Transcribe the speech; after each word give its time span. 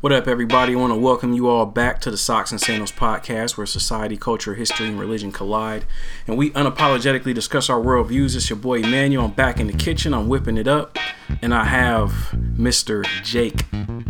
What 0.00 0.12
up, 0.12 0.28
everybody? 0.28 0.74
I 0.74 0.76
want 0.76 0.92
to 0.92 0.98
welcome 0.98 1.32
you 1.32 1.48
all 1.48 1.66
back 1.66 2.00
to 2.02 2.10
the 2.12 2.16
Socks 2.16 2.52
and 2.52 2.60
Sandals 2.60 2.92
podcast, 2.92 3.56
where 3.56 3.66
society, 3.66 4.16
culture, 4.16 4.54
history, 4.54 4.86
and 4.86 4.96
religion 4.96 5.32
collide. 5.32 5.86
And 6.28 6.38
we 6.38 6.52
unapologetically 6.52 7.34
discuss 7.34 7.68
our 7.68 7.80
worldviews. 7.80 8.36
It's 8.36 8.48
your 8.48 8.60
boy 8.60 8.78
Emmanuel. 8.78 9.24
I'm 9.24 9.32
back 9.32 9.58
in 9.58 9.66
the 9.66 9.72
kitchen. 9.72 10.14
I'm 10.14 10.28
whipping 10.28 10.56
it 10.56 10.68
up. 10.68 10.96
And 11.42 11.52
I 11.52 11.64
have 11.64 12.12
Mr. 12.32 13.04
Jake 13.24 13.64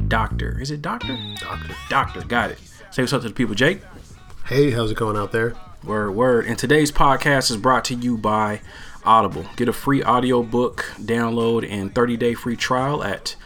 Doctor. 0.09 0.61
Is 0.61 0.71
it 0.71 0.83
Doctor? 0.83 1.17
Doctor. 1.41 1.75
Doctor. 1.89 2.21
Got 2.21 2.51
it. 2.51 2.59
Say 2.91 3.03
what's 3.03 3.15
up 3.15 3.23
to 3.23 3.29
the 3.29 3.35
people, 3.35 3.55
Jake. 3.55 3.81
Hey, 4.45 4.73
how's 4.73 4.91
it 4.91 4.99
going 4.99 5.17
out 5.17 5.33
there? 5.33 5.55
Word, 5.85 6.11
word. 6.11 6.45
And 6.45 6.59
today's 6.59 6.93
podcast 6.93 7.51
is 7.51 7.57
brought 7.57 7.87
to 7.87 7.95
you 7.95 8.19
by 8.19 8.61
Audible. 9.07 9.47
Get 9.57 9.71
a 9.71 9.73
free 9.73 10.05
audiobook 10.05 10.85
download 10.99 11.67
and 11.67 11.95
30-day 11.95 12.35
free 12.35 12.57
trial 12.57 13.03
at 13.03 13.37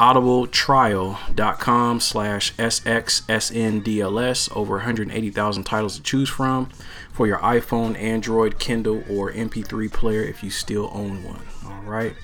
audibletrial.com 0.00 2.00
slash 2.00 2.54
sxsndls 2.56 4.56
over 4.56 4.76
180,000 4.76 5.64
titles 5.64 5.96
to 5.96 6.02
choose 6.02 6.30
from 6.30 6.70
for 7.12 7.26
your 7.26 7.36
iphone 7.40 8.00
android 8.00 8.58
kindle 8.58 9.04
or 9.10 9.30
mp3 9.30 9.92
player 9.92 10.22
if 10.22 10.42
you 10.42 10.48
still 10.48 10.90
own 10.94 11.22
one. 11.22 11.42
All 11.66 11.82
right. 11.82 12.14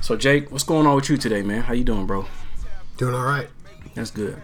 So 0.00 0.16
jake 0.16 0.52
what's 0.52 0.62
going 0.62 0.86
on 0.86 0.94
with 0.94 1.10
you 1.10 1.16
today 1.16 1.42
man? 1.42 1.64
How 1.64 1.74
you 1.74 1.82
doing 1.82 2.06
bro? 2.06 2.26
Doing 2.96 3.16
all 3.16 3.24
right. 3.24 3.48
that's 3.94 4.12
good. 4.12 4.40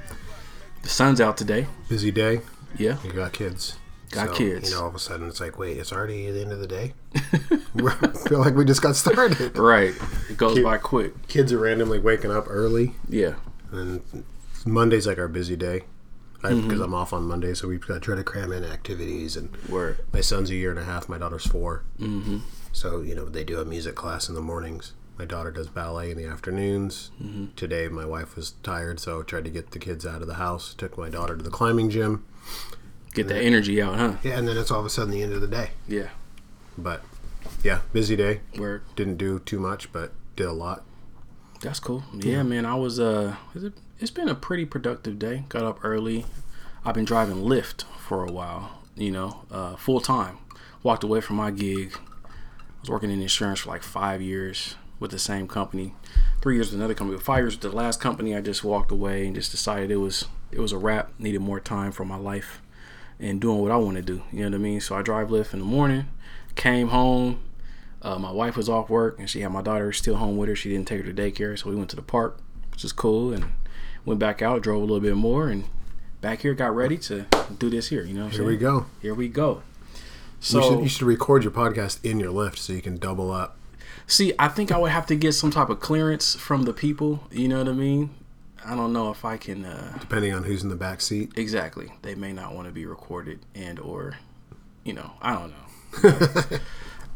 The 0.83 0.89
sun's 0.89 1.21
out 1.21 1.37
today. 1.37 1.69
Busy 1.89 2.11
day. 2.11 2.41
yeah. 2.77 2.97
You 3.05 3.13
got 3.13 3.33
kids. 3.33 3.79
Got 4.11 4.35
kids. 4.35 4.71
You 4.71 4.77
know, 4.77 4.83
all 4.83 4.89
of 4.89 4.95
a 4.95 4.99
sudden 4.99 5.29
it's 5.29 5.41
like, 5.41 5.59
wait, 5.59 5.77
it's 5.77 5.93
already 5.93 6.31
the 6.31 6.41
end 6.41 6.53
of 6.53 6.61
the 6.61 6.67
day. 6.67 6.95
I 7.15 8.09
feel 8.29 8.39
like 8.39 8.55
we 8.55 8.65
just 8.65 8.83
got 8.83 8.97
started. 8.97 9.57
right 9.59 9.95
it 10.31 10.37
goes 10.37 10.55
Cute. 10.55 10.65
by 10.65 10.79
quick 10.79 11.29
Kids 11.29 11.53
are 11.53 11.59
randomly 11.59 11.99
waking 11.99 12.31
up 12.31 12.47
early, 12.49 12.95
yeah 13.09 13.35
and 13.71 14.03
Monday's 14.65 15.07
like 15.07 15.19
our 15.19 15.29
busy 15.29 15.57
day 15.57 15.83
because 16.41 16.57
Mm-hmm. 16.59 16.83
I'm 16.83 16.95
off 16.95 17.13
on 17.13 17.25
Monday, 17.25 17.55
so 17.55 17.67
we've 17.69 17.81
got 17.87 17.95
to 17.95 18.01
try 18.01 18.15
to 18.15 18.23
cram 18.23 18.53
in 18.53 18.63
activities. 18.65 19.37
And 19.37 19.55
word 19.69 19.99
my 20.13 20.21
son's 20.21 20.51
a 20.51 20.55
year 20.55 20.71
and 20.71 20.79
a 20.79 20.85
half. 20.85 21.09
My 21.09 21.19
daughter's 21.19 21.47
4 21.47 21.83
mm-hmm. 21.99 22.39
So 22.73 23.01
you 23.01 23.15
know 23.15 23.27
they 23.27 23.45
do 23.45 23.61
a 23.61 23.65
music 23.65 23.95
class 23.95 24.29
in 24.29 24.35
the 24.35 24.41
mornings. 24.41 24.93
My 25.19 25.25
daughter 25.25 25.51
does 25.51 25.69
ballet 25.69 26.11
in 26.11 26.19
the 26.19 26.27
afternoons. 26.27 27.11
Mm-hmm. 27.23 27.47
Today 27.57 27.89
my 27.89 28.05
wife 28.05 28.37
was 28.37 28.53
tired, 28.63 29.01
so 29.01 29.21
I 29.21 29.23
tried 29.23 29.45
to 29.45 29.51
get 29.51 29.71
the 29.71 29.79
kids 29.79 30.07
out 30.07 30.21
of 30.23 30.29
the 30.29 30.35
house. 30.35 30.75
Took 30.75 30.97
my 30.99 31.09
daughter 31.09 31.37
to 31.37 31.43
the 31.43 31.51
climbing 31.51 31.91
gym. 31.91 32.25
Get 33.17 33.29
that 33.29 33.43
energy 33.43 33.81
out 33.83 33.97
huh 33.97 34.17
Yeah, 34.23 34.39
and 34.39 34.47
then 34.47 34.57
it's 34.57 34.71
all 34.71 34.81
of 34.81 34.87
a 34.87 34.91
sudden 34.91 35.11
the 35.11 35.23
end 35.23 35.33
of 35.33 35.41
the 35.41 35.49
day. 35.49 35.71
yeah 35.89 36.11
But 36.79 37.03
yeah, 37.65 37.81
busy 37.93 38.15
day. 38.17 38.41
word 38.59 38.83
Didn't 38.95 39.17
do 39.17 39.39
too 39.41 39.59
much, 39.59 39.91
but 39.93 40.13
did 40.37 40.47
a 40.47 40.53
lot. 40.53 40.85
That's 41.63 41.81
cool. 41.81 42.05
Yeah, 42.15 42.43
man. 42.43 42.65
I 42.67 42.75
was 42.75 43.01
uh, 43.01 43.37
it's- 43.55 43.73
it's 43.99 44.11
been 44.11 44.29
a 44.29 44.35
pretty 44.35 44.67
productive 44.67 45.19
day. 45.19 45.45
Got 45.49 45.63
up 45.65 45.79
early. 45.83 46.27
I've 46.85 46.95
been 46.95 47.07
driving 47.07 47.37
Lyft 47.37 47.85
for 47.99 48.23
a 48.25 48.31
while. 48.31 48.83
You 48.95 49.11
know, 49.11 49.41
uh, 49.51 49.77
full 49.77 50.01
time. 50.01 50.37
Walked 50.83 51.03
away 51.03 51.23
from 51.23 51.37
my 51.37 51.51
gig. 51.51 51.97
I 51.97 52.81
was 52.83 52.91
working 52.91 53.11
in 53.11 53.23
insurance 53.23 53.61
for 53.61 53.71
like 53.71 53.83
five 53.83 54.21
years 54.21 54.75
with 55.01 55.11
the 55.13 55.19
same 55.19 55.49
company. 55.49 55.95
Three 56.43 56.57
years 56.57 56.71
with 56.71 56.79
another 56.79 56.93
company. 56.95 57.17
But 57.17 57.25
five 57.25 57.39
years 57.45 57.55
with 57.55 57.63
the 57.71 57.75
last 57.77 58.01
company. 58.01 58.37
I 58.37 58.43
just 58.43 58.63
walked 58.63 58.93
away 58.93 59.27
and 59.27 59.35
just 59.35 59.51
decided 59.51 59.91
it 59.91 59.97
was 59.97 60.27
it 60.53 60.61
was 60.61 60.73
a 60.73 60.79
wrap. 60.79 61.13
Needed 61.19 61.41
more 61.41 61.59
time 61.61 61.91
for 61.91 62.05
my 62.05 62.17
life 62.17 62.61
and 63.19 63.41
doing 63.41 63.59
what 63.61 63.71
I 63.71 63.77
want 63.77 63.97
to 63.97 64.03
do. 64.03 64.23
You 64.33 64.41
know 64.41 64.51
what 64.51 64.55
I 64.55 64.59
mean? 64.59 64.81
So 64.81 64.97
I 64.97 65.03
drive 65.03 65.29
Lyft 65.29 65.53
in 65.53 65.61
the 65.61 65.65
morning. 65.65 66.07
Came 66.55 66.89
home. 66.89 67.41
Uh, 68.03 68.19
my 68.19 68.31
wife 68.31 68.57
was 68.57 68.69
off 68.69 68.89
work 68.89 69.19
and 69.19 69.29
she 69.29 69.41
had 69.41 69.51
my 69.53 69.63
daughter 69.63 69.93
still 69.93 70.17
home 70.17 70.37
with 70.37 70.49
her. 70.49 70.57
She 70.57 70.69
didn't 70.71 70.87
take 70.87 71.05
her 71.05 71.13
to 71.13 71.23
daycare, 71.23 71.59
so 71.59 71.71
we 71.71 71.77
went 71.77 71.91
to 71.91 71.97
the 71.97 72.03
park, 72.03 72.39
which 72.71 72.85
is 72.85 72.93
cool, 72.93 73.33
and 73.33 73.47
went 74.05 74.21
back 74.21 74.43
out, 74.43 74.63
drove 74.63 74.79
a 74.79 74.85
little 74.85 75.01
bit 75.01 75.17
more, 75.17 75.49
and 75.49 75.65
back 76.21 76.43
here 76.43 76.55
got 76.55 76.75
ready 76.75 76.99
to 76.99 77.27
do 77.59 77.71
this 77.71 77.89
here. 77.89 78.03
You 78.05 78.15
know, 78.15 78.25
what 78.25 78.33
I'm 78.33 78.39
Here 78.39 78.47
we 78.47 78.57
go. 78.57 78.87
Here 79.03 79.15
we 79.15 79.29
go. 79.29 79.55
you, 79.55 79.63
should, 80.41 80.63
So 80.63 80.83
you 80.83 80.89
should 80.89 81.07
record 81.07 81.43
your 81.43 81.53
podcast 81.53 82.05
in 82.05 82.21
your 82.21 82.33
Lyft 82.33 82.59
so 82.59 82.73
you 82.73 82.83
can 82.83 82.97
double 82.97 83.33
up. 83.33 83.57
see, 84.07 84.33
I 84.39 84.49
think 84.49 84.71
I 84.71 84.79
would 84.79 84.93
have 84.93 85.07
to 85.07 85.17
get 85.17 85.33
some 85.33 85.51
type 85.51 85.69
of 85.69 85.81
clearance 85.81 86.37
from 86.37 86.63
the 86.63 86.73
people. 86.73 87.27
You 87.31 87.49
know 87.49 87.59
what 87.59 87.69
I 87.69 87.73
mean? 87.73 88.11
I 88.67 88.75
don't 88.75 88.93
know 88.93 89.11
if 89.11 89.25
I 89.25 89.37
can. 89.37 89.65
Uh, 89.65 89.97
Depending 90.01 90.33
on 90.35 90.43
who's 90.45 90.63
in 90.63 90.69
the 90.69 90.77
back 90.77 91.01
seat. 91.01 91.33
exactly, 91.37 91.93
they 92.03 92.15
may 92.15 92.33
not 92.33 92.55
want 92.55 92.67
to 92.69 92.73
be 92.73 92.85
recorded 92.87 93.41
and 93.55 93.79
or, 93.79 94.17
you 94.85 94.93
know, 94.93 95.13
I 95.23 95.35
don't 95.35 95.51
know. 95.51 96.59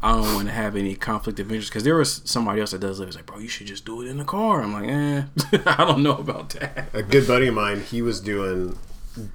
I 0.03 0.13
don't 0.13 0.33
want 0.33 0.47
to 0.47 0.53
have 0.53 0.75
any 0.75 0.95
conflict 0.95 1.39
of 1.39 1.51
interest 1.51 1.69
because 1.69 1.83
there 1.83 1.95
was 1.95 2.23
somebody 2.25 2.59
else 2.59 2.71
that 2.71 2.79
does 2.81 2.99
live. 2.99 3.07
It's 3.09 3.15
like, 3.17 3.27
bro, 3.27 3.37
you 3.37 3.47
should 3.47 3.67
just 3.67 3.85
do 3.85 4.01
it 4.01 4.07
in 4.07 4.17
the 4.17 4.23
car. 4.23 4.61
I'm 4.63 4.73
like, 4.73 4.89
eh, 4.89 5.23
I 5.77 5.85
don't 5.85 6.01
know 6.01 6.15
about 6.17 6.49
that. 6.51 6.89
A 6.93 7.03
good 7.03 7.27
buddy 7.27 7.47
of 7.47 7.53
mine, 7.53 7.81
he 7.81 8.01
was 8.01 8.19
doing 8.19 8.77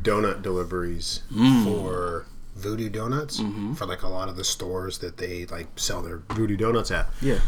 donut 0.03 0.43
deliveries 0.43 1.21
Mm. 1.33 1.63
for 1.65 2.27
Voodoo 2.57 2.89
Donuts 2.89 3.39
Mm-hmm. 3.41 3.75
for 3.75 3.87
like 3.87 4.03
a 4.03 4.09
lot 4.09 4.29
of 4.29 4.37
the 4.37 4.43
stores 4.43 4.99
that 4.99 5.19
they 5.19 5.47
like 5.47 5.69
sell 5.79 6.03
their 6.03 6.19
Voodoo 6.31 6.57
Donuts 6.57 6.91
at. 6.91 7.09
Yeah, 7.21 7.41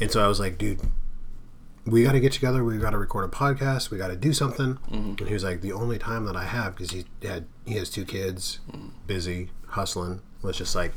And 0.00 0.10
so 0.10 0.24
I 0.24 0.26
was 0.26 0.40
like, 0.40 0.58
dude, 0.58 0.80
we 1.86 2.02
got 2.02 2.12
to 2.12 2.20
get 2.20 2.32
together. 2.32 2.64
We 2.64 2.76
got 2.78 2.90
to 2.90 2.98
record 2.98 3.24
a 3.24 3.28
podcast. 3.28 3.90
We 3.90 3.98
got 3.98 4.08
to 4.08 4.16
do 4.16 4.32
something. 4.32 4.74
Mm-hmm. 4.90 4.94
And 5.18 5.20
he 5.28 5.32
was 5.34 5.44
like, 5.44 5.60
the 5.60 5.72
only 5.72 5.98
time 5.98 6.24
that 6.26 6.36
I 6.36 6.44
have 6.44 6.74
because 6.76 6.90
he 6.90 7.04
had 7.22 7.46
he 7.64 7.74
has 7.76 7.88
two 7.90 8.04
kids, 8.04 8.58
Mm. 8.72 8.90
busy 9.06 9.50
hustling, 9.68 10.20
was 10.42 10.56
just 10.58 10.74
like, 10.74 10.92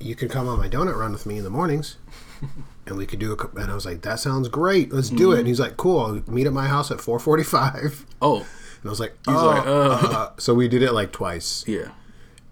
you 0.00 0.14
can 0.14 0.28
come 0.28 0.48
on 0.48 0.58
my 0.58 0.68
donut 0.68 0.96
run 0.98 1.12
with 1.12 1.26
me 1.26 1.38
in 1.38 1.44
the 1.44 1.50
mornings. 1.50 1.96
And 2.84 2.96
we 2.96 3.06
could 3.06 3.20
do 3.20 3.32
a, 3.32 3.60
and 3.60 3.70
I 3.70 3.74
was 3.76 3.86
like, 3.86 4.02
that 4.02 4.18
sounds 4.18 4.48
great. 4.48 4.92
Let's 4.92 5.08
do 5.08 5.28
Mm-hmm. 5.28 5.32
it. 5.34 5.38
And 5.38 5.46
he's 5.46 5.60
like, 5.60 5.76
cool. 5.76 6.00
I'll 6.00 6.22
meet 6.34 6.48
at 6.48 6.52
my 6.52 6.66
house 6.66 6.90
at 6.90 6.98
4:45. 6.98 8.04
Oh, 8.20 8.38
And 8.38 8.46
I 8.84 8.88
was 8.88 8.98
like, 8.98 9.14
oh, 9.28 9.46
like, 9.46 9.66
uh. 9.66 10.08
uh. 10.18 10.30
so 10.38 10.52
we 10.52 10.66
did 10.66 10.82
it 10.82 10.90
like 10.92 11.12
twice, 11.12 11.64
yeah. 11.68 11.92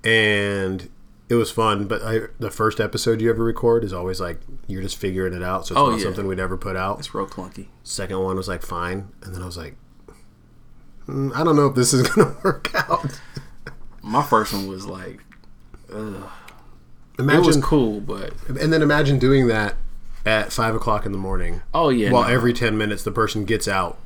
and 0.05 0.89
it 1.31 1.35
was 1.37 1.51
fun. 1.51 1.87
But 1.87 2.03
I, 2.03 2.21
the 2.39 2.51
first 2.51 2.79
episode 2.81 3.21
you 3.23 3.31
ever 3.31 3.43
record 3.43 3.85
is 3.85 3.93
always 3.95 4.21
like 4.21 4.41
you're 4.67 4.83
just 4.83 4.99
figuring 4.99 5.33
it 5.33 5.43
out, 5.43 5.67
so 5.67 5.75
it's 5.75 5.81
Oh, 5.81 5.91
not 5.91 5.99
yeah. 5.99 6.05
something 6.05 6.27
we'd 6.27 6.39
ever 6.41 6.59
put 6.59 6.77
out. 6.77 6.99
It's 6.99 7.15
real 7.15 7.27
clunky. 7.27 7.69
Second 7.85 8.19
one 8.21 8.37
was 8.37 8.49
like 8.49 8.61
fine, 8.63 9.09
and 9.23 9.35
then 9.35 9.41
I 9.43 9.47
was 9.47 9.57
like, 9.57 9.77
"Mm, 11.09 11.35
I 11.35 11.45
don't 11.45 11.57
know 11.57 11.67
if 11.67 11.75
this 11.75 11.93
is 11.95 12.07
gonna 12.11 12.37
work 12.45 12.71
out. 12.75 13.21
My 14.03 14.23
first 14.23 14.53
one 14.53 14.67
was 14.67 14.87
like, 14.87 15.21
ugh. 15.93 16.29
it 17.19 17.47
was 17.47 17.57
cool, 17.59 18.01
but 18.01 18.33
and 18.49 18.73
then 18.73 18.83
imagine 18.83 19.19
doing 19.19 19.47
that 19.49 19.77
at 20.27 20.53
five 20.53 20.75
o'clock 20.75 21.07
in 21.07 21.13
the 21.13 21.19
morning, 21.19 21.63
oh 21.75 21.89
yeah, 21.91 22.11
while 22.11 22.23
no. 22.25 22.29
every 22.29 22.53
ten 22.53 22.77
minutes 22.77 23.03
the 23.05 23.11
person 23.13 23.45
gets 23.45 23.69
out 23.69 23.99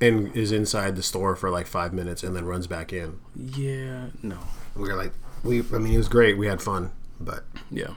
and 0.00 0.34
is 0.36 0.50
inside 0.52 0.96
the 0.96 1.02
store 1.02 1.36
for 1.36 1.50
like 1.50 1.66
five 1.66 1.92
minutes 1.92 2.22
and 2.22 2.34
then 2.34 2.44
runs 2.46 2.66
back 2.66 2.92
in. 2.92 3.18
yeah, 3.36 4.06
no, 4.22 4.38
We're 4.74 4.96
like, 4.96 5.12
we, 5.44 5.60
I 5.72 5.78
mean, 5.78 5.94
it 5.94 5.98
was 5.98 6.08
great. 6.08 6.36
We 6.38 6.46
had 6.46 6.60
fun, 6.62 6.90
but 7.20 7.44
yeah, 7.70 7.94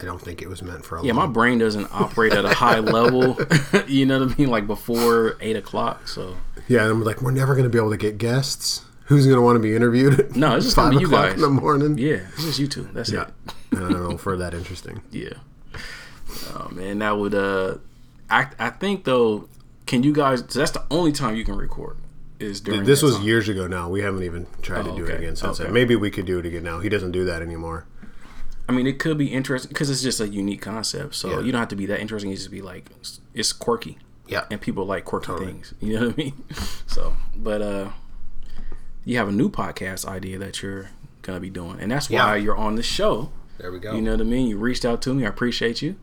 I 0.00 0.04
don't 0.04 0.20
think 0.20 0.42
it 0.42 0.48
was 0.48 0.62
meant 0.62 0.84
for 0.84 0.98
a 0.98 1.04
yeah. 1.04 1.12
My 1.12 1.26
brain 1.26 1.58
doesn't 1.58 1.88
operate 1.92 2.32
at 2.32 2.44
a 2.44 2.54
high 2.54 2.78
level. 2.98 3.38
you 3.86 4.06
know 4.06 4.20
what 4.20 4.32
I 4.32 4.36
mean? 4.38 4.48
Like 4.50 4.66
before 4.66 5.36
eight 5.40 5.56
o'clock. 5.56 6.08
So 6.08 6.36
Yeah, 6.68 6.82
and 6.82 6.90
I'm 6.92 7.04
like, 7.04 7.22
we're 7.22 7.30
never 7.30 7.54
going 7.54 7.64
to 7.64 7.70
be 7.70 7.78
able 7.78 7.90
to 7.90 7.96
get 7.96 8.18
guests. 8.18 8.84
Who's 9.06 9.24
going 9.24 9.36
to 9.38 9.42
want 9.42 9.56
to 9.56 9.60
be 9.60 9.74
interviewed? 9.74 10.36
No, 10.36 10.54
it's 10.56 10.66
just 10.66 10.76
five 10.82 10.92
you 10.92 11.06
o'clock 11.06 11.26
guys. 11.28 11.34
in 11.34 11.40
the 11.40 11.48
morning. 11.48 11.96
yeah, 11.96 12.26
it's 12.34 12.44
just 12.44 12.58
you 12.58 12.66
two. 12.68 12.82
That's 12.92 13.10
Yeah, 13.10 13.22
it. 13.46 13.54
I 13.72 13.76
don't 13.80 13.92
know 13.92 14.18
for 14.18 14.36
that 14.36 14.52
interesting. 14.54 15.00
Yeah. 15.10 15.32
Oh 16.54 16.68
man, 16.72 16.98
that 16.98 17.16
would 17.18 17.34
uh, 17.34 17.78
I 18.28 18.48
I 18.58 18.68
think 18.70 19.04
though, 19.04 19.48
can 19.86 20.02
you 20.02 20.12
guys? 20.12 20.40
So 20.48 20.58
that's 20.58 20.72
the 20.72 20.84
only 20.90 21.12
time 21.12 21.36
you 21.36 21.44
can 21.44 21.56
record 21.56 21.96
is 22.40 22.60
during. 22.60 22.84
This 22.84 23.02
was 23.02 23.16
time. 23.16 23.24
years 23.24 23.48
ago. 23.48 23.66
Now 23.66 23.88
we 23.88 24.00
haven't 24.02 24.22
even 24.22 24.46
tried 24.62 24.86
Oh, 24.86 24.90
to 24.90 24.96
do 24.96 25.06
it 25.06 25.18
again 25.18 25.36
since 25.36 25.58
Okay. 25.60 25.64
then. 25.64 25.72
Maybe 25.72 25.96
we 25.96 26.10
could 26.10 26.26
do 26.26 26.38
it 26.38 26.46
again 26.46 26.62
now. 26.64 26.80
He 26.80 26.88
doesn't 26.88 27.12
do 27.12 27.24
that 27.24 27.42
anymore. 27.42 27.86
I 28.68 28.72
mean, 28.72 28.86
it 28.86 28.98
could 28.98 29.16
be 29.16 29.28
interesting 29.28 29.70
because 29.70 29.88
it's 29.88 30.02
just 30.02 30.20
a 30.20 30.28
unique 30.28 30.60
concept. 30.60 31.14
So 31.14 31.30
Yeah. 31.30 31.40
you 31.40 31.52
don't 31.52 31.58
have 31.60 31.68
to 31.68 31.76
be 31.76 31.86
that 31.86 32.00
interesting. 32.00 32.30
You 32.30 32.36
just 32.36 32.50
be 32.50 32.60
like, 32.60 32.90
it's 33.34 33.52
quirky. 33.52 33.98
Yeah, 34.26 34.44
and 34.50 34.60
people 34.60 34.84
like 34.84 35.04
quirky 35.06 35.32
things. 35.44 35.72
You 35.80 35.94
know 35.98 36.06
what 36.08 36.14
I 36.14 36.16
mean? 36.18 36.44
So, 36.86 37.16
but 37.34 37.62
uh, 37.62 37.90
you 39.06 39.16
have 39.16 39.28
a 39.28 39.32
new 39.32 39.48
podcast 39.48 40.04
idea 40.06 40.38
that 40.38 40.62
you're 40.62 40.90
gonna 41.22 41.40
be 41.40 41.48
doing, 41.50 41.78
and 41.80 41.90
that's 41.90 42.10
why 42.10 42.36
Yeah. 42.36 42.42
you're 42.44 42.56
on 42.56 42.74
the 42.76 42.82
show. 42.82 43.30
there 43.58 43.72
we 43.72 43.78
go. 43.78 43.94
You 43.94 44.02
know 44.02 44.12
what 44.12 44.20
I 44.20 44.24
mean? 44.24 44.46
You 44.46 44.58
reached 44.58 44.84
out 44.84 45.00
to 45.02 45.14
me. 45.14 45.24
I 45.24 45.28
appreciate 45.28 45.80
you. 45.82 45.96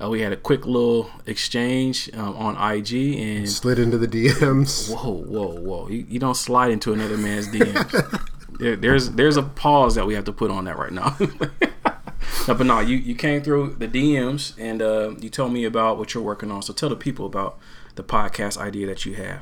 Uh, 0.00 0.08
we 0.08 0.20
had 0.20 0.32
a 0.32 0.36
quick 0.36 0.66
little 0.66 1.10
exchange 1.26 2.10
um, 2.14 2.36
on 2.36 2.74
IG, 2.74 3.18
and 3.18 3.48
Slid 3.48 3.78
into 3.78 3.98
the 3.98 4.08
DMs. 4.08 4.92
whoa, 4.92 5.12
whoa, 5.12 5.60
whoa! 5.60 5.88
You, 5.88 6.06
you 6.08 6.18
don't 6.18 6.36
slide 6.36 6.70
into 6.70 6.92
another 6.92 7.16
man's 7.16 7.48
DMs. 7.48 8.28
there, 8.58 8.76
there's 8.76 9.10
there's 9.10 9.36
a 9.36 9.42
pause 9.42 9.94
that 9.94 10.06
we 10.06 10.14
have 10.14 10.24
to 10.24 10.32
put 10.32 10.50
on 10.50 10.64
that 10.64 10.78
right 10.78 10.92
now. 10.92 11.16
no, 12.48 12.54
but 12.54 12.66
no, 12.66 12.80
you 12.80 12.96
you 12.96 13.14
came 13.14 13.42
through 13.42 13.76
the 13.78 13.88
DMs 13.88 14.54
and 14.58 14.82
uh, 14.82 15.14
you 15.20 15.28
told 15.28 15.52
me 15.52 15.64
about 15.64 15.98
what 15.98 16.14
you're 16.14 16.22
working 16.22 16.50
on. 16.50 16.62
So 16.62 16.72
tell 16.72 16.88
the 16.88 16.96
people 16.96 17.26
about 17.26 17.58
the 17.94 18.02
podcast 18.02 18.56
idea 18.56 18.86
that 18.86 19.04
you 19.04 19.14
have. 19.14 19.40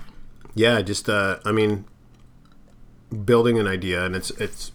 Yeah, 0.55 0.83
just 0.83 1.09
uh, 1.09 1.39
I 1.45 1.53
mean, 1.53 1.85
building 3.25 3.59
an 3.59 3.67
idea, 3.67 4.05
and 4.05 4.17
it's 4.17 4.31
it's 4.33 4.73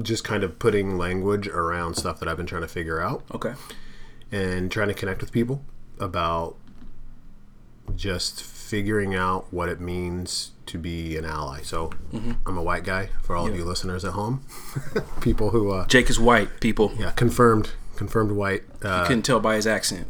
just 0.00 0.22
kind 0.22 0.44
of 0.44 0.58
putting 0.58 0.96
language 0.96 1.48
around 1.48 1.94
stuff 1.94 2.20
that 2.20 2.28
I've 2.28 2.36
been 2.36 2.46
trying 2.46 2.62
to 2.62 2.68
figure 2.68 3.00
out. 3.00 3.24
Okay. 3.34 3.54
And 4.32 4.70
trying 4.70 4.88
to 4.88 4.94
connect 4.94 5.20
with 5.20 5.32
people 5.32 5.64
about 5.98 6.56
just 7.96 8.42
figuring 8.42 9.14
out 9.14 9.52
what 9.52 9.68
it 9.68 9.80
means 9.80 10.52
to 10.66 10.78
be 10.78 11.16
an 11.16 11.24
ally. 11.24 11.60
So 11.62 11.90
I'm 12.46 12.56
a 12.56 12.62
white 12.62 12.84
guy 12.84 13.10
for 13.22 13.34
all 13.34 13.48
of 13.48 13.56
you 13.56 13.64
listeners 13.64 14.04
at 14.04 14.12
home, 14.12 14.44
people 15.20 15.50
who 15.50 15.72
uh, 15.72 15.86
Jake 15.88 16.08
is 16.08 16.20
white, 16.20 16.60
people. 16.60 16.92
yeah 16.98 17.10
confirmed 17.12 17.72
confirmed 17.96 18.32
white. 18.32 18.62
Uh, 18.82 19.06
Couldn't 19.06 19.22
tell 19.22 19.40
by 19.40 19.56
his 19.56 19.66
accent. 19.66 20.08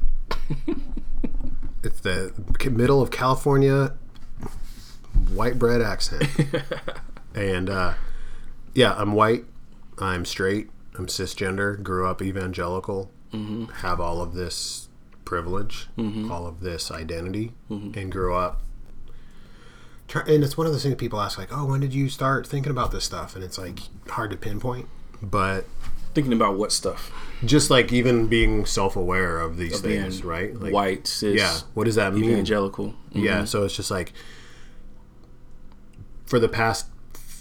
it's 1.83 2.01
the 2.01 2.33
middle 2.71 3.01
of 3.01 3.11
California 3.11 3.95
white 5.35 5.59
bread 5.59 5.81
accent. 5.81 6.29
and 7.35 7.71
uh, 7.71 7.95
yeah, 8.75 8.95
I'm 8.97 9.13
white. 9.13 9.45
I'm 9.99 10.25
straight. 10.25 10.71
I'm 10.97 11.07
cisgender. 11.07 11.83
Grew 11.83 12.07
up 12.07 12.23
evangelical. 12.23 13.11
Have 13.77 14.01
all 14.01 14.21
of 14.21 14.35
this 14.35 14.89
privilege, 15.25 15.89
mm-hmm. 15.97 16.31
all 16.31 16.47
of 16.47 16.61
this 16.61 16.91
identity, 16.91 17.53
mm-hmm. 17.71 17.99
and 17.99 18.11
grow 18.11 18.37
up. 18.37 18.63
And 20.15 20.43
it's 20.43 20.57
one 20.57 20.67
of 20.67 20.73
those 20.73 20.83
things 20.83 20.97
people 20.97 21.21
ask, 21.21 21.39
like, 21.39 21.51
"Oh, 21.53 21.67
when 21.67 21.81
did 21.81 21.95
you 21.95 22.09
start 22.09 22.47
thinking 22.47 22.73
about 22.73 22.91
this 22.91 23.05
stuff?" 23.05 23.37
And 23.37 23.45
it's 23.45 23.59
like 23.59 23.79
hard 24.09 24.31
to 24.33 24.37
pinpoint, 24.37 24.89
but 25.23 25.67
Thinking 26.13 26.33
about 26.33 26.57
what 26.57 26.73
stuff? 26.73 27.13
just 27.45 27.71
like 27.71 27.93
even 27.93 28.27
being 28.27 28.67
self-aware 28.67 29.39
of 29.41 29.57
these 29.57 29.77
Of 29.77 29.83
things, 29.83 30.25
right? 30.25 30.55
Like, 30.55 30.73
white, 30.73 31.07
cis, 31.07 31.39
yeah. 31.39 31.57
What 31.75 31.85
does 31.85 31.95
that 31.95 32.13
mean? 32.13 32.25
evangelical. 32.25 32.95
Yeah, 33.13 33.37
mm-hmm. 33.37 33.45
so 33.47 33.65
it's 33.65 33.77
just 33.77 33.93
like 33.93 34.13
for 36.27 36.41
the 36.41 36.49
past 36.49 36.89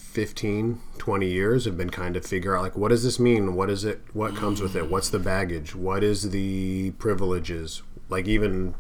15, 0.10 0.82
20 0.98 1.28
years 1.28 1.66
have 1.66 1.78
been 1.78 1.92
kind 1.92 2.18
of 2.18 2.26
figure 2.26 2.58
out 2.58 2.64
like 2.64 2.76
what 2.76 2.90
does 2.90 3.04
this 3.04 3.20
mean? 3.20 3.54
What 3.56 3.70
is 3.70 3.86
it? 3.86 4.02
What 4.14 4.36
comes 4.36 4.60
with 4.60 4.76
it? 4.76 4.90
What's 4.90 5.10
the 5.10 5.20
baggage? 5.20 5.76
What 5.76 6.04
is 6.04 6.32
the 6.32 6.92
privileges? 6.92 7.84
Like 8.10 8.28
even 8.28 8.74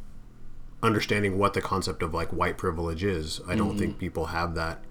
understanding 0.81 1.38
what 1.38 1.54
the 1.54 1.62
concept 1.62 2.02
of 2.02 2.16
like 2.16 2.30
white 2.30 2.58
privilege 2.58 3.04
is. 3.04 3.42
I 3.48 3.56
don't 3.56 3.78
think 3.78 3.96
mm. 3.96 4.00
people 4.00 4.28
have 4.28 4.56
that 4.56 4.84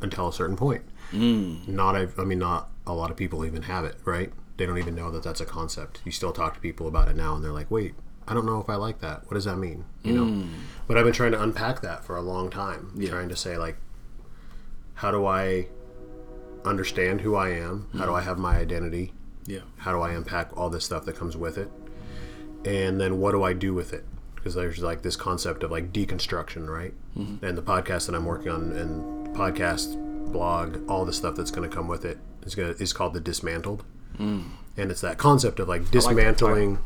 until 0.00 0.28
a 0.28 0.32
certain 0.32 0.56
point. 0.56 0.84
Mm. 1.10 1.66
Not 1.66 1.96
I, 1.96 2.06
I 2.16 2.24
mean 2.24 2.38
not 2.38 2.70
a 2.86 2.92
lot 2.92 3.10
of 3.10 3.16
people 3.16 3.44
even 3.44 3.62
have 3.62 3.84
it, 3.84 3.96
right? 4.04 4.32
They 4.58 4.66
don't 4.66 4.78
even 4.78 4.94
know 4.94 5.10
that 5.10 5.24
that's 5.24 5.40
a 5.40 5.46
concept. 5.46 6.00
You 6.04 6.12
still 6.12 6.32
talk 6.32 6.54
to 6.54 6.60
people 6.60 6.86
about 6.86 7.08
it 7.08 7.16
now 7.16 7.34
and 7.34 7.44
they're 7.44 7.52
like, 7.52 7.72
"Wait, 7.72 7.94
I 8.28 8.34
don't 8.34 8.46
know 8.46 8.60
if 8.60 8.70
I 8.70 8.76
like 8.76 9.00
that. 9.00 9.22
What 9.26 9.34
does 9.34 9.46
that 9.46 9.56
mean?" 9.56 9.84
You 10.04 10.12
know. 10.12 10.24
Mm. 10.24 10.48
But 10.86 10.96
I've 10.96 11.04
been 11.04 11.12
trying 11.12 11.32
to 11.32 11.42
unpack 11.42 11.80
that 11.80 12.04
for 12.04 12.16
a 12.16 12.22
long 12.22 12.50
time, 12.50 12.92
trying 13.04 13.28
to 13.30 13.36
say 13.36 13.58
like 13.58 13.78
how 14.96 15.10
do 15.10 15.24
I 15.26 15.68
understand 16.64 17.20
who 17.20 17.36
I 17.36 17.50
am? 17.50 17.88
How 17.96 18.06
do 18.06 18.14
I 18.14 18.22
have 18.22 18.38
my 18.38 18.56
identity? 18.56 19.12
Yeah. 19.46 19.60
How 19.76 19.92
do 19.92 20.00
I 20.00 20.12
unpack 20.12 20.56
all 20.56 20.68
this 20.68 20.84
stuff 20.84 21.04
that 21.04 21.14
comes 21.16 21.36
with 21.36 21.56
it? 21.56 21.70
And 22.64 23.00
then 23.00 23.20
what 23.20 23.30
do 23.32 23.44
I 23.44 23.52
do 23.52 23.72
with 23.72 23.92
it? 23.92 24.04
Because 24.34 24.54
there's 24.54 24.80
like 24.82 25.02
this 25.02 25.14
concept 25.14 25.62
of 25.62 25.70
like 25.70 25.92
deconstruction, 25.92 26.68
right? 26.68 26.94
And 27.42 27.56
the 27.56 27.62
podcast 27.62 28.06
that 28.06 28.14
I'm 28.14 28.24
working 28.24 28.50
on 28.50 28.72
and 28.72 29.28
podcast, 29.36 29.96
blog, 30.32 30.88
all 30.90 31.04
the 31.04 31.12
stuff 31.12 31.36
that's 31.36 31.50
going 31.50 31.68
to 31.68 31.74
come 31.74 31.88
with 31.88 32.04
it 32.04 32.18
is 32.42 32.54
going 32.54 32.74
is 32.78 32.92
called 32.92 33.14
the 33.14 33.20
dismantled. 33.20 33.84
And 34.18 34.90
it's 34.90 35.02
that 35.02 35.18
concept 35.18 35.60
of 35.60 35.68
like 35.68 35.90
dismantling, 35.90 36.78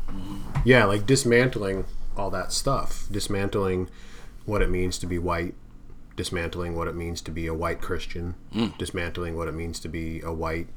yeah, 0.65 0.85
like 0.85 1.05
dismantling 1.05 1.85
all 2.15 2.29
that 2.31 2.51
stuff, 2.51 3.07
dismantling 3.09 3.89
what 4.45 4.61
it 4.61 4.69
means 4.69 4.97
to 4.99 5.07
be 5.07 5.17
white, 5.17 5.55
dismantling 6.15 6.75
what 6.75 6.87
it 6.87 6.95
means 6.95 7.21
to 7.21 7.31
be 7.31 7.47
a 7.47 7.53
white 7.53 7.81
Christian, 7.81 8.35
mm. 8.53 8.77
dismantling 8.77 9.35
what 9.35 9.47
it 9.47 9.53
means 9.53 9.79
to 9.81 9.87
be 9.87 10.21
a 10.21 10.31
white 10.31 10.67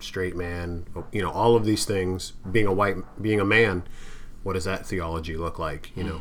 straight 0.00 0.36
man, 0.36 0.86
you 1.12 1.22
know, 1.22 1.30
all 1.30 1.56
of 1.56 1.64
these 1.64 1.84
things, 1.84 2.32
being 2.50 2.66
a 2.66 2.72
white 2.72 2.96
being 3.20 3.40
a 3.40 3.44
man, 3.44 3.84
what 4.42 4.54
does 4.54 4.64
that 4.64 4.86
theology 4.86 5.36
look 5.36 5.58
like, 5.58 5.92
you 5.96 6.04
mm. 6.04 6.08
know? 6.08 6.20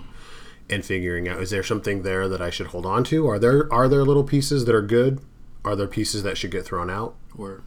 And 0.70 0.86
figuring 0.86 1.28
out 1.28 1.42
is 1.42 1.50
there 1.50 1.64
something 1.64 2.04
there 2.04 2.30
that 2.30 2.42
I 2.42 2.50
should 2.50 2.68
hold 2.68 2.86
on 2.86 3.04
to? 3.06 3.28
Are 3.28 3.40
there 3.40 3.72
are 3.74 3.90
there 3.90 4.06
little 4.06 4.24
pieces 4.24 4.66
that 4.66 4.76
are 4.76 4.82
good? 4.82 5.20
Are 5.66 5.76
there 5.76 5.88
pieces 5.88 6.24
that 6.24 6.38
should 6.38 6.52
get 6.52 6.66
thrown 6.66 6.90
out? 6.90 7.16
Word. 7.36 7.64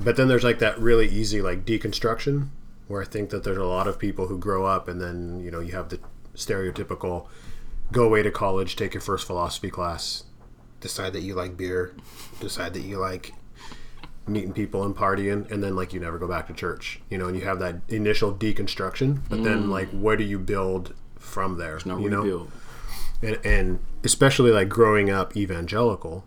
But 0.00 0.16
then 0.16 0.28
there's 0.28 0.44
like 0.44 0.58
that 0.58 0.78
really 0.78 1.08
easy 1.08 1.40
like 1.40 1.64
deconstruction 1.64 2.48
where 2.88 3.02
I 3.02 3.04
think 3.04 3.30
that 3.30 3.44
there's 3.44 3.58
a 3.58 3.64
lot 3.64 3.86
of 3.86 3.98
people 3.98 4.26
who 4.26 4.38
grow 4.38 4.66
up 4.66 4.88
and 4.88 5.00
then, 5.00 5.40
you 5.40 5.50
know, 5.50 5.60
you 5.60 5.72
have 5.72 5.88
the 5.88 5.98
stereotypical 6.34 7.26
go 7.90 8.04
away 8.04 8.22
to 8.22 8.30
college, 8.30 8.76
take 8.76 8.94
your 8.94 9.00
first 9.00 9.26
philosophy 9.26 9.70
class, 9.70 10.24
decide 10.82 11.14
that 11.14 11.22
you 11.22 11.34
like 11.34 11.56
beer, 11.56 11.94
decide 12.40 12.74
that 12.74 12.82
you 12.82 12.98
like 12.98 13.32
meeting 14.26 14.52
people 14.52 14.84
and 14.84 14.94
partying, 14.94 15.50
and 15.50 15.62
then 15.62 15.74
like 15.74 15.94
you 15.94 16.00
never 16.00 16.18
go 16.18 16.28
back 16.28 16.46
to 16.48 16.52
church, 16.52 17.00
you 17.08 17.16
know, 17.16 17.28
and 17.28 17.36
you 17.36 17.44
have 17.44 17.58
that 17.60 17.76
initial 17.88 18.34
deconstruction, 18.34 19.20
but 19.30 19.42
then 19.42 19.64
mm. 19.64 19.68
like 19.70 19.88
where 19.90 20.16
do 20.16 20.24
you 20.24 20.38
build 20.38 20.94
from 21.18 21.56
there? 21.56 21.78
No 21.86 21.98
you 21.98 22.10
know? 22.10 22.48
and, 23.22 23.38
and 23.44 23.78
especially 24.04 24.50
like 24.50 24.68
growing 24.68 25.10
up 25.10 25.36
evangelical 25.36 26.24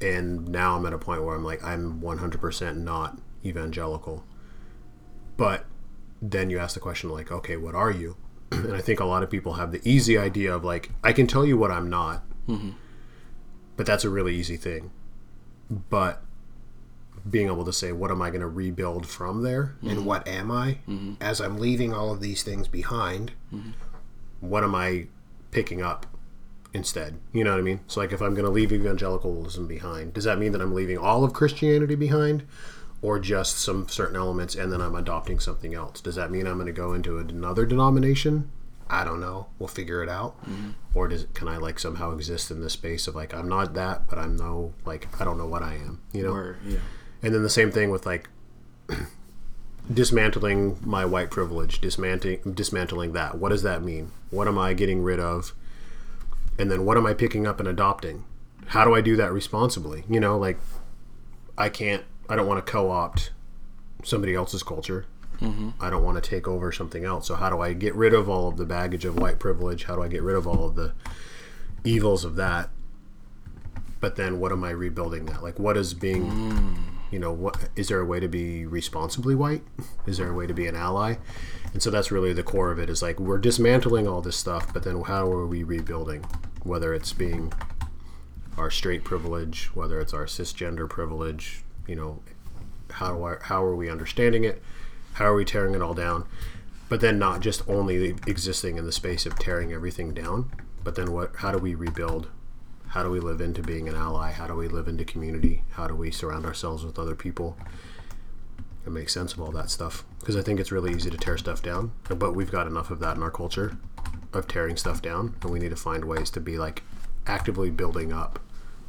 and 0.00 0.48
now 0.48 0.76
i'm 0.76 0.86
at 0.86 0.92
a 0.92 0.98
point 0.98 1.22
where 1.22 1.34
i'm 1.34 1.44
like 1.44 1.62
i'm 1.64 2.00
100% 2.00 2.76
not 2.78 3.18
evangelical. 3.44 4.24
But 5.36 5.64
then 6.20 6.50
you 6.50 6.58
ask 6.58 6.74
the 6.74 6.80
question 6.80 7.10
like 7.10 7.30
okay 7.32 7.56
what 7.56 7.74
are 7.74 7.90
you? 7.90 8.16
And 8.50 8.74
i 8.74 8.80
think 8.80 9.00
a 9.00 9.04
lot 9.04 9.22
of 9.22 9.30
people 9.30 9.54
have 9.54 9.72
the 9.72 9.80
easy 9.84 10.18
idea 10.18 10.54
of 10.54 10.64
like 10.64 10.90
i 11.04 11.12
can 11.12 11.26
tell 11.26 11.46
you 11.46 11.56
what 11.56 11.70
i'm 11.70 11.88
not 11.88 12.24
mm-hmm. 12.48 12.70
But 13.78 13.86
that's 13.86 14.04
a 14.04 14.10
really 14.10 14.36
easy 14.36 14.58
thing 14.58 14.90
but 15.88 16.22
being 17.30 17.46
able 17.46 17.64
to 17.64 17.72
say 17.72 17.90
what 17.92 18.10
am 18.10 18.20
i 18.20 18.28
going 18.28 18.42
to 18.42 18.46
rebuild 18.46 19.06
from 19.06 19.42
there 19.42 19.76
and 19.80 19.92
mm-hmm. 19.92 20.04
what 20.04 20.28
am 20.28 20.50
i 20.50 20.72
mm-hmm. 20.86 21.14
as 21.20 21.40
i'm 21.40 21.56
leaving 21.56 21.94
all 21.94 22.12
of 22.12 22.20
these 22.20 22.42
things 22.42 22.68
behind 22.68 23.32
mm-hmm. 23.50 23.70
what 24.40 24.62
am 24.62 24.74
I 24.74 25.06
picking 25.50 25.82
up 25.82 26.06
instead? 26.72 27.18
You 27.32 27.44
know 27.44 27.52
what 27.52 27.60
I 27.60 27.62
mean? 27.62 27.80
So, 27.86 28.00
like, 28.00 28.12
if 28.12 28.20
I'm 28.20 28.34
going 28.34 28.44
to 28.44 28.50
leave 28.50 28.72
evangelicalism 28.72 29.66
behind, 29.66 30.14
does 30.14 30.24
that 30.24 30.38
mean 30.38 30.52
that 30.52 30.60
I'm 30.60 30.74
leaving 30.74 30.98
all 30.98 31.24
of 31.24 31.32
Christianity 31.32 31.94
behind, 31.94 32.44
or 33.02 33.18
just 33.18 33.58
some 33.58 33.88
certain 33.88 34.16
elements, 34.16 34.54
and 34.54 34.72
then 34.72 34.80
I'm 34.80 34.94
adopting 34.94 35.38
something 35.38 35.74
else? 35.74 36.00
Does 36.00 36.16
that 36.16 36.30
mean 36.30 36.46
I'm 36.46 36.56
going 36.56 36.66
to 36.66 36.72
go 36.72 36.92
into 36.92 37.18
another 37.18 37.66
denomination? 37.66 38.50
I 38.90 39.04
don't 39.04 39.20
know. 39.20 39.48
We'll 39.58 39.68
figure 39.68 40.02
it 40.02 40.08
out. 40.08 40.40
Mm-hmm. 40.42 40.70
Or 40.94 41.08
does 41.08 41.26
can 41.34 41.48
I 41.48 41.58
like 41.58 41.78
somehow 41.78 42.12
exist 42.12 42.50
in 42.50 42.60
this 42.60 42.72
space 42.72 43.06
of 43.06 43.14
like 43.14 43.34
I'm 43.34 43.48
not 43.48 43.74
that, 43.74 44.08
but 44.08 44.18
I'm 44.18 44.36
no 44.36 44.72
like 44.84 45.08
I 45.20 45.24
don't 45.24 45.38
know 45.38 45.46
what 45.46 45.62
I 45.62 45.74
am. 45.74 46.00
You 46.12 46.24
know. 46.24 46.32
Word. 46.32 46.58
Yeah. 46.66 46.78
And 47.22 47.34
then 47.34 47.42
the 47.42 47.50
same 47.50 47.70
thing 47.70 47.90
with 47.90 48.06
like 48.06 48.28
dismantling 49.92 50.78
my 50.84 51.04
white 51.04 51.30
privilege, 51.30 51.80
dismantling 51.80 52.40
dismantling 52.54 53.12
that. 53.12 53.38
What 53.38 53.50
does 53.50 53.62
that 53.62 53.82
mean? 53.82 54.12
What 54.30 54.48
am 54.48 54.58
I 54.58 54.72
getting 54.74 55.02
rid 55.02 55.20
of? 55.20 55.54
And 56.58 56.70
then 56.70 56.84
what 56.84 56.96
am 56.96 57.06
I 57.06 57.14
picking 57.14 57.46
up 57.46 57.60
and 57.60 57.68
adopting? 57.68 58.24
How 58.68 58.84
do 58.84 58.94
I 58.94 59.00
do 59.00 59.16
that 59.16 59.32
responsibly? 59.32 60.04
You 60.08 60.20
know, 60.20 60.38
like 60.38 60.58
I 61.56 61.68
can't 61.68 62.04
I 62.28 62.36
don't 62.36 62.46
want 62.46 62.64
to 62.64 62.70
co-opt 62.70 63.32
somebody 64.04 64.34
else's 64.34 64.62
culture. 64.62 65.06
Mm-hmm. 65.40 65.70
I 65.80 65.90
don't 65.90 66.02
want 66.02 66.22
to 66.22 66.30
take 66.30 66.48
over 66.48 66.72
something 66.72 67.04
else. 67.04 67.28
So 67.28 67.36
how 67.36 67.50
do 67.50 67.60
I 67.60 67.72
get 67.72 67.94
rid 67.94 68.12
of 68.12 68.28
all 68.28 68.48
of 68.48 68.56
the 68.56 68.66
baggage 68.66 69.04
of 69.04 69.18
white 69.18 69.38
privilege? 69.38 69.84
How 69.84 69.94
do 69.94 70.02
I 70.02 70.08
get 70.08 70.22
rid 70.22 70.36
of 70.36 70.46
all 70.46 70.64
of 70.64 70.74
the 70.74 70.94
evils 71.84 72.24
of 72.24 72.36
that? 72.36 72.70
But 74.00 74.16
then 74.16 74.40
what 74.40 74.52
am 74.52 74.64
I 74.64 74.70
rebuilding 74.70 75.26
that? 75.26 75.42
Like 75.42 75.58
what 75.58 75.76
is 75.76 75.94
being 75.94 76.30
mm. 76.30 76.78
you 77.10 77.18
know 77.18 77.32
what 77.32 77.68
is 77.76 77.88
there 77.88 78.00
a 78.00 78.04
way 78.04 78.20
to 78.20 78.28
be 78.28 78.66
responsibly 78.66 79.34
white 79.34 79.62
is 80.06 80.18
there 80.18 80.28
a 80.28 80.34
way 80.34 80.46
to 80.46 80.54
be 80.54 80.66
an 80.66 80.76
ally 80.76 81.16
and 81.72 81.82
so 81.82 81.90
that's 81.90 82.10
really 82.10 82.32
the 82.32 82.42
core 82.42 82.70
of 82.70 82.78
it 82.78 82.90
is 82.90 83.00
like 83.02 83.18
we're 83.18 83.38
dismantling 83.38 84.06
all 84.06 84.20
this 84.20 84.36
stuff 84.36 84.72
but 84.74 84.82
then 84.82 85.00
how 85.02 85.26
are 85.26 85.46
we 85.46 85.62
rebuilding 85.62 86.22
whether 86.64 86.92
it's 86.92 87.12
being 87.12 87.52
our 88.58 88.70
straight 88.70 89.04
privilege 89.04 89.70
whether 89.74 89.98
it's 90.00 90.12
our 90.12 90.26
cisgender 90.26 90.88
privilege 90.88 91.64
you 91.86 91.96
know 91.96 92.20
how 92.90 93.14
do 93.14 93.24
I, 93.24 93.36
how 93.42 93.64
are 93.64 93.74
we 93.74 93.90
understanding 93.90 94.44
it 94.44 94.62
how 95.18 95.26
are 95.26 95.34
we 95.34 95.44
tearing 95.44 95.74
it 95.74 95.82
all 95.82 95.94
down 95.94 96.24
but 96.88 97.00
then 97.00 97.18
not 97.18 97.40
just 97.40 97.68
only 97.68 98.14
existing 98.26 98.78
in 98.78 98.84
the 98.84 98.92
space 98.92 99.26
of 99.26 99.38
tearing 99.38 99.72
everything 99.72 100.14
down 100.14 100.50
but 100.82 100.94
then 100.94 101.12
what 101.12 101.36
how 101.36 101.52
do 101.52 101.58
we 101.58 101.74
rebuild 101.74 102.28
how 102.88 103.02
do 103.02 103.10
we 103.10 103.20
live 103.20 103.40
into 103.40 103.62
being 103.62 103.86
an 103.88 103.94
ally? 103.94 104.32
How 104.32 104.46
do 104.46 104.54
we 104.54 104.66
live 104.66 104.88
into 104.88 105.04
community? 105.04 105.62
How 105.72 105.86
do 105.86 105.94
we 105.94 106.10
surround 106.10 106.46
ourselves 106.46 106.84
with 106.84 106.98
other 106.98 107.14
people? 107.14 107.58
And 108.86 108.94
make 108.94 109.10
sense 109.10 109.34
of 109.34 109.40
all 109.40 109.52
that 109.52 109.70
stuff. 109.70 110.04
Because 110.20 110.36
I 110.36 110.42
think 110.42 110.58
it's 110.58 110.72
really 110.72 110.94
easy 110.94 111.10
to 111.10 111.18
tear 111.18 111.36
stuff 111.36 111.62
down, 111.62 111.92
but 112.08 112.34
we've 112.34 112.50
got 112.50 112.66
enough 112.66 112.90
of 112.90 112.98
that 113.00 113.16
in 113.16 113.22
our 113.22 113.30
culture 113.30 113.76
of 114.32 114.48
tearing 114.48 114.76
stuff 114.76 115.02
down, 115.02 115.36
and 115.42 115.50
we 115.50 115.58
need 115.58 115.70
to 115.70 115.76
find 115.76 116.06
ways 116.06 116.30
to 116.30 116.40
be 116.40 116.56
like 116.56 116.82
actively 117.26 117.70
building 117.70 118.12
up, 118.12 118.40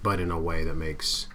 but 0.01 0.19
in 0.19 0.31
a 0.31 0.39
way 0.39 0.63
that 0.63 0.75
makes 0.75 1.27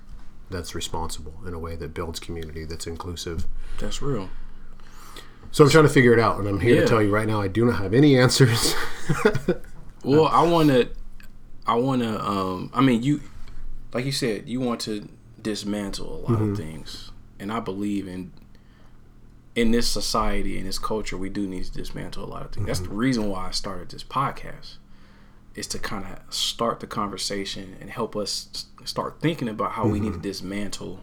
that's 0.50 0.74
responsible, 0.74 1.34
in 1.46 1.52
a 1.52 1.58
way 1.58 1.76
that 1.76 1.92
builds 1.92 2.18
community, 2.18 2.64
that's 2.64 2.86
inclusive. 2.86 3.46
That's 3.78 4.00
real. 4.00 4.30
So 5.54 5.62
I'm 5.62 5.70
trying 5.70 5.84
to 5.84 5.88
figure 5.90 6.12
it 6.12 6.18
out, 6.18 6.40
and 6.40 6.48
I'm 6.48 6.58
here 6.58 6.74
Yeah. 6.74 6.80
to 6.80 6.86
tell 6.88 7.00
you 7.00 7.10
right 7.14 7.28
now, 7.28 7.40
I 7.40 7.46
do 7.46 7.64
not 7.64 7.76
have 7.76 7.94
any 7.94 8.18
answers. 8.18 8.74
Well, 10.02 10.26
I 10.26 10.42
want 10.42 10.68
to, 10.68 10.88
I 11.66 11.76
want 11.76 12.02
to. 12.02 12.22
Um, 12.22 12.70
I 12.74 12.82
mean, 12.82 13.02
you, 13.02 13.22
like 13.94 14.04
you 14.04 14.12
said, 14.12 14.46
you 14.48 14.60
want 14.60 14.80
to 14.80 15.08
dismantle 15.40 16.06
a 16.12 16.20
lot 16.30 16.32
Mm-hmm. 16.40 16.50
of 16.50 16.56
things, 16.58 17.10
and 17.38 17.50
I 17.52 17.60
believe 17.60 18.06
in, 18.06 18.32
in 19.54 19.70
this 19.70 19.88
society 19.88 20.58
in 20.58 20.66
this 20.66 20.78
culture, 20.78 21.16
we 21.16 21.30
do 21.30 21.46
need 21.46 21.64
to 21.64 21.72
dismantle 21.72 22.22
a 22.24 22.26
lot 22.26 22.42
of 22.42 22.50
things. 22.52 22.66
That's 22.66 22.80
Mm-hmm. 22.80 22.88
the 22.90 22.96
reason 22.96 23.28
why 23.30 23.46
I 23.46 23.50
started 23.52 23.88
this 23.90 24.04
podcast. 24.04 24.76
is 25.54 25.68
to 25.68 25.78
kind 25.78 26.04
of 26.04 26.34
start 26.34 26.80
the 26.80 26.86
conversation 26.88 27.76
and 27.80 27.88
help 27.88 28.14
us 28.16 28.66
start 28.84 29.20
thinking 29.20 29.48
about 29.48 29.70
how 29.72 29.86
we 29.86 30.00
need 30.00 30.12
to 30.14 30.18
dismantle 30.18 31.00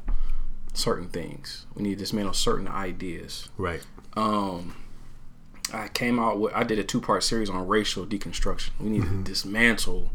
certain 0.73 1.07
things. 1.07 1.65
We 1.73 1.81
need 1.83 1.91
to 1.95 1.99
dismantle 1.99 2.33
certain 2.33 2.67
ideas. 2.67 3.47
Right. 3.57 3.81
Um, 4.15 4.75
I 5.73 5.87
came 5.89 6.19
out 6.19 6.39
with 6.39 6.53
I 6.53 6.63
did 6.63 6.79
a 6.79 6.83
two 6.83 6.99
part 7.01 7.23
series 7.23 7.49
on 7.49 7.67
racial 7.67 8.05
deconstruction. 8.05 8.71
We 8.79 8.89
need 8.89 9.03
to 9.03 9.23
dismantle 9.23 10.09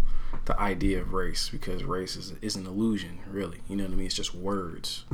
the 0.44 0.58
idea 0.60 1.00
of 1.00 1.12
race 1.12 1.48
because 1.48 1.82
race 1.82 2.14
is, 2.16 2.34
is 2.42 2.56
an 2.56 2.66
illusion, 2.66 3.18
really. 3.30 3.60
You 3.68 3.76
know 3.76 3.84
what 3.84 3.92
I 3.92 3.96
mean? 3.96 4.06
It's 4.06 4.14
just 4.14 4.34
words, 4.34 5.04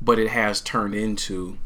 but 0.00 0.18
it 0.18 0.28
has 0.28 0.60
turned 0.60 0.94
into 0.94 1.58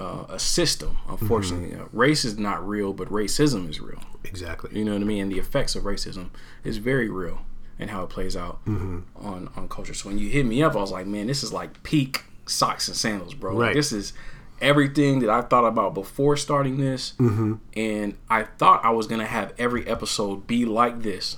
uh, 0.00 0.24
a 0.28 0.38
system. 0.38 0.96
Unfortunately, 1.08 1.78
uh, 1.78 1.84
race 1.92 2.24
is 2.24 2.38
not 2.38 2.66
real, 2.66 2.92
but 2.94 3.08
racism 3.08 3.68
is 3.68 3.78
real. 3.80 4.00
Exactly. 4.24 4.70
You 4.78 4.84
know 4.84 4.92
what 4.94 5.02
I 5.02 5.04
mean? 5.04 5.22
And 5.24 5.32
the 5.32 5.38
effects 5.38 5.74
of 5.76 5.84
racism 5.84 6.30
is 6.64 6.78
very 6.78 7.08
real 7.10 7.42
and 7.78 7.90
how 7.90 8.02
it 8.04 8.08
plays 8.10 8.36
out 8.36 8.64
Mm-hmm. 8.64 9.00
on 9.26 9.50
on 9.54 9.68
culture. 9.68 9.92
So 9.94 10.08
when 10.08 10.18
you 10.18 10.28
hit 10.30 10.46
me 10.46 10.62
up, 10.62 10.74
I 10.74 10.80
was 10.80 10.90
like, 10.92 11.06
man, 11.06 11.26
this 11.26 11.42
is 11.44 11.52
like 11.52 11.82
peak 11.82 12.24
socks 12.46 12.88
and 12.88 12.96
sandals, 12.96 13.34
bro. 13.34 13.52
Like, 13.54 13.60
Right. 13.66 13.74
this 13.76 13.92
is 13.92 14.12
everything 14.60 15.20
that 15.20 15.30
I 15.30 15.42
thought 15.42 15.64
about 15.66 15.94
before 15.94 16.36
starting 16.36 16.78
this, 16.78 17.14
Mm-hmm. 17.18 17.54
and 17.74 18.16
I 18.28 18.44
thought 18.44 18.84
I 18.84 18.90
was 18.90 19.06
gonna 19.06 19.26
have 19.26 19.52
every 19.58 19.86
episode 19.86 20.46
be 20.46 20.64
like 20.64 21.02
this. 21.02 21.36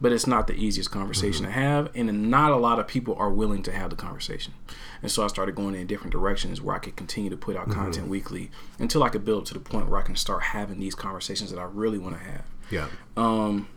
But 0.00 0.10
it's 0.10 0.26
not 0.26 0.48
the 0.48 0.54
easiest 0.54 0.90
conversation 0.90 1.44
Mm-hmm. 1.46 1.54
to 1.54 1.60
have, 1.60 1.90
and 1.94 2.28
not 2.30 2.50
a 2.50 2.56
lot 2.56 2.80
of 2.80 2.88
people 2.88 3.14
are 3.16 3.30
willing 3.30 3.62
to 3.62 3.72
have 3.72 3.90
the 3.90 3.96
conversation. 3.96 4.52
And 5.00 5.10
so 5.12 5.22
I 5.24 5.28
started 5.28 5.54
going 5.54 5.76
in 5.76 5.86
different 5.86 6.10
directions 6.12 6.60
where 6.60 6.74
I 6.74 6.80
could 6.80 6.96
continue 6.96 7.30
to 7.30 7.36
put 7.36 7.56
out 7.56 7.68
Mm-hmm. 7.68 7.80
content 7.80 8.08
weekly 8.08 8.50
until 8.80 9.04
I 9.04 9.10
could 9.10 9.24
build 9.24 9.46
to 9.46 9.54
the 9.54 9.60
point 9.60 9.88
where 9.88 10.00
I 10.00 10.02
can 10.02 10.16
start 10.16 10.42
having 10.42 10.80
these 10.80 10.96
conversations 10.96 11.52
that 11.52 11.60
I 11.60 11.64
really 11.64 11.98
want 11.98 12.16
to 12.18 12.24
have. 12.24 12.44
Yeah. 12.70 12.88
Um, 13.16 13.68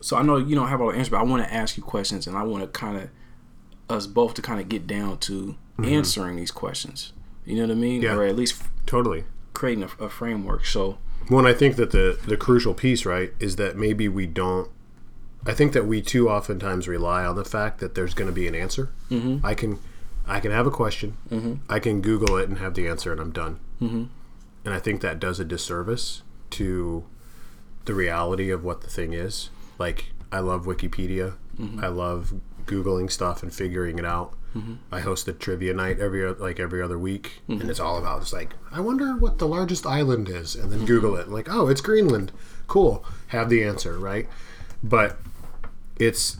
so 0.00 0.16
I 0.16 0.22
know 0.22 0.36
you 0.38 0.54
don't 0.54 0.68
have 0.68 0.80
all 0.80 0.88
the 0.92 0.96
answers, 0.96 1.10
but 1.10 1.18
I 1.18 1.24
want 1.24 1.42
to 1.42 1.52
ask 1.52 1.76
you 1.76 1.82
questions, 1.82 2.26
and 2.26 2.36
I 2.36 2.42
want 2.44 2.62
to 2.62 2.68
kind 2.68 2.96
of 2.96 3.10
us 3.90 4.06
both 4.06 4.32
to 4.34 4.42
kind 4.42 4.60
of 4.60 4.68
get 4.68 4.86
down 4.86 5.18
to 5.18 5.56
answering 5.82 6.36
these 6.36 6.50
questions. 6.50 7.12
You 7.48 7.56
know 7.56 7.62
what 7.62 7.70
I 7.70 7.74
mean, 7.74 8.02
Mm-hmm. 8.02 8.04
Yeah. 8.16 8.22
or 8.22 8.24
at 8.26 8.36
least 8.36 8.62
Totally. 8.86 9.24
creating 9.54 9.84
a, 9.84 10.04
a 10.04 10.08
framework. 10.10 10.64
So 10.66 10.98
Well, 11.30 11.38
and 11.40 11.48
I 11.48 11.54
think 11.54 11.76
that 11.76 11.90
the 11.92 12.18
the 12.26 12.36
crucial 12.36 12.74
piece, 12.74 13.04
right, 13.06 13.32
is 13.40 13.56
that 13.56 13.76
maybe 13.76 14.06
we 14.08 14.26
don't. 14.26 14.70
I 15.46 15.54
think 15.54 15.72
that 15.72 15.86
we 15.86 16.02
too 16.02 16.28
oftentimes 16.28 16.86
rely 16.88 17.24
on 17.24 17.36
the 17.36 17.44
fact 17.44 17.78
that 17.80 17.94
there's 17.94 18.12
going 18.14 18.28
to 18.28 18.34
be 18.34 18.46
an 18.48 18.54
answer. 18.54 18.90
Mm-hmm. 19.10 19.46
I 19.46 19.54
can, 19.54 19.78
I 20.26 20.40
can 20.40 20.50
have 20.50 20.66
a 20.66 20.70
question. 20.70 21.16
Mm-hmm. 21.30 21.54
I 21.70 21.78
can 21.78 22.02
Google 22.02 22.36
it 22.36 22.48
and 22.48 22.58
have 22.58 22.74
the 22.74 22.86
answer, 22.88 23.12
and 23.12 23.20
I'm 23.20 23.30
done. 23.32 23.60
Mm-hmm. 23.80 24.04
And 24.64 24.74
I 24.74 24.80
think 24.80 25.00
that 25.00 25.18
does 25.20 25.38
a 25.40 25.44
disservice 25.44 26.22
to 26.50 27.04
the 27.86 27.94
reality 27.94 28.50
of 28.50 28.62
what 28.64 28.80
the 28.82 28.90
thing 28.90 29.12
is. 29.14 29.48
Like, 29.78 30.12
I 30.32 30.40
love 30.40 30.66
Wikipedia. 30.66 31.34
I 31.80 31.86
love 31.88 32.34
googling 32.68 33.10
stuff 33.10 33.42
and 33.42 33.52
figuring 33.52 33.98
it 33.98 34.04
out. 34.04 34.34
Mm-hmm. 34.56 34.74
I 34.90 35.00
host 35.00 35.28
a 35.28 35.32
trivia 35.32 35.74
night 35.74 35.98
every 35.98 36.26
like 36.34 36.58
every 36.60 36.82
other 36.82 36.98
week, 36.98 37.40
and 37.48 37.60
mm-hmm. 37.60 37.70
it's 37.70 37.80
all 37.80 37.98
about 37.98 38.20
just 38.20 38.32
like 38.32 38.54
I 38.72 38.80
wonder 38.80 39.16
what 39.16 39.38
the 39.38 39.48
largest 39.48 39.86
island 39.86 40.28
is, 40.28 40.54
and 40.54 40.72
then 40.72 40.84
Google 40.86 41.16
it. 41.16 41.26
And 41.26 41.34
like, 41.34 41.48
oh, 41.50 41.68
it's 41.68 41.80
Greenland. 41.80 42.32
Cool. 42.66 43.04
Have 43.28 43.50
the 43.50 43.64
answer 43.64 43.98
right, 43.98 44.28
but 44.82 45.18
it's. 45.98 46.38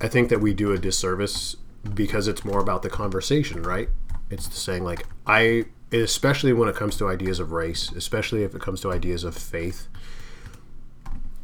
I 0.00 0.08
think 0.08 0.30
that 0.30 0.40
we 0.40 0.52
do 0.52 0.72
a 0.72 0.78
disservice 0.78 1.56
because 1.94 2.26
it's 2.26 2.44
more 2.44 2.60
about 2.60 2.82
the 2.82 2.90
conversation, 2.90 3.62
right? 3.62 3.88
It's 4.30 4.52
saying 4.56 4.84
like 4.84 5.06
I, 5.26 5.66
especially 5.92 6.52
when 6.52 6.68
it 6.68 6.74
comes 6.74 6.96
to 6.96 7.08
ideas 7.08 7.38
of 7.38 7.52
race, 7.52 7.92
especially 7.92 8.44
if 8.44 8.54
it 8.54 8.60
comes 8.60 8.80
to 8.80 8.90
ideas 8.90 9.24
of 9.24 9.36
faith. 9.36 9.88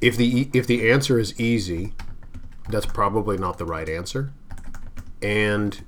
If 0.00 0.16
the 0.16 0.49
if 0.52 0.66
the 0.66 0.90
answer 0.90 1.18
is 1.18 1.38
easy, 1.38 1.94
that's 2.68 2.87
probably 2.87 3.38
not 3.38 3.58
the 3.58 3.64
right 3.64 3.88
answer, 3.88 4.32
and 5.22 5.84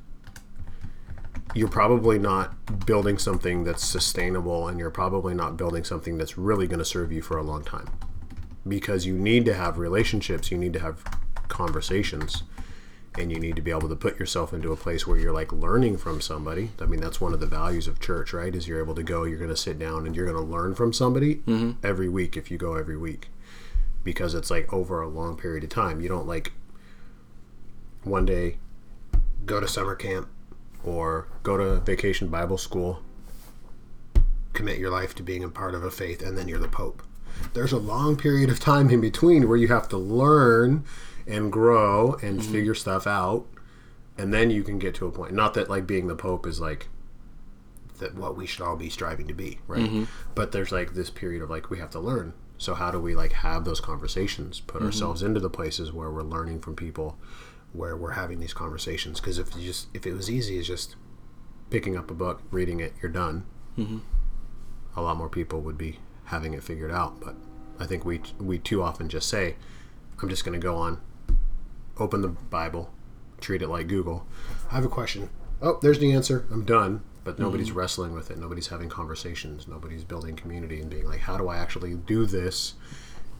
you're 1.54 1.68
probably 1.68 2.18
not 2.18 2.87
building 2.87 3.18
something 3.18 3.64
that's 3.64 3.84
sustainable, 3.84 4.68
and 4.68 4.78
you're 4.78 4.90
probably 4.90 5.34
not 5.34 5.56
building 5.56 5.84
something 5.84 6.16
that's 6.16 6.38
really 6.38 6.66
going 6.66 6.78
to 6.78 6.84
serve 6.84 7.12
you 7.12 7.22
for 7.22 7.38
a 7.38 7.42
long 7.42 7.62
time, 7.64 7.88
because 8.66 9.04
you 9.04 9.14
need 9.14 9.44
to 9.44 9.54
have 9.54 9.78
relationships, 9.78 10.50
you 10.50 10.58
need 10.58 10.72
to 10.72 10.78
have 10.80 11.02
conversations, 11.49 12.44
and 13.18 13.32
you 13.32 13.40
need 13.40 13.56
to 13.56 13.62
be 13.62 13.72
able 13.72 13.88
to 13.88 13.96
put 13.96 14.18
yourself 14.20 14.52
into 14.54 14.72
a 14.72 14.76
place 14.76 15.06
where 15.06 15.18
you're 15.18 15.32
like 15.32 15.52
learning 15.52 15.99
from 15.99 16.20
somebody. 16.20 16.70
I 16.80 16.87
mean, 16.87 17.00
that's 17.00 17.20
one 17.20 17.34
of 17.34 17.40
the 17.40 17.46
values 17.46 17.88
of 17.88 17.99
church, 17.99 18.32
right? 18.32 18.54
Is 18.54 18.68
you're 18.68 18.80
able 18.80 18.94
to 18.94 19.02
go, 19.02 19.25
you're 19.25 19.37
going 19.37 19.50
to 19.50 19.56
sit 19.56 19.78
down, 19.78 20.06
and 20.06 20.14
you're 20.14 20.26
going 20.26 20.38
to 20.38 20.52
learn 20.52 20.76
from 20.76 20.92
somebody 20.92 21.37
mm-hmm. 21.37 21.72
every 21.84 22.08
week 22.08 22.37
if 22.37 22.50
you 22.50 22.56
go 22.56 22.76
every 22.76 22.96
week 22.96 23.28
because 24.04 24.34
it's 24.34 24.50
like 24.50 24.72
over 24.72 25.02
a 25.02 25.08
long 25.08 25.37
period 25.37 25.64
of 25.64 25.70
time. 25.70 26.00
You 26.00 26.08
don't 26.08 26.26
like 26.26 26.52
one 28.04 28.25
day 28.25 28.57
go 29.47 29.61
to 29.61 29.69
summer 29.69 29.95
camp 29.95 30.28
or 30.85 31.28
go 31.42 31.57
to 31.57 31.80
vacation 31.80 32.28
Bible 32.28 32.59
school, 32.59 33.02
commit 34.52 34.78
your 34.78 34.90
life 34.90 35.14
to 35.16 35.23
being 35.23 35.45
a 35.45 35.49
part 35.49 35.75
of 35.75 35.85
a 35.85 35.90
faith, 35.90 36.23
and 36.23 36.37
then 36.37 36.49
you're 36.49 36.59
the 36.59 36.69
Pope. 36.69 37.02
There's 37.54 37.73
a 37.73 37.78
long 37.78 38.16
period 38.16 38.50
of 38.50 38.61
time 38.61 38.90
in 38.90 39.00
between 39.00 39.49
where 39.49 39.57
you 39.57 39.69
have 39.69 39.88
to 39.88 39.97
learn 39.97 40.85
and 41.26 41.52
grow 41.52 42.14
and 42.23 42.40
mm-hmm. 42.40 42.52
figure 42.52 42.75
stuff 42.75 43.07
out, 43.07 43.47
and 44.19 44.33
then 44.33 44.50
you 44.50 44.62
can 44.62 44.78
get 44.78 44.95
to 44.97 45.07
a 45.07 45.12
point. 45.12 45.33
Not 45.33 45.54
that 45.54 45.71
like 45.71 45.87
being 45.87 46.09
the 46.09 46.16
Pope 46.16 46.47
is 46.47 46.61
like 46.61 46.88
that 47.99 48.14
what 48.14 48.37
we 48.37 48.47
should 48.47 48.62
all 48.62 48.76
be 48.76 48.90
striving 48.90 49.28
to 49.28 49.35
be, 49.35 49.59
right? 49.66 49.83
Mm-hmm. 49.83 50.04
But 50.35 50.52
there's 50.52 50.73
like 50.73 50.95
this 50.95 51.11
period 51.11 51.42
of 51.42 51.50
like 51.50 51.71
we 51.71 51.78
have 51.78 51.90
to 51.90 52.00
learn. 52.00 52.33
So 52.59 52.75
how 52.75 52.90
do 52.90 52.99
we 53.00 53.14
like 53.14 53.33
have 53.33 53.64
those 53.64 53.80
conversations, 53.80 54.61
put 54.61 54.78
mm-hmm. 54.78 54.87
ourselves 54.87 55.23
into 55.23 55.40
the 55.40 55.50
places 55.50 55.92
where 55.92 56.11
we're 56.11 56.23
learning 56.23 56.61
from 56.61 56.76
people, 56.76 57.19
where 57.72 57.96
we're 57.96 58.12
having 58.12 58.40
these 58.40 58.54
conversations? 58.54 59.20
Because 59.20 59.38
if 59.38 59.54
you 59.56 59.66
just 59.66 59.88
if 59.94 60.06
it 60.06 60.12
was 60.12 60.30
easy, 60.30 60.58
it's 60.58 60.66
just 60.66 60.96
picking 61.70 61.96
up 61.96 62.10
a 62.10 62.14
book, 62.14 62.42
reading 62.50 62.80
it, 62.80 62.94
you're 63.00 63.12
done. 63.12 63.44
Mm-hmm. 63.78 63.98
A 64.96 65.02
lot 65.02 65.16
more 65.16 65.28
people 65.28 65.60
would 65.60 65.78
be 65.78 65.98
having 66.24 66.54
it 66.54 66.62
figured 66.62 66.90
out. 66.90 67.20
But 67.20 67.36
I 67.78 67.86
think 67.86 68.04
we 68.04 68.20
we 68.38 68.58
too 68.58 68.82
often 68.82 69.08
just 69.08 69.28
say, 69.28 69.56
"I'm 70.20 70.28
just 70.28 70.44
going 70.44 70.58
to 70.58 70.64
go 70.64 70.76
on, 70.76 71.00
open 71.98 72.22
the 72.22 72.28
Bible, 72.28 72.92
treat 73.40 73.62
it 73.62 73.68
like 73.68 73.88
Google. 73.88 74.26
I 74.70 74.74
have 74.74 74.84
a 74.84 74.88
question. 74.88 75.30
Oh, 75.62 75.78
there's 75.82 75.98
the 75.98 76.12
answer. 76.12 76.46
I'm 76.50 76.64
done. 76.64 77.02
But 77.22 77.34
mm-hmm. 77.34 77.42
nobody's 77.42 77.72
wrestling 77.72 78.14
with 78.14 78.30
it. 78.30 78.38
Nobody's 78.38 78.68
having 78.68 78.88
conversations. 78.88 79.68
Nobody's 79.68 80.04
building 80.04 80.36
community 80.36 80.80
and 80.80 80.88
being 80.88 81.06
like, 81.06 81.20
how 81.20 81.36
do 81.36 81.48
I 81.48 81.58
actually 81.58 81.94
do 81.94 82.24
this 82.26 82.74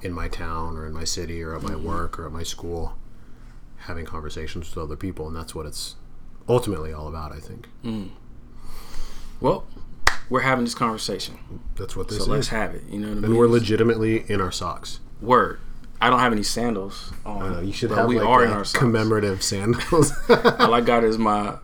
in 0.03 0.13
my 0.13 0.29
town 0.29 0.77
or 0.77 0.87
in 0.87 0.93
my 0.93 1.05
city 1.05 1.43
or 1.43 1.57
at 1.57 1.63
my 1.63 1.71
mm-hmm. 1.71 1.87
work 1.87 2.19
or 2.19 2.27
at 2.27 2.33
my 2.33 2.43
school? 2.43 2.97
Having 3.81 4.07
conversations 4.07 4.75
with 4.75 4.83
other 4.85 4.97
people. 4.97 5.27
And 5.27 5.37
that's 5.37 5.55
what 5.55 5.67
it's 5.67 5.97
ultimately 6.49 6.93
all 6.93 7.09
about, 7.09 7.33
I 7.33 7.39
think. 7.41 7.69
well, 9.41 9.67
we're 10.29 10.41
having 10.43 10.65
this 10.65 10.75
conversation, 10.75 11.39
That's 11.77 11.97
what 11.97 12.09
this 12.09 12.19
so 12.19 12.25
is. 12.25 12.29
let's 12.29 12.49
have 12.49 12.75
it. 12.75 12.85
You 12.89 12.99
know 13.01 13.09
what 13.09 13.13
I 13.13 13.15
mean? 13.17 13.25
and 13.25 13.37
we're 13.37 13.49
legitimately 13.49 14.25
in 14.31 14.41
our 14.41 14.53
socks. 14.53 15.01
Word. 15.21 15.59
I 16.01 16.09
don't 16.09 16.21
have 16.21 16.33
any 16.33 16.43
sandals 16.43 17.13
on. 17.27 17.57
Uh, 17.57 17.61
you 17.61 17.73
should 17.73 17.91
have 17.91 18.07
we 18.09 18.19
like 18.19 18.27
are 18.27 18.45
in 18.45 18.51
our 18.53 18.65
socks. 18.65 18.79
commemorative 18.79 19.43
sandals. 19.43 20.13
All 20.59 20.73
I 20.73 20.81
got 20.81 21.05
is 21.05 21.19
my 21.19 21.57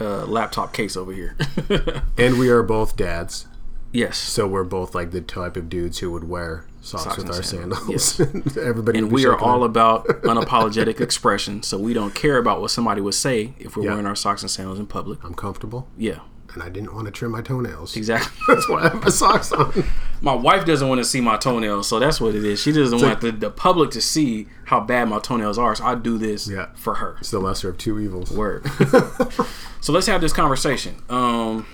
uh, 0.00 0.24
laptop 0.26 0.72
case 0.72 0.96
over 0.96 1.12
here. 1.12 1.36
and 2.18 2.38
we 2.38 2.48
are 2.48 2.62
both 2.62 2.96
dads. 2.96 3.46
yes. 3.92 4.16
So 4.16 4.46
we're 4.46 4.64
both 4.64 4.94
like 4.94 5.10
the 5.10 5.20
type 5.20 5.56
of 5.56 5.68
dudes 5.68 5.98
who 5.98 6.10
would 6.12 6.24
wear 6.28 6.66
socks, 6.84 7.04
Socks 7.04 7.16
with 7.16 7.26
and 7.26 7.34
our 7.34 7.42
sandals, 7.42 8.04
sandals. 8.04 8.56
Everybody 8.58 8.98
and 8.98 9.10
we 9.10 9.26
are 9.26 9.38
all 9.38 9.60
their- 9.60 9.66
about 9.68 10.06
unapologetic 10.06 11.00
expression, 11.00 11.62
so 11.62 11.78
we 11.78 11.94
don't 11.94 12.14
care 12.14 12.38
about 12.38 12.60
what 12.60 12.70
somebody 12.70 13.00
would 13.00 13.14
say 13.14 13.54
if 13.58 13.76
we're 13.76 13.84
Yeah. 13.84 13.90
wearing 13.92 14.06
our 14.06 14.14
socks 14.16 14.42
and 14.42 14.50
sandals 14.50 14.78
in 14.78 14.86
public. 14.86 15.22
I'm 15.24 15.34
comfortable, 15.34 15.88
Yeah, 15.96 16.18
and 16.52 16.62
I 16.62 16.68
didn't 16.68 16.94
want 16.94 17.06
to 17.06 17.10
trim 17.10 17.30
my 17.32 17.40
toenails. 17.42 17.96
exactly. 17.96 18.36
That's 18.54 18.68
why 18.68 18.80
I 18.82 18.88
have 18.90 19.02
my 19.02 19.08
socks 19.08 19.50
on. 19.52 19.84
my 20.20 20.34
wife 20.34 20.64
doesn't 20.66 20.86
want 20.88 20.98
to 21.00 21.04
see 21.04 21.20
my 21.22 21.36
toenails, 21.38 21.88
so 21.88 21.98
that's 21.98 22.20
what 22.20 22.34
it 22.34 22.44
is. 22.44 22.60
She 22.60 22.70
doesn't 22.72 23.00
want 23.00 23.20
the, 23.22 23.32
the 23.32 23.50
public 23.50 23.90
to 23.92 24.00
see 24.02 24.46
how 24.66 24.80
bad 24.80 25.08
my 25.08 25.18
toenails 25.20 25.58
are, 25.58 25.74
so 25.74 25.84
I 25.84 25.94
do 25.94 26.18
this 26.18 26.46
Yeah. 26.48 26.66
for 26.74 26.94
her. 26.96 27.16
It's 27.20 27.30
the 27.30 27.38
lesser 27.40 27.70
of 27.70 27.78
two 27.78 27.98
evils. 27.98 28.30
Word. 28.30 28.66
so 29.80 29.92
let's 29.92 30.06
have 30.06 30.20
this 30.20 30.32
conversation. 30.32 30.96
Um, 31.08 31.66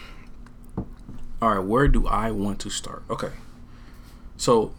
all 1.43 1.55
right, 1.55 1.59
where 1.65 1.89
do 1.89 2.07
I 2.07 2.31
want 2.31 2.59
to 2.61 2.71
start? 2.71 3.03
Okay, 3.11 3.31
so 4.37 4.73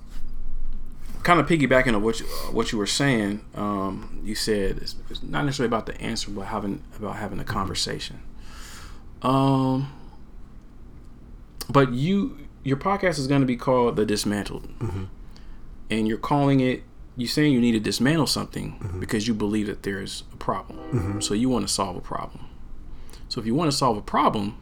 kind 1.23 1.39
of 1.39 1.47
piggybacking 1.47 1.93
on 1.95 2.01
what 2.01 2.19
you, 2.19 2.25
uh, 2.25 2.51
what 2.51 2.71
you 2.71 2.77
were 2.77 2.87
saying. 2.87 3.45
Um, 3.55 4.21
you 4.23 4.35
said 4.35 4.77
it's, 4.77 4.95
it's 5.09 5.23
not 5.23 5.45
necessarily 5.45 5.67
about 5.67 5.85
the 5.85 5.99
answer, 6.01 6.31
but 6.31 6.43
having 6.43 6.83
about 6.97 7.15
having 7.17 7.39
a 7.39 7.43
conversation. 7.43 8.21
Um, 9.21 9.91
but 11.69 11.93
you 11.93 12.37
your 12.63 12.77
podcast 12.77 13.17
is 13.19 13.27
going 13.27 13.41
to 13.41 13.47
be 13.47 13.55
called 13.57 13.95
the 13.95 14.05
Dismantled, 14.05 14.67
and 15.89 16.07
you're 16.07 16.17
calling 16.17 16.59
it. 16.59 16.83
You're 17.17 17.27
saying 17.27 17.51
you 17.51 17.59
need 17.59 17.73
to 17.73 17.79
dismantle 17.79 18.25
something 18.27 18.97
because 18.99 19.27
you 19.27 19.33
believe 19.33 19.67
that 19.67 19.83
there's 19.83 20.23
a 20.33 20.37
problem. 20.37 21.21
So 21.21 21.33
you 21.33 21.49
want 21.49 21.67
to 21.67 21.73
solve 21.73 21.95
a 21.97 22.01
problem. 22.01 22.45
So 23.27 23.39
if 23.39 23.45
you 23.45 23.53
want 23.53 23.69
to 23.69 23.77
solve 23.77 23.97
a 23.97 24.01
problem, 24.01 24.57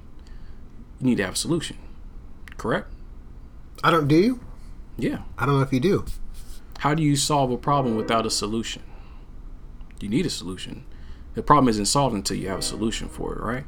you 1.00 1.08
need 1.08 1.18
to 1.18 1.24
have 1.26 1.36
a 1.36 1.38
solution. 1.38 1.78
Correct? 2.58 2.92
I 3.84 3.92
don't. 3.92 4.08
Do 4.08 4.16
you? 4.16 4.40
Yeah. 4.98 5.20
I 5.38 5.46
don't 5.46 5.56
know 5.56 5.62
if 5.62 5.72
you 5.72 5.80
do. 5.80 6.06
How 6.80 6.94
do 6.94 7.04
you 7.04 7.16
solve 7.16 7.52
a 7.52 7.58
problem 7.58 7.96
without 7.96 8.26
a 8.26 8.30
solution? 8.30 8.84
You 10.00 10.08
need 10.10 10.26
a 10.26 10.30
solution. 10.30 10.86
The 11.36 11.44
problem 11.44 11.68
isn't 11.70 11.86
solved 11.86 12.16
until 12.16 12.38
you 12.38 12.48
have 12.50 12.60
a 12.60 12.64
solution 12.64 13.08
for 13.10 13.34
it, 13.36 13.42
right? 13.42 13.66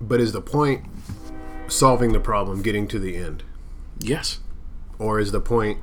But 0.00 0.20
is 0.20 0.32
the 0.32 0.40
point 0.40 0.84
solving 1.66 2.12
the 2.12 2.20
problem, 2.20 2.62
getting 2.62 2.88
to 2.88 2.98
the 2.98 3.16
end, 3.16 3.42
Yes. 3.98 4.38
or 4.98 5.18
is 5.18 5.32
the 5.32 5.40
point 5.40 5.80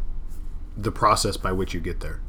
the 0.77 0.91
process 0.91 1.37
by 1.37 1.51
which 1.51 1.73
you 1.73 1.79
get 1.79 1.99
there? 1.99 2.21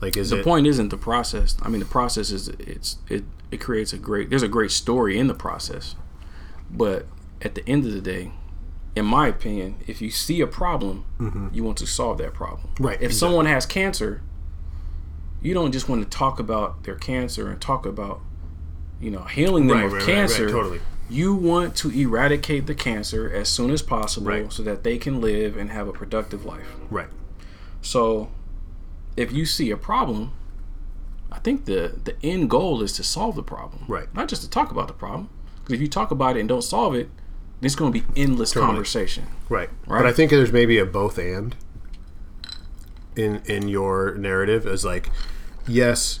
Like, 0.00 0.16
is 0.16 0.30
The 0.30 0.40
it 0.40 0.44
point 0.44 0.66
isn't 0.66 0.90
the 0.90 0.98
process. 0.98 1.56
I 1.62 1.68
mean, 1.68 1.80
the 1.80 1.86
process 1.86 2.30
is 2.30 2.48
it's 2.48 2.98
it 3.08 3.24
it 3.50 3.58
creates 3.60 3.92
a 3.94 3.98
great. 3.98 4.28
There's 4.28 4.42
a 4.42 4.48
great 4.48 4.70
story 4.70 5.18
in 5.18 5.26
the 5.26 5.34
process, 5.34 5.94
but 6.70 7.06
at 7.40 7.54
the 7.54 7.66
end 7.66 7.86
of 7.86 7.92
the 7.92 8.02
day, 8.02 8.32
in 8.96 9.04
my 9.04 9.28
opinion, 9.28 9.76
if 9.86 10.00
you 10.00 10.10
see 10.10 10.40
a 10.40 10.46
problem, 10.46 11.04
you 11.52 11.62
want 11.62 11.76
to 11.78 11.86
solve 11.86 12.18
that 12.18 12.32
problem. 12.34 12.68
Mm-hmm. 12.74 12.84
Right, 12.86 13.02
If 13.02 13.12
someone 13.12 13.46
has 13.46 13.66
cancer, 13.66 14.22
you 15.42 15.54
don't 15.54 15.70
just 15.70 15.88
want 15.88 16.02
to 16.10 16.18
talk 16.18 16.40
about 16.40 16.82
their 16.84 16.96
cancer 16.96 17.48
and 17.50 17.60
talk 17.60 17.84
about, 17.86 18.20
you 19.00 19.10
know, 19.10 19.22
healing 19.24 19.66
them 19.66 19.76
Right, 19.76 19.84
of 19.86 19.92
right, 19.92 19.98
right, 20.00 20.08
right, 20.08 20.14
cancer. 20.16 20.48
totally. 20.50 20.80
You 21.08 21.34
want 21.36 21.76
to 21.76 21.90
eradicate 21.90 22.66
the 22.66 22.74
cancer 22.74 23.30
as 23.32 23.48
soon 23.48 23.70
as 23.70 23.80
possible 23.82 24.50
so 24.50 24.62
that 24.64 24.82
they 24.82 24.98
can 24.98 25.20
live 25.20 25.56
and 25.56 25.70
have 25.70 25.86
a 25.86 25.92
productive 25.92 26.44
life. 26.44 26.66
right? 26.90 27.08
So, 27.82 28.30
if 29.16 29.30
you 29.30 29.46
see 29.46 29.70
a 29.70 29.76
problem, 29.76 30.32
I 31.30 31.38
think 31.38 31.66
the 31.66 32.00
the 32.02 32.16
end 32.24 32.50
goal 32.50 32.82
is 32.82 32.92
to 32.94 33.04
solve 33.04 33.36
the 33.36 33.42
problem, 33.42 33.84
Right. 33.86 34.12
Not 34.14 34.26
just 34.28 34.42
to 34.42 34.50
talk 34.50 34.70
about 34.72 34.88
the 34.88 34.94
problem. 34.94 35.28
Because 35.56 35.74
if 35.74 35.80
you 35.80 35.88
talk 35.88 36.10
about 36.10 36.36
it 36.36 36.40
and 36.40 36.48
don't 36.48 36.62
solve 36.64 36.94
it, 36.94 37.08
it's 37.62 37.74
going 37.74 37.92
to 37.92 38.00
be 38.00 38.06
endless 38.20 38.52
conversation. 38.52 39.24
Right. 39.48 39.70
Right. 39.86 40.00
But 40.02 40.06
I 40.06 40.12
think 40.12 40.30
there's 40.30 40.52
maybe 40.52 40.78
a 40.78 40.86
both 40.86 41.18
and 41.18 41.54
in 43.14 43.42
in 43.46 43.68
your 43.68 44.14
narrative 44.14 44.66
is 44.66 44.84
like, 44.84 45.10
yes, 45.66 46.20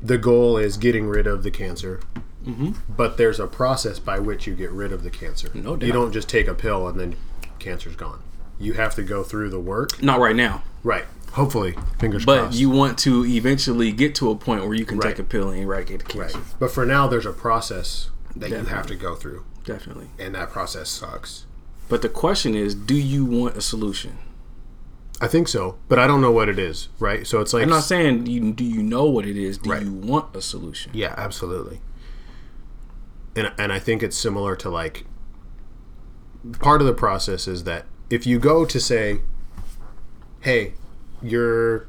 the 0.00 0.18
goal 0.18 0.56
is 0.56 0.76
getting 0.76 1.06
rid 1.08 1.26
of 1.26 1.42
the 1.42 1.50
cancer, 1.50 2.00
Mm-hmm. 2.46 2.70
but 2.96 3.16
there's 3.18 3.40
a 3.40 3.46
process 3.46 3.98
by 3.98 4.18
which 4.20 4.46
you 4.46 4.54
get 4.54 4.70
rid 4.70 4.90
of 4.92 5.02
the 5.02 5.10
cancer. 5.10 5.50
No 5.54 5.76
doubt. 5.76 5.86
You 5.86 5.92
don't 5.92 6.12
just 6.12 6.28
take 6.30 6.46
a 6.46 6.54
pill 6.54 6.86
and 6.88 6.98
then 6.98 7.16
cancer's 7.58 7.96
gone. 7.96 8.22
You 8.58 8.74
have 8.74 8.94
to 8.94 9.02
go 9.02 9.22
through 9.22 9.50
the 9.50 9.58
work. 9.60 10.00
Not 10.02 10.18
right 10.20 10.36
now, 10.36 10.62
Right. 10.82 11.04
Hopefully, 11.32 11.74
fingers 11.98 12.24
but 12.24 12.38
crossed. 12.38 12.52
But 12.52 12.58
you 12.60 12.70
want 12.70 12.96
to 13.00 13.26
eventually 13.26 13.92
get 13.92 14.14
to 14.14 14.30
a 14.30 14.36
point 14.36 14.64
where 14.64 14.72
you 14.74 14.86
can 14.86 14.98
Right. 14.98 15.10
take 15.10 15.18
a 15.18 15.24
pill 15.24 15.50
and 15.50 15.60
eradicate 15.62 16.08
the 16.08 16.18
right. 16.18 16.30
cancer. 16.32 16.48
But 16.58 16.70
for 16.70 16.86
now, 16.86 17.06
there's 17.06 17.26
a 17.26 17.32
process 17.32 18.08
that 18.34 18.48
you 18.50 18.56
have 18.64 18.86
to 18.86 18.94
go 18.94 19.14
through, 19.14 19.44
Definitely. 19.68 20.08
and 20.18 20.34
that 20.34 20.50
process 20.50 20.88
sucks. 20.88 21.44
But 21.88 22.02
the 22.02 22.08
question 22.08 22.54
is, 22.54 22.74
do 22.74 22.94
you 22.94 23.24
want 23.24 23.56
a 23.56 23.60
solution? 23.60 24.18
I 25.20 25.26
think 25.28 25.48
so, 25.48 25.78
but 25.88 25.98
I 25.98 26.06
don't 26.06 26.20
know 26.20 26.30
what 26.30 26.48
it 26.48 26.58
is. 26.58 26.88
Right. 26.98 27.26
So 27.26 27.40
it's 27.40 27.52
like 27.52 27.62
I'm 27.64 27.68
not 27.68 27.82
saying 27.84 28.26
you 28.26 28.52
do 28.52 28.64
you 28.64 28.82
know 28.82 29.04
what 29.06 29.26
it 29.26 29.36
is. 29.36 29.58
Do 29.58 29.70
Right. 29.70 29.82
you 29.82 29.92
want 29.92 30.34
a 30.36 30.40
solution? 30.42 30.92
Yeah, 30.94 31.14
absolutely. 31.16 31.80
And 33.36 33.52
and 33.58 33.72
I 33.72 33.78
think 33.78 34.02
it's 34.02 34.16
similar 34.16 34.54
to 34.56 34.68
like 34.70 35.04
part 36.60 36.80
of 36.80 36.86
the 36.86 36.94
process 36.94 37.48
is 37.48 37.64
that 37.64 37.86
if 38.10 38.26
you 38.26 38.38
go 38.38 38.64
to 38.64 38.78
say, 38.80 39.20
"Hey, 40.40 40.74
you're," 41.22 41.86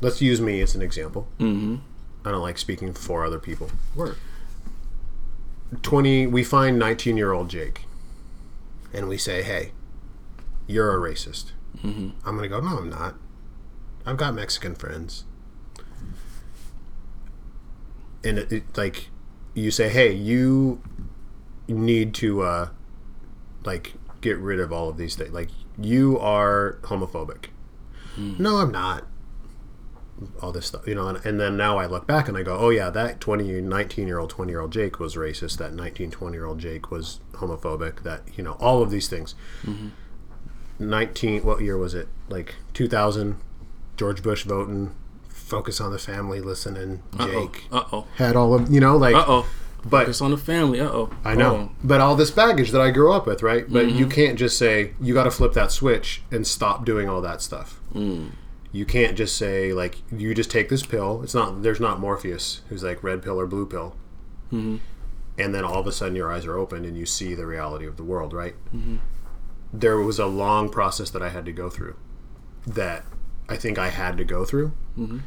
let's 0.00 0.20
use 0.20 0.40
me 0.40 0.60
as 0.60 0.74
an 0.74 0.82
example. 0.82 1.28
Mm-hmm. 1.38 1.76
I 2.26 2.30
don't 2.32 2.42
like 2.42 2.58
speaking 2.58 2.92
for 2.94 3.24
other 3.24 3.38
people. 3.38 3.70
Work. 3.94 4.18
Twenty, 5.82 6.26
we 6.26 6.42
find 6.42 6.78
nineteen-year-old 6.78 7.48
Jake, 7.48 7.84
and 8.92 9.08
we 9.08 9.16
say, 9.16 9.42
"Hey, 9.42 9.72
you're 10.66 10.92
a 10.94 11.10
racist." 11.10 11.52
Mm-hmm. 11.78 12.10
I'm 12.26 12.36
gonna 12.36 12.48
go, 12.48 12.60
"No, 12.60 12.78
I'm 12.78 12.90
not. 12.90 13.14
I've 14.04 14.16
got 14.16 14.34
Mexican 14.34 14.74
friends." 14.74 15.24
and 18.24 18.38
it, 18.38 18.52
it, 18.52 18.76
like 18.76 19.08
you 19.54 19.70
say 19.70 19.88
hey 19.88 20.12
you 20.12 20.80
need 21.68 22.14
to 22.14 22.42
uh 22.42 22.68
like 23.64 23.94
get 24.20 24.36
rid 24.38 24.60
of 24.60 24.72
all 24.72 24.88
of 24.88 24.96
these 24.96 25.16
things 25.16 25.30
like 25.32 25.48
you 25.78 26.18
are 26.18 26.78
homophobic 26.82 27.46
no 28.16 28.56
i'm 28.56 28.70
not 28.70 29.06
all 30.42 30.52
this 30.52 30.66
stuff 30.66 30.86
you 30.86 30.94
know 30.94 31.08
and, 31.08 31.24
and 31.24 31.40
then 31.40 31.56
now 31.56 31.78
i 31.78 31.86
look 31.86 32.06
back 32.06 32.28
and 32.28 32.36
i 32.36 32.42
go 32.42 32.56
oh 32.58 32.68
yeah 32.70 32.90
that 32.90 33.20
20 33.20 33.60
19 33.60 34.06
year 34.06 34.18
old 34.18 34.28
20 34.30 34.50
year 34.52 34.60
old 34.60 34.70
jake 34.72 34.98
was 34.98 35.14
racist 35.16 35.56
that 35.58 35.72
19 35.72 36.10
20 36.10 36.36
year 36.36 36.44
old 36.44 36.58
jake 36.58 36.90
was 36.90 37.20
homophobic 37.34 38.02
that 38.02 38.22
you 38.36 38.44
know 38.44 38.52
all 38.60 38.82
of 38.82 38.90
these 38.90 39.08
things 39.08 39.34
19 40.78 41.42
what 41.42 41.60
year 41.60 41.76
was 41.76 41.94
it 41.94 42.08
like 42.28 42.54
2000 42.74 43.36
george 43.96 44.22
bush 44.22 44.44
voting 44.44 44.94
focus 45.28 45.80
on 45.80 45.92
the 45.92 45.98
family 45.98 46.40
listening 46.40 47.02
jake 47.18 47.64
Uh 47.70 47.84
oh. 47.92 48.06
had 48.16 48.36
all 48.36 48.54
of 48.54 48.70
you 48.70 48.80
know 48.80 48.96
like 48.96 49.14
Uh 49.14 49.24
oh. 49.26 49.46
but 49.84 50.02
Focus 50.02 50.20
on 50.20 50.30
the 50.30 50.36
family. 50.36 50.78
Uh 50.80 50.88
oh. 50.88 51.10
I 51.24 51.34
know, 51.34 51.72
but 51.82 52.00
all 52.02 52.14
this 52.14 52.30
baggage 52.30 52.70
that 52.72 52.82
I 52.82 52.90
grew 52.90 53.12
up 53.14 53.26
with, 53.26 53.42
right? 53.42 53.64
But 53.66 53.86
you 53.90 54.04
Mm-hmm. 54.04 54.10
can't 54.10 54.38
just 54.38 54.58
say 54.58 54.92
you 55.00 55.14
got 55.14 55.24
to 55.24 55.30
flip 55.30 55.54
that 55.54 55.72
switch 55.72 56.22
and 56.30 56.46
stop 56.46 56.84
doing 56.84 57.08
all 57.08 57.22
that 57.22 57.40
stuff. 57.40 57.80
Mm. 57.94 58.32
You 58.72 58.84
can't 58.84 59.16
just 59.16 59.36
say 59.36 59.72
like 59.72 59.96
you 60.12 60.32
just 60.34 60.50
take 60.50 60.68
this 60.68 60.84
pill. 60.86 61.22
It's 61.22 61.34
not 61.34 61.62
there's 61.62 61.80
not 61.80 61.98
Morpheus 61.98 62.62
who's 62.68 62.82
like 62.84 63.02
red 63.02 63.22
pill 63.22 63.38
or 63.40 63.46
blue 63.46 63.66
pill, 63.66 63.96
Mm-hmm. 64.52 64.76
and 65.38 65.54
then 65.54 65.64
all 65.64 65.78
of 65.80 65.86
a 65.86 65.92
sudden 65.92 66.16
your 66.16 66.32
eyes 66.32 66.44
are 66.46 66.56
opened 66.56 66.84
and 66.86 66.96
you 66.96 67.06
see 67.06 67.34
the 67.34 67.46
reality 67.46 67.86
of 67.86 67.96
the 67.96 68.02
world, 68.04 68.32
right? 68.32 68.54
Mm-hmm. 68.74 68.96
There 69.72 69.98
was 69.98 70.18
a 70.18 70.26
long 70.26 70.68
process 70.68 71.10
that 71.10 71.22
I 71.22 71.28
had 71.30 71.44
to 71.46 71.52
go 71.52 71.70
through, 71.70 71.96
that 72.66 73.04
I 73.48 73.56
think 73.56 73.78
I 73.78 73.88
had 73.90 74.16
to 74.18 74.24
go 74.24 74.44
through. 74.44 74.72
Mm-hmm. 74.98 75.18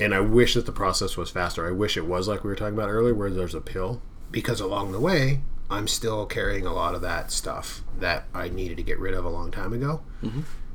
And 0.00 0.14
I 0.14 0.20
wish 0.20 0.54
that 0.54 0.66
the 0.66 0.72
process 0.72 1.16
was 1.16 1.30
faster. 1.30 1.66
I 1.66 1.70
wish 1.70 1.96
it 1.96 2.06
was 2.06 2.26
like 2.28 2.42
we 2.44 2.50
were 2.50 2.56
talking 2.56 2.74
about 2.74 2.88
earlier, 2.88 3.14
where 3.14 3.30
there's 3.30 3.54
a 3.54 3.60
pill. 3.60 4.02
Because 4.30 4.60
along 4.60 4.92
the 4.92 5.00
way, 5.00 5.40
I'm 5.70 5.86
still 5.86 6.26
carrying 6.26 6.66
a 6.66 6.72
lot 6.74 6.94
of 6.94 7.02
that 7.02 7.30
stuff 7.30 7.82
that 7.98 8.24
I 8.34 8.48
needed 8.48 8.76
to 8.78 8.82
get 8.82 8.98
rid 8.98 9.14
of 9.14 9.24
a 9.24 9.28
long 9.30 9.50
time 9.50 9.72
ago. 9.72 10.02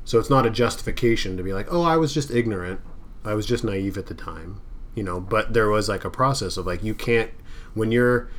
So 0.08 0.18
it's 0.18 0.30
not 0.30 0.46
a 0.46 0.50
justification 0.50 1.36
to 1.36 1.42
be 1.42 1.52
like, 1.52 1.66
oh, 1.70 1.82
I 1.82 1.98
was 1.98 2.14
just 2.14 2.30
ignorant. 2.30 2.80
I 3.26 3.34
was 3.34 3.44
just 3.44 3.62
naive 3.62 3.98
at 3.98 4.06
the 4.06 4.14
time. 4.14 4.62
You 4.94 5.02
know, 5.02 5.20
but 5.20 5.52
there 5.52 5.68
was 5.68 5.86
like 5.86 6.02
a 6.02 6.08
process 6.08 6.56
of 6.56 6.64
like, 6.64 6.82
you 6.82 6.94
can't, 6.94 7.30
when 7.74 7.92
you're, 7.92 8.30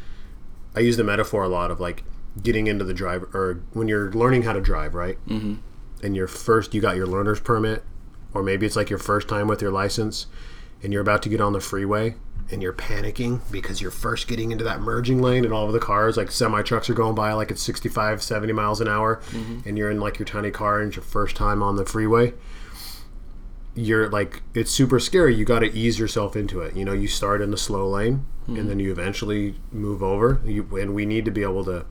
I 0.75 0.79
use 0.79 0.97
the 0.97 1.03
metaphor 1.03 1.43
a 1.43 1.47
lot 1.47 1.69
of 1.69 1.79
like 1.79 2.05
getting 2.41 2.65
into 2.65 2.83
the 2.83 2.93
drive, 2.95 3.23
or 3.35 3.61
when 3.73 3.87
you're 3.87 4.11
learning 4.13 4.41
how 4.41 4.53
to 4.53 4.61
drive, 4.61 4.95
right? 4.95 5.23
Mm-hmm. 5.27 5.57
And 6.03 6.15
you're 6.15 6.27
first, 6.27 6.73
you 6.73 6.81
got 6.81 6.95
your 6.95 7.05
learner's 7.05 7.39
permit, 7.39 7.83
or 8.33 8.41
maybe 8.41 8.65
it's 8.65 8.75
like 8.75 8.89
your 8.89 8.97
first 8.97 9.27
time 9.27 9.47
with 9.47 9.61
your 9.61 9.71
license 9.71 10.25
and 10.81 10.91
you're 10.91 11.03
about 11.03 11.21
to 11.21 11.29
get 11.29 11.39
on 11.39 11.53
the 11.53 11.59
freeway 11.59 12.15
and 12.51 12.61
you're 12.61 12.73
panicking 12.73 13.39
because 13.51 13.81
you're 13.81 13.91
first 13.91 14.27
getting 14.27 14.51
into 14.51 14.63
that 14.63 14.81
merging 14.81 15.21
lane 15.21 15.45
and 15.45 15.53
all 15.53 15.67
of 15.67 15.73
the 15.73 15.79
cars 15.79 16.17
like 16.17 16.31
semi 16.31 16.61
trucks 16.61 16.89
are 16.89 16.93
going 16.93 17.15
by 17.15 17.31
like 17.33 17.51
it's 17.51 17.61
65 17.61 18.23
70 18.23 18.53
miles 18.53 18.81
an 18.81 18.87
hour 18.87 19.17
mm-hmm. 19.31 19.67
and 19.67 19.77
you're 19.77 19.91
in 19.91 19.99
like 19.99 20.17
your 20.17 20.25
tiny 20.25 20.51
car 20.51 20.79
and 20.79 20.87
it's 20.87 20.95
your 20.95 21.03
first 21.03 21.35
time 21.35 21.61
on 21.61 21.75
the 21.75 21.85
freeway 21.85 22.33
you're 23.79 24.09
like 24.09 24.41
it's 24.53 24.71
super 24.71 24.99
scary. 24.99 25.35
You 25.35 25.45
got 25.45 25.59
to 25.59 25.71
ease 25.73 25.99
yourself 25.99 26.35
into 26.35 26.59
it. 26.61 26.75
You 26.75 26.85
know 26.85 26.93
you 26.93 27.07
start 27.07 27.41
in 27.41 27.51
the 27.51 27.57
slow 27.57 27.87
lane 27.87 28.25
and 28.47 28.57
then 28.57 28.65
mm-hmm. 28.67 28.79
you 28.79 28.91
eventually 28.91 29.55
move 29.71 30.01
over. 30.01 30.41
You, 30.43 30.77
and 30.77 30.93
we 30.93 31.05
need 31.05 31.25
to 31.25 31.31
be 31.31 31.43
able 31.43 31.63
to 31.65 31.85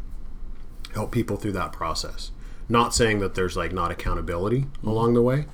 help 0.95 1.13
people 1.13 1.37
through 1.37 1.53
that 1.53 1.73
process. 1.73 2.31
Not 2.69 2.95
saying 2.95 3.21
that 3.21 3.35
there's 3.35 3.57
like 3.57 3.73
not 3.73 3.91
accountability 3.91 4.63
mm-hmm. 4.63 4.89
along 4.89 5.15
the 5.15 5.23
way. 5.23 5.47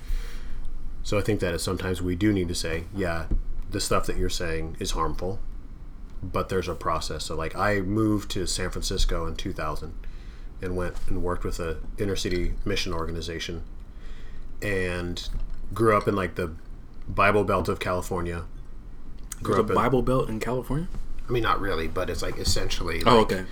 So 1.03 1.19
I 1.19 1.21
think 1.21 1.41
that 1.41 1.61
sometimes 1.61 2.01
we 2.01 2.17
do 2.17 2.33
need 2.33 2.49
to 2.49 2.55
say, 2.55 2.85
yeah, 2.95 3.27
the 3.75 3.81
stuff 3.81 4.07
that 4.07 4.17
you're 4.17 4.31
saying 4.31 4.77
is 4.79 4.93
harmful, 4.93 5.41
but 6.23 6.49
there's 6.49 6.69
a 6.69 6.75
process. 6.77 7.25
So 7.25 7.35
like 7.35 7.57
I 7.57 7.81
moved 7.81 8.31
to 8.31 8.47
San 8.47 8.71
Francisco 8.71 9.27
in 9.27 9.35
2000 9.35 9.93
and 10.63 10.77
went 10.77 10.95
and 11.09 11.25
worked 11.25 11.43
with 11.45 11.59
a 11.59 11.79
inner 11.99 12.15
city 12.15 12.55
mission 12.65 12.93
organization 12.95 13.65
and 14.63 15.29
grew 15.75 15.97
up 15.97 16.07
in 16.07 16.15
like 16.15 16.37
the 16.37 16.55
Bible 17.09 17.43
Belt 17.43 17.69
of 17.69 17.81
California. 17.81 18.45
Grew 19.43 19.57
There's 19.57 19.65
up 19.65 19.71
a 19.71 19.73
in, 19.73 19.75
Bible 19.75 20.03
Belt 20.03 20.29
in 20.29 20.39
California. 20.39 20.87
I 21.29 21.33
mean 21.33 21.43
not 21.43 21.61
really, 21.61 21.89
but 21.89 22.09
it's 22.09 22.23
like 22.23 22.39
essentially 22.39 23.03
oh, 23.05 23.19
like 23.19 23.33
Oh, 23.33 23.35
okay. 23.35 23.45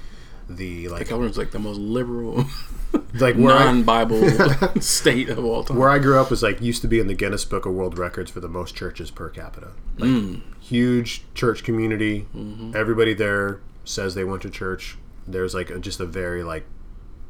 the 0.48 0.88
like 0.88 1.08
California's 1.08 1.36
like 1.36 1.50
the 1.50 1.58
most 1.58 1.78
liberal, 1.78 2.44
like 3.14 3.36
non-Bible 3.36 4.80
state 4.80 5.28
of 5.28 5.44
all 5.44 5.64
time. 5.64 5.76
where 5.76 5.90
I 5.90 5.98
grew 5.98 6.18
up 6.18 6.30
was 6.30 6.42
like 6.42 6.60
used 6.60 6.82
to 6.82 6.88
be 6.88 7.00
in 7.00 7.06
the 7.06 7.14
Guinness 7.14 7.44
Book 7.44 7.66
of 7.66 7.72
World 7.72 7.98
Records 7.98 8.30
for 8.30 8.40
the 8.40 8.48
most 8.48 8.74
churches 8.74 9.10
per 9.10 9.28
capita. 9.28 9.72
Like 9.98 10.10
hmm. 10.10 10.34
huge 10.60 11.24
church 11.34 11.64
community. 11.64 12.26
Mm-hmm. 12.34 12.74
Everybody 12.76 13.14
there 13.14 13.60
says 13.84 14.14
they 14.14 14.24
went 14.24 14.42
to 14.42 14.50
church. 14.50 14.96
There's 15.26 15.54
like 15.54 15.70
a, 15.70 15.78
just 15.78 16.00
a 16.00 16.06
very 16.06 16.42
like 16.42 16.64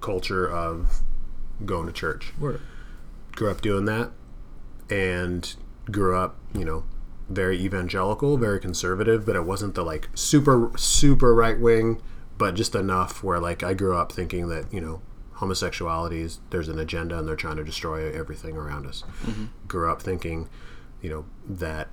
culture 0.01 0.51
of 0.51 1.01
going 1.65 1.87
to 1.87 1.93
church. 1.93 2.33
Word. 2.39 2.61
Grew 3.33 3.51
up 3.51 3.63
doing 3.63 3.87
that, 3.87 4.11
and 4.91 5.55
grew 5.91 6.17
up, 6.17 6.37
you 6.55 6.65
know, 6.65 6.85
very 7.29 7.59
evangelical, 7.59 8.37
very 8.37 8.61
conservative, 8.61 9.25
but 9.25 9.37
it 9.37 9.45
wasn't 9.45 9.75
the 9.75 9.83
like 9.83 10.09
super 10.15 10.71
super 10.77 11.35
right 11.35 11.59
wing, 11.59 12.01
but 12.37 12.55
just 12.55 12.75
enough 12.75 13.23
where 13.23 13.41
like 13.41 13.63
I 13.63 13.75
grew 13.75 13.97
up 13.97 14.13
thinking 14.13 14.49
that 14.49 14.73
you 14.73 14.81
know 14.81 15.03
homosexuality 15.43 16.21
is 16.21 16.39
there's 16.51 16.69
an 16.69 16.79
agenda 16.79 17.19
and 17.19 17.27
they're 17.27 17.35
trying 17.35 17.57
to 17.57 17.65
destroy 17.65 18.13
everything 18.13 18.57
around 18.57 18.87
us. 18.87 19.03
Grew 19.67 19.91
up 19.91 20.01
thinking, 20.01 20.49
you 21.01 21.11
know, 21.11 21.25
that 21.49 21.89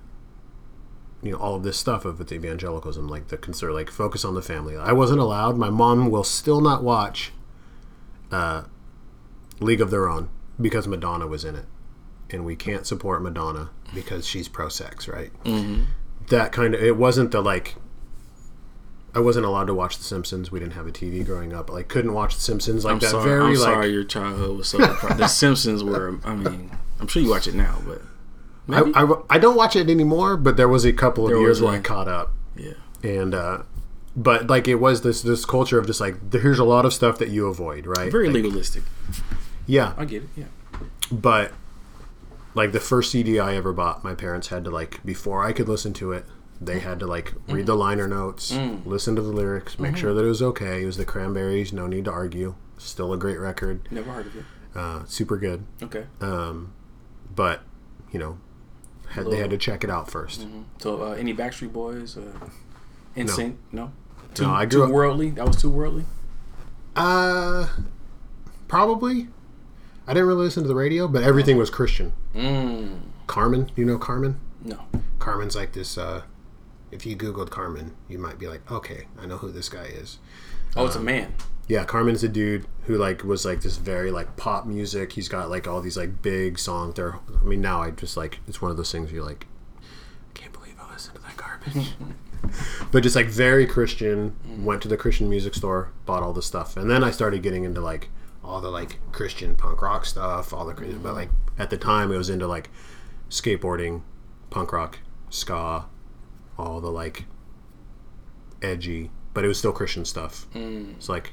you 1.23 1.31
know 1.31 1.37
all 1.39 1.55
of 1.55 1.63
this 1.63 1.75
stuff 1.75 2.05
of 2.05 2.19
the 2.19 2.35
evangelicalism, 2.35 3.07
like 3.09 3.29
the 3.29 3.37
concern, 3.37 3.73
like 3.73 3.89
focus 3.89 4.23
on 4.23 4.35
the 4.35 4.43
family. 4.43 4.77
I 4.77 4.91
wasn't 4.91 5.19
allowed. 5.19 5.57
My 5.57 5.71
mom 5.71 6.11
will 6.11 6.23
still 6.23 6.61
not 6.61 6.83
watch 6.83 7.31
uh, 8.31 8.65
League 9.59 9.81
of 9.81 9.89
Their 9.89 10.07
Own 10.07 10.29
because 10.61 10.87
Madonna 10.87 11.25
was 11.25 11.43
in 11.43 11.55
it, 11.55 11.65
and 12.29 12.45
we 12.45 12.55
can't 12.55 12.85
support 12.85 13.23
Madonna 13.23 13.71
because 13.95 14.27
she's 14.27 14.47
pro 14.47 14.69
sex, 14.69 15.07
right? 15.07 15.31
Mm-hmm. 15.43 15.85
That 16.27 16.51
kind 16.51 16.75
of 16.75 16.83
it 16.83 16.97
wasn't 16.97 17.31
the 17.31 17.41
like. 17.41 17.75
I 19.15 19.19
wasn't 19.19 19.45
allowed 19.45 19.65
to 19.65 19.73
watch 19.73 19.97
The 19.97 20.03
Simpsons. 20.03 20.51
We 20.51 20.59
didn't 20.59 20.73
have 20.73 20.85
a 20.87 20.91
TV 20.91 21.25
growing 21.25 21.53
up. 21.53 21.69
Like, 21.69 21.87
couldn't 21.87 22.13
watch 22.13 22.35
The 22.35 22.41
Simpsons. 22.41 22.85
Like 22.85 22.93
I'm 22.93 22.99
that 22.99 23.09
sorry. 23.09 23.23
very 23.29 23.41
I'm 23.41 23.49
like 23.53 23.57
sorry 23.59 23.89
your 23.91 24.03
childhood 24.03 24.57
was 24.57 24.67
so. 24.69 24.77
the 25.17 25.27
Simpsons 25.27 25.83
were. 25.83 26.19
I 26.23 26.35
mean, 26.35 26.71
I'm 26.99 27.07
sure 27.07 27.21
you 27.21 27.29
watch 27.29 27.47
it 27.47 27.55
now, 27.55 27.77
but 27.87 28.01
maybe. 28.67 28.91
I, 28.93 29.03
I, 29.03 29.21
I 29.31 29.39
don't 29.39 29.55
watch 29.55 29.75
it 29.75 29.89
anymore, 29.89 30.37
but 30.37 30.57
there 30.57 30.67
was 30.69 30.85
a 30.85 30.93
couple 30.93 31.25
of 31.25 31.31
There 31.31 31.39
years 31.41 31.61
where 31.61 31.73
a- 31.73 31.77
I 31.77 31.79
caught 31.81 32.07
up, 32.07 32.31
yeah. 32.55 32.73
and 33.03 33.33
uh, 33.33 33.63
but 34.15 34.47
like 34.47 34.67
it 34.67 34.75
was 34.75 35.01
this 35.01 35.21
this 35.21 35.45
culture 35.45 35.79
of 35.79 35.87
just 35.87 36.01
like 36.01 36.31
here's 36.33 36.59
a 36.59 36.63
lot 36.65 36.85
of 36.85 36.93
stuff 36.93 37.17
that 37.19 37.29
you 37.29 37.47
avoid, 37.47 37.85
right? 37.87 38.11
Very 38.11 38.27
Like, 38.27 38.35
legalistic. 38.35 38.83
Yeah, 39.65 39.93
I 39.97 40.05
get 40.05 40.23
it. 40.23 40.29
Yeah. 40.35 40.45
but 41.11 41.51
like 42.55 42.71
the 42.71 42.79
first 42.79 43.11
CD 43.11 43.39
I 43.39 43.55
ever 43.55 43.71
bought, 43.73 44.03
my 44.03 44.13
parents 44.15 44.47
had 44.47 44.63
to 44.65 44.71
like 44.71 45.03
before 45.05 45.43
I 45.45 45.53
could 45.53 45.69
listen 45.69 45.93
to 45.93 46.11
it, 46.11 46.25
they 46.61 46.79
had 46.79 46.99
to 46.99 47.07
like 47.07 47.33
read 47.47 47.65
the 47.65 47.75
liner 47.75 48.07
notes, 48.07 48.51
listen 48.85 49.15
to 49.15 49.21
the 49.21 49.31
lyrics, 49.31 49.79
make 49.79 49.95
sure 49.97 50.13
that 50.13 50.23
it 50.23 50.27
was 50.27 50.41
okay. 50.41 50.83
It 50.83 50.85
was 50.85 50.97
the 50.97 51.05
Cranberries, 51.05 51.71
no 51.73 51.87
need 51.87 52.05
to 52.05 52.11
argue. 52.11 52.55
Still 52.77 53.11
a 53.13 53.17
great 53.17 53.39
record, 53.39 53.87
Never 53.91 54.11
heard 54.11 54.27
of 54.27 54.35
it. 54.37 54.43
uh, 54.75 55.03
super 55.05 55.37
good. 55.37 55.65
Okay. 55.83 56.05
Um, 56.21 56.73
but 57.35 57.61
you 58.11 58.19
know, 58.19 58.37
had, 59.09 59.27
they 59.29 59.37
had 59.37 59.49
to 59.51 59.57
check 59.57 59.83
it 59.83 59.89
out 59.89 60.07
1st 60.07 60.63
So, 60.81 61.03
uh, 61.03 61.11
any 61.11 61.33
Backstreet 61.33 61.71
Boys? 61.73 62.17
Uh, 62.17 62.47
NSYNC? 63.17 63.55
No. 63.71 63.91
Too, 64.33 64.43
No, 64.43 64.53
I 64.53 64.65
too 64.65 64.77
grew 64.77 64.85
up- 64.85 64.91
worldly. 64.91 65.29
That 65.31 65.45
was 65.47 65.57
too 65.61 65.69
worldly. 65.69 66.05
Uh, 66.95 67.67
probably. 68.67 69.27
I 70.07 70.13
didn't 70.13 70.27
really 70.27 70.43
listen 70.45 70.63
to 70.63 70.67
the 70.69 70.75
radio, 70.75 71.07
but 71.07 71.23
everything 71.23 71.57
was 71.57 71.69
Christian. 71.69 72.13
Mm. 72.35 72.99
Carmen, 73.27 73.69
you 73.75 73.85
know 73.85 73.97
Carmen? 73.97 74.39
No. 74.63 74.79
Carmen's 75.19 75.55
like 75.55 75.73
this. 75.73 75.97
Uh, 75.97 76.23
if 76.91 77.05
you 77.05 77.15
Googled 77.15 77.49
Carmen, 77.49 77.95
you 78.07 78.17
might 78.17 78.39
be 78.39 78.47
like, 78.47 78.69
okay, 78.71 79.05
I 79.19 79.25
know 79.25 79.37
who 79.37 79.51
this 79.51 79.69
guy 79.69 79.83
is. 79.85 80.17
Oh, 80.75 80.81
Um, 80.81 80.87
it's 80.87 80.95
a 80.95 80.99
man. 81.01 81.33
Yeah, 81.67 81.85
Carmen's 81.85 82.23
a 82.23 82.27
dude 82.27 82.65
who 82.83 82.97
like 82.97 83.23
was 83.23 83.45
like 83.45 83.61
this 83.61 83.77
very 83.77 84.09
like 84.11 84.35
pop 84.37 84.65
music. 84.65 85.13
He's 85.13 85.27
got 85.27 85.49
like 85.49 85.67
all 85.67 85.81
these 85.81 85.97
like 85.97 86.21
big 86.21 86.57
songs. 86.57 86.95
There, 86.95 87.19
I 87.39 87.43
mean, 87.43 87.61
now 87.61 87.81
I 87.81 87.91
just 87.91 88.17
like 88.17 88.39
it's 88.47 88.61
one 88.61 88.71
of 88.71 88.77
those 88.77 88.91
things 88.91 89.07
where 89.07 89.17
you're 89.17 89.25
like, 89.25 89.45
I 89.79 90.33
can't 90.33 90.51
believe 90.51 90.73
I 90.79 90.91
listened 90.91 91.15
to 91.17 91.21
that 91.21 91.37
garbage. 91.37 91.93
but 92.91 93.03
just 93.03 93.15
like 93.15 93.27
very 93.27 93.67
Christian. 93.67 94.35
Went 94.63 94.81
to 94.81 94.87
the 94.87 94.97
Christian 94.97 95.29
music 95.29 95.53
store, 95.53 95.91
bought 96.07 96.23
all 96.23 96.33
the 96.33 96.41
stuff, 96.41 96.75
and 96.75 96.89
then 96.89 97.03
I 97.03 97.11
started 97.11 97.43
getting 97.43 97.65
into 97.65 97.81
like 97.81 98.09
all 98.43 98.61
the 98.61 98.69
like 98.71 98.97
Christian 99.11 99.55
punk 99.55 99.81
rock 99.83 100.05
stuff. 100.05 100.51
All 100.51 100.65
the 100.65 100.73
Christian, 100.73 101.03
but 101.03 101.13
like 101.13 101.29
at 101.59 101.69
the 101.69 101.77
time 101.77 102.11
it 102.11 102.17
was 102.17 102.31
into 102.31 102.47
like 102.47 102.71
skateboarding, 103.29 104.01
punk 104.49 104.73
rock, 104.73 104.99
ska, 105.29 105.85
all 106.59 106.81
the 106.81 106.91
like 106.91 107.25
edgy, 108.61 109.09
but 109.33 109.43
it 109.45 109.47
was 109.47 109.57
still 109.57 109.71
Christian 109.71 110.05
stuff. 110.05 110.45
It's 110.97 111.09
like 111.09 111.31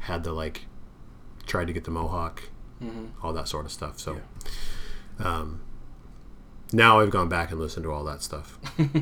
had 0.00 0.24
the 0.24 0.32
like 0.32 0.66
tried 1.46 1.66
to 1.68 1.72
get 1.72 1.84
the 1.84 1.90
mohawk, 1.90 2.42
all 3.22 3.32
that 3.32 3.48
sort 3.48 3.64
of 3.64 3.72
stuff. 3.72 3.98
So 3.98 4.20
um, 5.18 5.60
now 6.72 7.00
I've 7.00 7.10
gone 7.10 7.28
back 7.28 7.50
and 7.50 7.60
listened 7.60 7.84
to 7.84 7.92
all 7.92 8.04
that 8.04 8.22
stuff. 8.22 8.58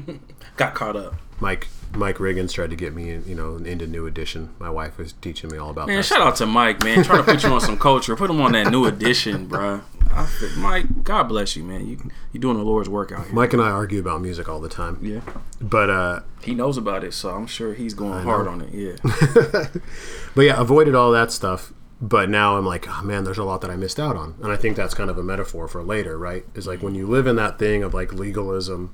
Got 0.56 0.74
caught 0.74 0.96
up. 0.96 1.14
Mike 1.40 1.68
Mike 1.94 2.16
Riggins 2.16 2.52
tried 2.52 2.70
to 2.70 2.76
get 2.76 2.94
me, 2.94 3.10
you 3.26 3.34
know, 3.34 3.56
into 3.56 3.86
New 3.86 4.06
Edition. 4.06 4.50
My 4.58 4.68
wife 4.70 4.98
was 4.98 5.12
teaching 5.14 5.50
me 5.50 5.56
all 5.58 5.70
about 5.70 5.86
Man, 5.86 5.96
that. 5.98 6.02
shout 6.04 6.20
out 6.20 6.36
to 6.36 6.46
Mike, 6.46 6.82
man. 6.82 7.02
Trying 7.04 7.24
to 7.24 7.30
put 7.32 7.42
you 7.42 7.48
on 7.50 7.60
some 7.60 7.78
culture. 7.78 8.14
Put 8.16 8.28
him 8.30 8.40
on 8.40 8.52
that 8.52 8.70
new 8.70 8.84
edition, 8.86 9.48
bruh. 9.48 9.82
I 10.10 10.26
Mike, 10.58 11.04
God 11.04 11.24
bless 11.24 11.56
you, 11.56 11.64
man. 11.64 11.86
You 11.86 11.98
you 12.32 12.40
doing 12.40 12.56
the 12.56 12.64
Lord's 12.64 12.88
work 12.88 13.12
out 13.12 13.24
here. 13.26 13.34
Mike 13.34 13.52
and 13.52 13.62
I 13.62 13.70
argue 13.70 14.00
about 14.00 14.20
music 14.20 14.48
all 14.48 14.60
the 14.60 14.68
time, 14.68 14.98
Yeah. 15.02 15.20
but 15.60 15.90
uh, 15.90 16.20
He 16.42 16.54
knows 16.54 16.76
about 16.76 17.02
it, 17.04 17.12
so 17.14 17.30
I'm 17.30 17.46
sure 17.46 17.74
he's 17.74 17.94
going 17.94 18.22
hard 18.24 18.46
on 18.48 18.60
it. 18.62 18.72
Yeah. 18.72 18.96
but 20.34 20.42
yeah, 20.42 20.60
avoided 20.60 20.94
all 20.94 21.10
that 21.12 21.32
stuff. 21.32 21.72
But 21.98 22.28
now 22.28 22.58
I'm 22.58 22.66
like, 22.66 22.86
oh 22.88 23.02
man, 23.02 23.24
there's 23.24 23.38
a 23.38 23.44
lot 23.44 23.62
that 23.62 23.70
I 23.70 23.76
missed 23.76 23.98
out 23.98 24.16
on, 24.16 24.34
and 24.42 24.52
I 24.52 24.56
think 24.56 24.76
that's 24.76 24.92
kind 24.94 25.08
of 25.08 25.16
a 25.16 25.22
metaphor 25.22 25.66
for 25.66 25.82
later, 25.82 26.18
right? 26.18 26.44
Is 26.54 26.66
like 26.66 26.82
when 26.82 26.94
you 26.94 27.06
live 27.06 27.26
in 27.26 27.36
that 27.36 27.58
thing 27.58 27.82
of 27.82 27.94
like 27.94 28.12
legalism, 28.12 28.92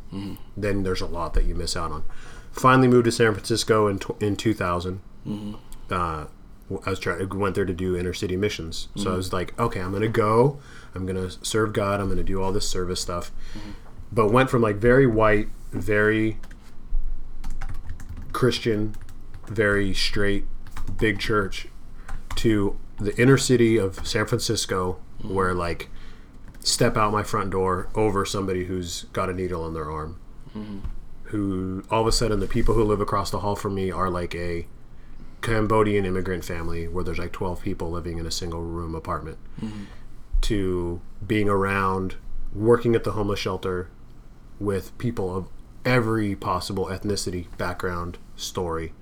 then 0.56 0.84
there's 0.84 1.00
a 1.00 1.06
lot 1.06 1.34
that 1.34 1.44
you 1.44 1.56
miss 1.56 1.76
out 1.76 1.90
on. 1.90 2.04
Finally 2.52 2.88
moved 2.88 3.06
to 3.06 3.12
San 3.12 3.32
Francisco 3.32 3.88
in 3.88 4.00
in 4.20 4.36
2000. 4.36 5.00
Mm-hmm. 5.26 5.54
Uh, 5.90 6.26
I 6.86 6.90
was 6.90 6.98
trying 6.98 7.28
went 7.38 7.54
there 7.54 7.64
to 7.64 7.74
do 7.74 7.96
inner 7.96 8.14
city 8.14 8.36
missions, 8.36 8.88
so 8.94 9.02
I 9.02 9.04
mm-hmm. 9.04 9.16
was 9.16 9.32
like, 9.32 9.58
okay, 9.58 9.80
I'm 9.80 9.92
gonna 9.92 10.08
go, 10.08 10.58
I'm 10.94 11.06
gonna 11.06 11.30
serve 11.30 11.72
God, 11.72 12.00
I'm 12.00 12.08
gonna 12.08 12.22
do 12.22 12.42
all 12.42 12.52
this 12.52 12.68
service 12.68 13.00
stuff. 13.00 13.30
Mm-hmm. 13.56 13.70
But 14.10 14.30
went 14.30 14.50
from 14.50 14.62
like 14.62 14.76
very 14.76 15.06
white, 15.06 15.48
very 15.72 16.38
Christian, 18.32 18.94
very 19.48 19.92
straight, 19.92 20.44
big 20.98 21.18
church 21.18 21.68
to 22.36 22.78
the 22.98 23.14
inner 23.20 23.38
city 23.38 23.76
of 23.76 24.06
San 24.06 24.26
Francisco, 24.26 24.98
where 25.22 25.54
like 25.54 25.88
step 26.60 26.96
out 26.96 27.12
my 27.12 27.22
front 27.22 27.50
door 27.50 27.88
over 27.94 28.24
somebody 28.24 28.64
who's 28.64 29.04
got 29.12 29.28
a 29.28 29.34
needle 29.34 29.66
in 29.66 29.74
their 29.74 29.90
arm, 29.90 30.18
who 31.32 31.82
all 31.90 32.02
of 32.02 32.06
a 32.06 32.12
sudden 32.12 32.40
the 32.40 32.46
people 32.46 32.74
who 32.74 32.84
live 32.84 33.00
across 33.00 33.30
the 33.30 33.38
hall 33.38 33.56
from 33.56 33.74
me 33.74 33.90
are 33.90 34.10
like 34.10 34.34
a 34.34 34.66
Cambodian 35.40 36.04
immigrant 36.04 36.44
family 36.44 36.86
where 36.86 37.02
there's 37.02 37.18
like 37.18 37.32
12 37.32 37.62
people 37.62 37.90
living 37.90 38.18
in 38.18 38.26
a 38.26 38.30
single 38.30 38.60
room 38.60 38.94
apartment, 38.94 39.38
mm-hmm. 39.58 39.84
to 40.42 41.00
being 41.26 41.48
around 41.48 42.16
working 42.54 42.94
at 42.94 43.04
the 43.04 43.12
homeless 43.12 43.40
shelter 43.40 43.88
with 44.60 44.96
people 44.98 45.34
of 45.34 45.48
every 45.86 46.36
possible 46.36 46.86
ethnicity, 46.86 47.46
background, 47.56 48.18
story. 48.36 48.92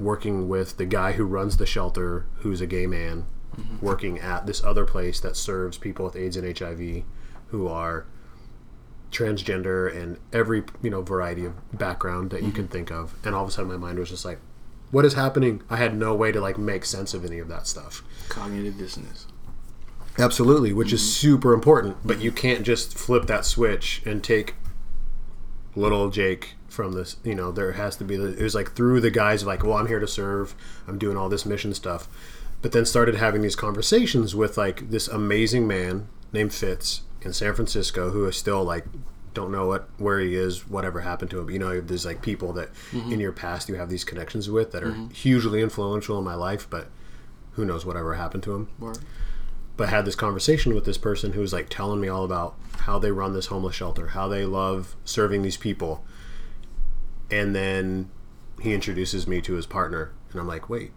Working 0.00 0.48
with 0.48 0.76
the 0.76 0.86
guy 0.86 1.12
who 1.12 1.24
runs 1.24 1.56
the 1.56 1.66
shelter, 1.66 2.26
who's 2.38 2.60
a 2.60 2.66
gay 2.66 2.88
man, 2.88 3.26
mm-hmm. 3.56 3.84
working 3.84 4.18
at 4.18 4.46
this 4.46 4.62
other 4.64 4.84
place 4.84 5.20
that 5.20 5.36
serves 5.36 5.78
people 5.78 6.04
with 6.04 6.16
AIDS 6.16 6.36
and 6.36 6.58
HIV 6.58 7.04
who 7.48 7.68
are 7.68 8.06
transgender 9.14 9.94
and 9.94 10.18
every 10.32 10.64
you 10.82 10.90
know 10.90 11.02
variety 11.02 11.46
of 11.46 11.78
background 11.78 12.30
that 12.30 12.42
you 12.42 12.48
mm-hmm. 12.48 12.56
can 12.56 12.68
think 12.68 12.90
of. 12.90 13.14
And 13.24 13.34
all 13.34 13.44
of 13.44 13.48
a 13.48 13.52
sudden, 13.52 13.70
my 13.70 13.76
mind 13.76 13.98
was 13.98 14.10
just 14.10 14.24
like, 14.24 14.40
"What 14.90 15.04
is 15.04 15.14
happening?" 15.14 15.62
I 15.70 15.76
had 15.76 15.96
no 15.96 16.14
way 16.14 16.32
to 16.32 16.40
like 16.40 16.58
make 16.58 16.84
sense 16.84 17.14
of 17.14 17.24
any 17.24 17.38
of 17.38 17.48
that 17.48 17.66
stuff. 17.66 18.02
Cognitive 18.28 18.76
dissonance. 18.76 19.26
Absolutely, 20.18 20.72
which 20.72 20.92
is 20.92 21.00
mm-hmm. 21.00 21.28
super 21.28 21.52
important. 21.54 21.96
But 22.04 22.20
you 22.20 22.32
can't 22.32 22.64
just 22.64 22.98
flip 22.98 23.26
that 23.26 23.44
switch 23.44 24.02
and 24.04 24.22
take 24.22 24.54
little 25.74 26.10
Jake 26.10 26.54
from 26.68 26.92
this. 26.92 27.16
You 27.24 27.34
know, 27.34 27.52
there 27.52 27.72
has 27.72 27.96
to 27.96 28.04
be. 28.04 28.16
The, 28.16 28.36
it 28.36 28.42
was 28.42 28.54
like 28.54 28.72
through 28.72 29.00
the 29.00 29.10
guise 29.10 29.42
of 29.42 29.48
like, 29.48 29.62
well, 29.62 29.74
I'm 29.74 29.88
here 29.88 30.00
to 30.00 30.08
serve. 30.08 30.54
I'm 30.86 30.98
doing 30.98 31.16
all 31.16 31.28
this 31.28 31.46
mission 31.46 31.72
stuff. 31.72 32.08
But 32.62 32.72
then 32.72 32.86
started 32.86 33.16
having 33.16 33.42
these 33.42 33.56
conversations 33.56 34.34
with 34.34 34.56
like 34.56 34.90
this 34.90 35.06
amazing 35.06 35.66
man 35.66 36.08
named 36.32 36.52
Fitz 36.52 37.02
in 37.24 37.32
San 37.32 37.54
Francisco, 37.54 38.10
who 38.10 38.26
is 38.26 38.36
still 38.36 38.62
like 38.62 38.86
don't 39.34 39.50
know 39.50 39.66
what 39.66 39.88
where 39.98 40.20
he 40.20 40.36
is, 40.36 40.68
whatever 40.68 41.00
happened 41.00 41.30
to 41.32 41.40
him. 41.40 41.46
But, 41.46 41.52
you 41.52 41.58
know, 41.58 41.80
there's 41.80 42.06
like 42.06 42.22
people 42.22 42.52
that 42.54 42.72
mm-hmm. 42.92 43.12
in 43.12 43.20
your 43.20 43.32
past 43.32 43.68
you 43.68 43.74
have 43.74 43.90
these 43.90 44.04
connections 44.04 44.48
with 44.48 44.72
that 44.72 44.82
are 44.82 44.92
mm-hmm. 44.92 45.08
hugely 45.08 45.60
influential 45.60 46.18
in 46.18 46.24
my 46.24 46.34
life, 46.34 46.68
but 46.70 46.88
who 47.52 47.64
knows 47.64 47.84
whatever 47.84 48.14
happened 48.14 48.42
to 48.44 48.54
him 48.54 48.68
Word. 48.78 48.98
but 49.76 49.88
had 49.88 50.04
this 50.04 50.14
conversation 50.14 50.74
with 50.74 50.84
this 50.84 50.98
person 50.98 51.32
who 51.32 51.40
was 51.40 51.52
like 51.52 51.68
telling 51.68 52.00
me 52.00 52.08
all 52.08 52.24
about 52.24 52.56
how 52.80 52.98
they 52.98 53.10
run 53.10 53.32
this 53.32 53.46
homeless 53.46 53.74
shelter, 53.74 54.08
how 54.08 54.28
they 54.28 54.44
love 54.44 54.96
serving 55.04 55.42
these 55.42 55.56
people. 55.56 56.04
And 57.30 57.54
then 57.54 58.10
he 58.60 58.72
introduces 58.72 59.26
me 59.26 59.40
to 59.42 59.54
his 59.54 59.66
partner, 59.66 60.12
and 60.30 60.40
I'm 60.40 60.46
like, 60.46 60.68
wait, 60.68 60.92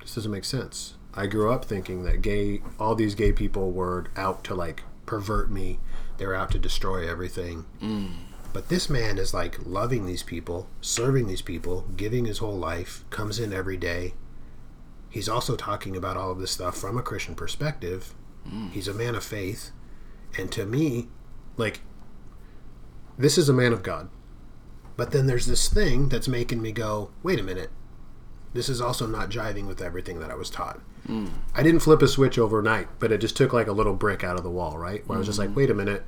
this 0.00 0.14
doesn't 0.14 0.30
make 0.30 0.44
sense. 0.44 0.94
I 1.12 1.26
grew 1.26 1.52
up 1.52 1.64
thinking 1.64 2.04
that 2.04 2.22
gay, 2.22 2.62
all 2.78 2.94
these 2.94 3.14
gay 3.14 3.32
people 3.32 3.70
were 3.72 4.06
out 4.16 4.42
to 4.44 4.54
like 4.54 4.82
pervert 5.06 5.50
me, 5.50 5.78
They're 6.18 6.34
out 6.34 6.50
to 6.52 6.58
destroy 6.58 7.08
everything. 7.08 7.66
Mm. 7.82 8.12
But 8.52 8.68
this 8.68 8.88
man 8.88 9.18
is 9.18 9.34
like 9.34 9.66
loving 9.66 10.06
these 10.06 10.22
people, 10.22 10.68
serving 10.80 11.26
these 11.26 11.42
people, 11.42 11.86
giving 11.96 12.24
his 12.24 12.38
whole 12.38 12.56
life, 12.56 13.04
comes 13.10 13.38
in 13.40 13.52
every 13.52 13.76
day, 13.76 14.14
he's 15.14 15.28
also 15.28 15.54
talking 15.54 15.96
about 15.96 16.16
all 16.16 16.32
of 16.32 16.40
this 16.40 16.50
stuff 16.50 16.76
from 16.76 16.98
a 16.98 17.02
Christian 17.02 17.36
perspective. 17.36 18.14
Mm. 18.48 18.72
He's 18.72 18.88
a 18.88 18.92
man 18.92 19.14
of 19.14 19.22
faith. 19.22 19.70
And 20.36 20.50
to 20.50 20.66
me, 20.66 21.06
like, 21.56 21.82
this 23.16 23.38
is 23.38 23.48
a 23.48 23.52
man 23.52 23.72
of 23.72 23.84
God. 23.84 24.10
But 24.96 25.12
then 25.12 25.28
there's 25.28 25.46
this 25.46 25.68
thing 25.68 26.08
that's 26.08 26.26
making 26.26 26.60
me 26.60 26.72
go, 26.72 27.10
wait 27.22 27.38
a 27.38 27.44
minute. 27.44 27.70
This 28.54 28.68
is 28.68 28.80
also 28.80 29.06
not 29.06 29.28
jiving 29.28 29.66
with 29.66 29.82
everything 29.82 30.20
that 30.20 30.30
I 30.30 30.34
was 30.36 30.48
taught. 30.48 30.80
I 31.54 31.62
didn't 31.62 31.80
flip 31.80 32.00
a 32.00 32.08
switch 32.08 32.38
overnight, 32.38 32.88
but 32.98 33.12
it 33.12 33.18
just 33.18 33.36
took 33.36 33.52
like 33.52 33.66
a 33.66 33.72
little 33.72 33.92
brick 33.94 34.24
out 34.24 34.36
of 34.36 34.42
the 34.42 34.50
wall, 34.50 34.78
right? 34.78 35.06
Where 35.06 35.16
I 35.16 35.18
was 35.18 35.26
just 35.26 35.38
like, 35.38 35.54
wait 35.54 35.68
a 35.70 35.74
minute, 35.74 36.04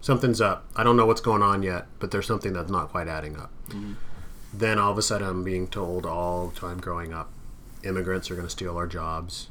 something's 0.00 0.40
up. 0.40 0.64
I 0.74 0.84
don't 0.84 0.96
know 0.96 1.04
what's 1.04 1.20
going 1.20 1.42
on 1.42 1.62
yet, 1.62 1.86
but 1.98 2.10
there's 2.10 2.26
something 2.26 2.54
that's 2.54 2.70
not 2.70 2.88
quite 2.88 3.08
adding 3.08 3.36
up. 3.36 3.52
Then 4.54 4.78
all 4.78 4.90
of 4.92 4.96
a 4.96 5.02
sudden, 5.02 5.28
I'm 5.28 5.44
being 5.44 5.66
told 5.68 6.06
all 6.06 6.48
the 6.48 6.58
time 6.58 6.78
growing 6.80 7.12
up, 7.12 7.30
immigrants 7.84 8.30
are 8.30 8.34
going 8.34 8.46
to 8.46 8.50
steal 8.50 8.76
our 8.78 8.86
jobs. 8.86 9.48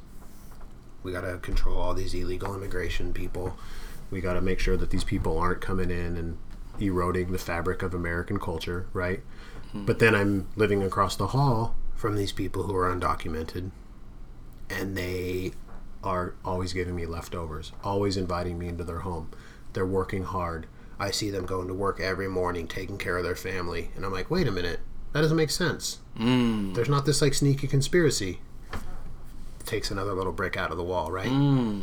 We 1.03 1.12
got 1.12 1.21
to 1.21 1.38
control 1.38 1.77
all 1.77 1.93
these 1.93 2.15
illegal 2.15 2.55
immigration 2.55 3.13
people. 3.13 3.57
We 4.10 4.19
got 4.21 4.33
to 4.33 4.41
make 4.41 4.60
sure 4.60 4.77
that 4.77 4.89
these 4.89 5.03
people 5.03 5.38
aren't 5.38 5.62
coming 5.62 5.91
in 5.91 6.17
and 6.17 6.38
eroding 6.79 7.31
the 7.31 7.38
fabric 7.38 7.83
of 7.83 7.93
American 7.93 8.39
culture, 8.39 8.88
right? 8.93 9.21
But 9.86 9.99
then 9.99 10.15
I'm 10.15 10.47
living 10.55 10.81
across 10.81 11.15
the 11.15 11.27
hall 11.27 11.75
from 11.97 12.15
these 12.15 12.31
people 12.31 12.63
who 12.63 12.75
are 12.75 12.93
undocumented, 12.93 13.71
and 14.69 14.95
they 14.95 15.51
are 16.03 16.36
always 16.45 16.71
giving 16.71 16.95
me 16.95 17.05
leftovers, 17.05 17.73
always 17.83 18.15
inviting 18.15 18.57
me 18.57 18.67
into 18.67 18.83
their 18.83 18.99
home. 18.99 19.31
They're 19.73 19.86
working 19.86 20.23
hard. 20.23 20.67
I 20.99 21.12
see 21.12 21.29
them 21.29 21.45
going 21.45 21.67
to 21.67 21.73
work 21.73 21.99
every 21.99 22.27
morning, 22.27 22.67
taking 22.67 22.97
care 22.97 23.17
of 23.17 23.23
their 23.23 23.36
family, 23.36 23.91
and 23.95 24.05
I'm 24.05 24.12
like, 24.13 24.31
wait 24.31 24.47
a 24.47 24.51
minute, 24.51 24.79
that 25.12 25.21
doesn't 25.21 25.38
make 25.38 25.49
sense. 25.49 25.99
Mm. 26.17 26.75
There's 26.75 26.89
not 26.89 27.05
this 27.05 27.21
like 27.21 27.33
sneaky 27.33 27.67
conspiracy. 27.67 28.39
Takes 29.65 29.91
another 29.91 30.13
little 30.13 30.31
brick 30.31 30.55
out 30.55 30.71
of 30.71 30.77
the 30.77 30.83
wall, 30.83 31.12
right? 31.12 31.27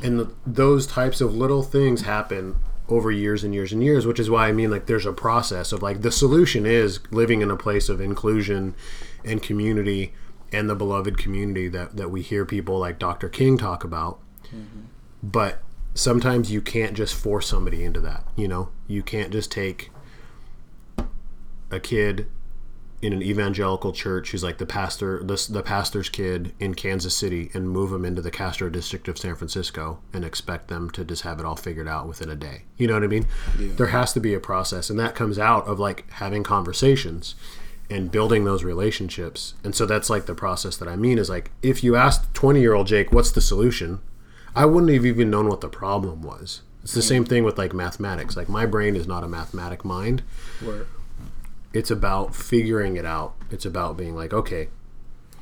And 0.03 0.19
the, 0.19 0.33
those 0.47 0.87
types 0.87 1.21
of 1.21 1.35
little 1.35 1.63
things 1.63 2.03
happen 2.03 2.57
over 2.89 3.11
years 3.11 3.45
and 3.45 3.55
years 3.55 3.73
and 3.73 3.83
years, 3.83 4.07
which 4.07 4.19
is 4.19 4.31
why 4.31 4.49
I 4.49 4.53
mean, 4.53 4.71
like, 4.71 4.87
there's 4.87 5.07
a 5.07 5.13
process 5.13 5.73
of 5.73 5.83
like 5.83 6.03
the 6.03 6.11
solution 6.13 6.65
is 6.67 7.01
living 7.11 7.43
in 7.43 7.51
a 7.51 7.57
place 7.57 7.89
of 7.89 8.01
inclusion 8.01 8.75
and 9.25 9.43
community 9.43 10.13
and 10.53 10.71
the 10.71 10.75
beloved 10.75 11.19
community 11.19 11.69
that, 11.69 11.97
that 11.97 12.11
we 12.11 12.23
hear 12.23 12.45
people 12.45 12.79
like 12.79 12.99
Dr. 12.99 13.29
King 13.29 13.59
talk 13.59 13.85
about. 13.85 14.21
Mm-hmm. 14.47 14.83
But 15.23 15.63
sometimes 15.95 16.53
you 16.53 16.61
can't 16.61 16.95
just 16.95 17.15
force 17.15 17.49
somebody 17.49 17.83
into 17.85 18.01
that, 18.01 18.25
you 18.37 18.47
know? 18.49 18.71
You 18.87 19.03
can't 19.03 19.33
just 19.33 19.51
take 19.51 19.91
a 21.71 21.81
kid 21.81 22.27
in 23.03 23.13
an 23.13 23.23
evangelical 23.23 23.93
church 23.93 24.31
who's 24.31 24.43
like 24.43 24.57
the 24.57 24.65
pastor 24.65 25.23
the, 25.23 25.47
the 25.51 25.63
pastor's 25.63 26.09
kid 26.09 26.55
in 26.59 26.75
Kansas 26.75 27.15
City 27.15 27.51
and 27.53 27.69
move 27.69 27.91
them 27.91 28.05
into 28.05 28.23
the 28.23 28.31
Castro 28.31 28.71
district 28.71 29.09
of 29.09 29.19
San 29.19 29.35
Francisco 29.35 29.99
and 30.15 30.25
expect 30.25 30.69
them 30.69 30.89
to 30.91 31.05
just 31.05 31.23
have 31.23 31.39
it 31.39 31.45
all 31.45 31.57
figured 31.57 31.87
out 31.87 32.09
within 32.09 32.31
a 32.31 32.35
day. 32.35 32.63
You 32.79 32.87
know 32.87 32.95
what 32.95 33.05
I 33.05 33.09
mean? 33.09 33.27
There 33.59 33.89
has 33.89 34.15
to 34.15 34.21
be 34.21 34.33
a 34.33 34.41
process 34.41 34.89
and 34.89 34.99
that 34.99 35.15
comes 35.15 35.39
out 35.39 35.67
of 35.67 35.79
like 35.79 36.11
having 36.13 36.43
conversations 36.43 37.35
and 37.95 38.11
building 38.11 38.45
those 38.45 38.65
relationships. 38.65 39.55
And 39.63 39.75
so 39.75 39.87
that's 39.87 40.11
like 40.11 40.27
the 40.27 40.35
process 40.35 40.77
that 40.79 40.89
I 40.89 40.97
mean 40.97 41.19
is 41.19 41.31
like 41.31 41.51
if 41.63 41.85
you 41.85 41.97
asked 41.97 42.33
20-year-old 42.35 42.87
Jake 42.87 43.13
what's 43.13 43.31
the 43.31 43.41
solution, 43.41 44.01
I 44.57 44.67
wouldn't 44.67 44.93
have 44.93 45.07
even 45.07 45.31
known 45.31 45.49
what 45.49 45.61
the 45.61 45.69
problem 45.69 46.23
was. 46.23 46.63
It's 46.83 46.93
the 46.93 47.03
same 47.03 47.25
thing 47.25 47.45
with 47.45 47.57
like 47.57 47.73
mathematics. 47.73 48.37
Like 48.37 48.49
my 48.49 48.67
brain 48.67 48.95
is 48.97 49.07
not 49.07 49.25
a 49.25 49.29
mathematic 49.29 49.85
mind 49.85 50.23
it's 51.75 51.91
about 51.91 52.35
figuring 52.35 52.97
it 52.97 53.05
out. 53.05 53.35
It's 53.51 53.67
about 53.67 53.97
being 53.97 54.15
like, 54.15 54.33
okay, 54.33 54.69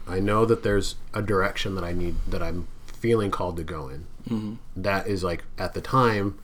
I 0.09 0.19
know 0.19 0.47
that 0.47 0.65
there's 0.65 0.97
a 1.13 1.23
direction 1.23 1.75
that 1.75 1.85
I 1.85 1.93
need 1.93 2.17
that 2.27 2.43
I'm 2.43 2.67
feeling 2.87 3.31
called 3.31 3.59
to 3.59 3.63
go 3.63 3.89
in. 3.89 4.07
Mm-hmm. 4.29 4.55
That 4.75 5.07
is 5.07 5.23
like 5.23 5.45
at 5.59 5.75
the 5.75 5.83
time 5.83 6.39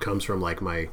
comes 0.00 0.22
from 0.22 0.40
like 0.40 0.60
my 0.60 0.88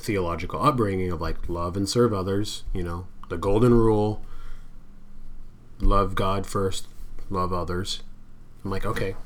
theological 0.00 0.62
upbringing 0.62 1.10
of 1.10 1.20
like 1.20 1.48
love 1.48 1.76
and 1.76 1.88
serve 1.88 2.12
others. 2.12 2.64
You 2.72 2.82
know, 2.82 3.06
the 3.28 3.36
golden 3.36 3.74
rule: 3.74 4.22
love 5.80 6.14
God 6.14 6.46
first, 6.46 6.88
love 7.28 7.52
others. 7.52 8.02
I'm 8.64 8.70
like, 8.70 8.84
okay. 8.84 9.16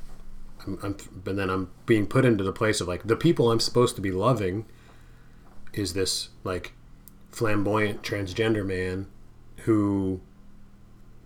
I'm, 0.65 0.79
I'm, 0.81 0.97
but 1.23 1.35
then 1.35 1.49
I'm 1.49 1.69
being 1.85 2.07
put 2.07 2.25
into 2.25 2.43
the 2.43 2.51
place 2.51 2.81
of 2.81 2.87
like 2.87 3.03
the 3.03 3.15
people 3.15 3.51
I'm 3.51 3.59
supposed 3.59 3.95
to 3.95 4.01
be 4.01 4.11
loving 4.11 4.65
is 5.73 5.93
this 5.93 6.29
like 6.43 6.73
flamboyant 7.31 8.01
transgender 8.01 8.65
man 8.65 9.07
who 9.63 10.21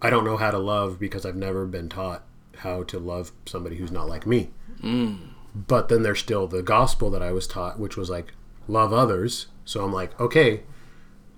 I 0.02 0.10
don't 0.10 0.26
know 0.26 0.38
how 0.38 0.52
to 0.52 0.58
love 0.58 1.00
because 1.00 1.26
I've 1.26 1.36
never 1.36 1.66
been 1.66 1.90
taught 1.90 2.24
how 2.58 2.84
to 2.84 3.00
love 3.00 3.32
somebody 3.46 3.78
who's 3.78 3.92
not 3.92 4.10
like 4.10 4.26
me. 4.26 4.50
Mm. 4.82 5.20
But 5.56 5.90
then 5.90 6.04
there's 6.04 6.20
still 6.20 6.48
the 6.48 6.62
gospel 6.62 7.10
that 7.12 7.22
I 7.22 7.32
was 7.32 7.48
taught, 7.48 7.80
which 7.80 7.98
was 7.98 8.10
like 8.10 8.34
love 8.70 8.94
others. 8.94 9.48
So 9.66 9.84
I'm 9.84 9.92
like, 9.92 10.20
okay, 10.20 10.62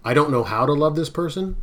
I 0.04 0.13
don't 0.13 0.32
know 0.32 0.44
how 0.44 0.65
to 0.65 0.74
love 0.74 0.96
this 0.96 1.10
person, 1.10 1.58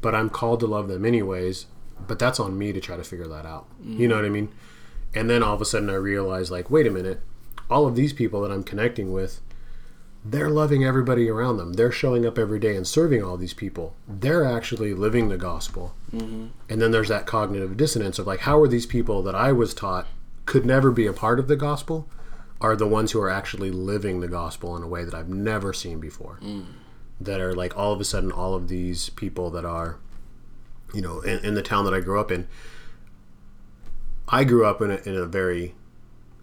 but 0.00 0.14
I'm 0.14 0.30
called 0.30 0.60
to 0.60 0.66
love 0.66 0.88
them 0.88 1.04
anyways. 1.04 1.66
But 2.06 2.18
that's 2.18 2.40
on 2.40 2.58
me 2.58 2.72
to 2.72 2.80
try 2.80 2.96
to 2.96 3.04
figure 3.04 3.28
that 3.28 3.46
out. 3.46 3.66
You 3.84 4.08
know 4.08 4.16
what 4.16 4.24
I 4.24 4.28
mean? 4.28 4.52
And 5.14 5.30
then 5.30 5.42
all 5.42 5.54
of 5.54 5.60
a 5.60 5.64
sudden 5.64 5.90
I 5.90 5.94
realized, 5.94 6.50
like, 6.50 6.70
wait 6.70 6.86
a 6.86 6.90
minute, 6.90 7.20
all 7.70 7.86
of 7.86 7.94
these 7.94 8.12
people 8.12 8.40
that 8.42 8.50
I'm 8.50 8.64
connecting 8.64 9.12
with, 9.12 9.40
they're 10.24 10.50
loving 10.50 10.84
everybody 10.84 11.28
around 11.28 11.56
them. 11.56 11.74
They're 11.74 11.92
showing 11.92 12.24
up 12.24 12.38
every 12.38 12.58
day 12.58 12.76
and 12.76 12.86
serving 12.86 13.22
all 13.22 13.36
these 13.36 13.54
people. 13.54 13.94
They're 14.08 14.44
actually 14.44 14.94
living 14.94 15.28
the 15.28 15.36
gospel. 15.36 15.94
Mm-hmm. 16.12 16.46
And 16.68 16.82
then 16.82 16.90
there's 16.92 17.08
that 17.08 17.26
cognitive 17.26 17.76
dissonance 17.76 18.18
of 18.18 18.26
like, 18.26 18.40
how 18.40 18.60
are 18.60 18.68
these 18.68 18.86
people 18.86 19.22
that 19.24 19.34
I 19.34 19.52
was 19.52 19.74
taught 19.74 20.06
could 20.46 20.64
never 20.64 20.90
be 20.90 21.06
a 21.06 21.12
part 21.12 21.38
of 21.38 21.48
the 21.48 21.56
gospel 21.56 22.08
are 22.62 22.74
the 22.74 22.86
ones 22.86 23.12
who 23.12 23.20
are 23.20 23.28
actually 23.28 23.70
living 23.70 24.20
the 24.20 24.28
gospel 24.28 24.74
in 24.76 24.82
a 24.82 24.88
way 24.88 25.04
that 25.04 25.12
I've 25.12 25.28
never 25.28 25.74
seen 25.74 26.00
before. 26.00 26.38
Mm. 26.42 26.64
That 27.20 27.40
are 27.40 27.54
like 27.54 27.76
all 27.76 27.92
of 27.92 28.00
a 28.00 28.04
sudden, 28.04 28.32
all 28.32 28.54
of 28.54 28.68
these 28.68 29.10
people 29.10 29.50
that 29.50 29.64
are, 29.64 29.98
you 30.94 31.02
know, 31.02 31.20
in, 31.20 31.44
in 31.44 31.54
the 31.54 31.62
town 31.62 31.84
that 31.84 31.94
I 31.94 32.00
grew 32.00 32.18
up 32.18 32.30
in. 32.30 32.48
I 34.26 34.44
grew 34.44 34.64
up 34.64 34.80
in 34.80 34.90
a, 34.90 34.96
in 35.04 35.14
a 35.14 35.26
very, 35.26 35.74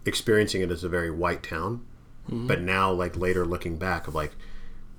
experiencing 0.06 0.62
it 0.62 0.70
as 0.70 0.84
a 0.84 0.88
very 0.88 1.10
white 1.10 1.42
town 1.42 1.84
mm-hmm. 2.30 2.46
but 2.46 2.60
now 2.60 2.90
like 2.90 3.16
later 3.16 3.44
looking 3.44 3.76
back 3.76 4.08
of 4.08 4.14
like 4.14 4.32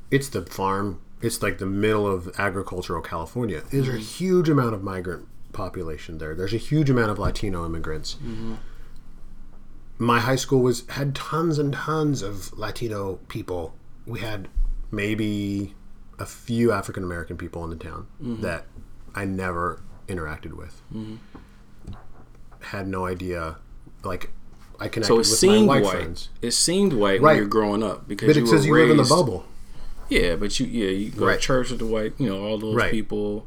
it's 0.10 0.30
the 0.30 0.42
farm 0.46 1.02
it's 1.22 1.42
like 1.42 1.58
the 1.60 1.66
middle 1.66 2.08
of 2.08 2.34
agricultural 2.40 3.02
california. 3.02 3.62
There's 3.70 3.88
a 3.88 3.92
mm-hmm. 3.92 4.00
huge 4.00 4.50
amount 4.50 4.74
of 4.74 4.82
migrant 4.82 5.28
population 5.54 6.18
there. 6.18 6.34
There's 6.34 6.54
a 6.54 6.58
huge 6.58 6.90
amount 6.90 7.12
of 7.12 7.20
latino 7.20 7.66
immigrants 7.66 8.16
mm-hmm. 8.16 8.56
My 10.02 10.20
high 10.20 10.36
school 10.36 10.62
was 10.62 10.84
had 10.90 11.14
tons 11.14 11.60
and 11.60 11.74
tons 11.74 12.22
of 12.24 12.58
latino 12.58 13.20
people 13.28 13.76
we 14.08 14.20
had 14.20 14.48
maybe 14.90 15.76
a 16.18 16.26
few 16.26 16.72
african 16.72 17.04
american 17.04 17.38
people 17.38 17.64
in 17.64 17.70
the 17.70 17.76
town 17.76 18.08
mm-hmm. 18.22 18.42
that 18.42 18.66
i 19.14 19.24
never 19.26 19.80
interacted 20.08 20.54
with 20.54 20.82
mm-hmm. 20.94 21.16
had 22.62 22.88
no 22.88 23.06
idea 23.06 23.58
like 24.04 24.32
i 24.80 24.88
connected 24.88 25.08
So 25.08 25.16
it 25.16 25.18
with 25.20 25.28
seemed 25.28 25.68
my 25.68 25.76
white. 25.76 25.84
white 25.84 25.92
friends 25.94 26.30
It 26.42 26.52
seemed 26.52 26.94
white 26.94 27.22
Right. 27.22 27.34
when 27.34 27.38
you're 27.38 27.46
growing 27.46 27.84
up 27.84 28.08
because 28.08 28.28
but 28.28 28.36
you 28.36 28.42
it 28.42 28.46
were 28.46 28.58
says 28.58 28.66
you 28.66 28.74
live 28.74 28.90
in 28.90 28.98
the 28.98 29.04
bubble 29.04 29.46
Yeah, 30.10 30.36
but 30.36 30.60
you 30.60 30.66
yeah 30.66 30.90
you 30.90 31.10
go 31.12 31.28
Right. 31.28 31.40
to 31.40 31.42
church 31.42 31.70
with 31.70 31.80
the 31.80 31.86
white 31.86 32.14
you 32.18 32.28
know 32.28 32.44
all 32.44 32.58
those 32.58 32.76
Right. 32.76 32.92
people. 32.92 33.46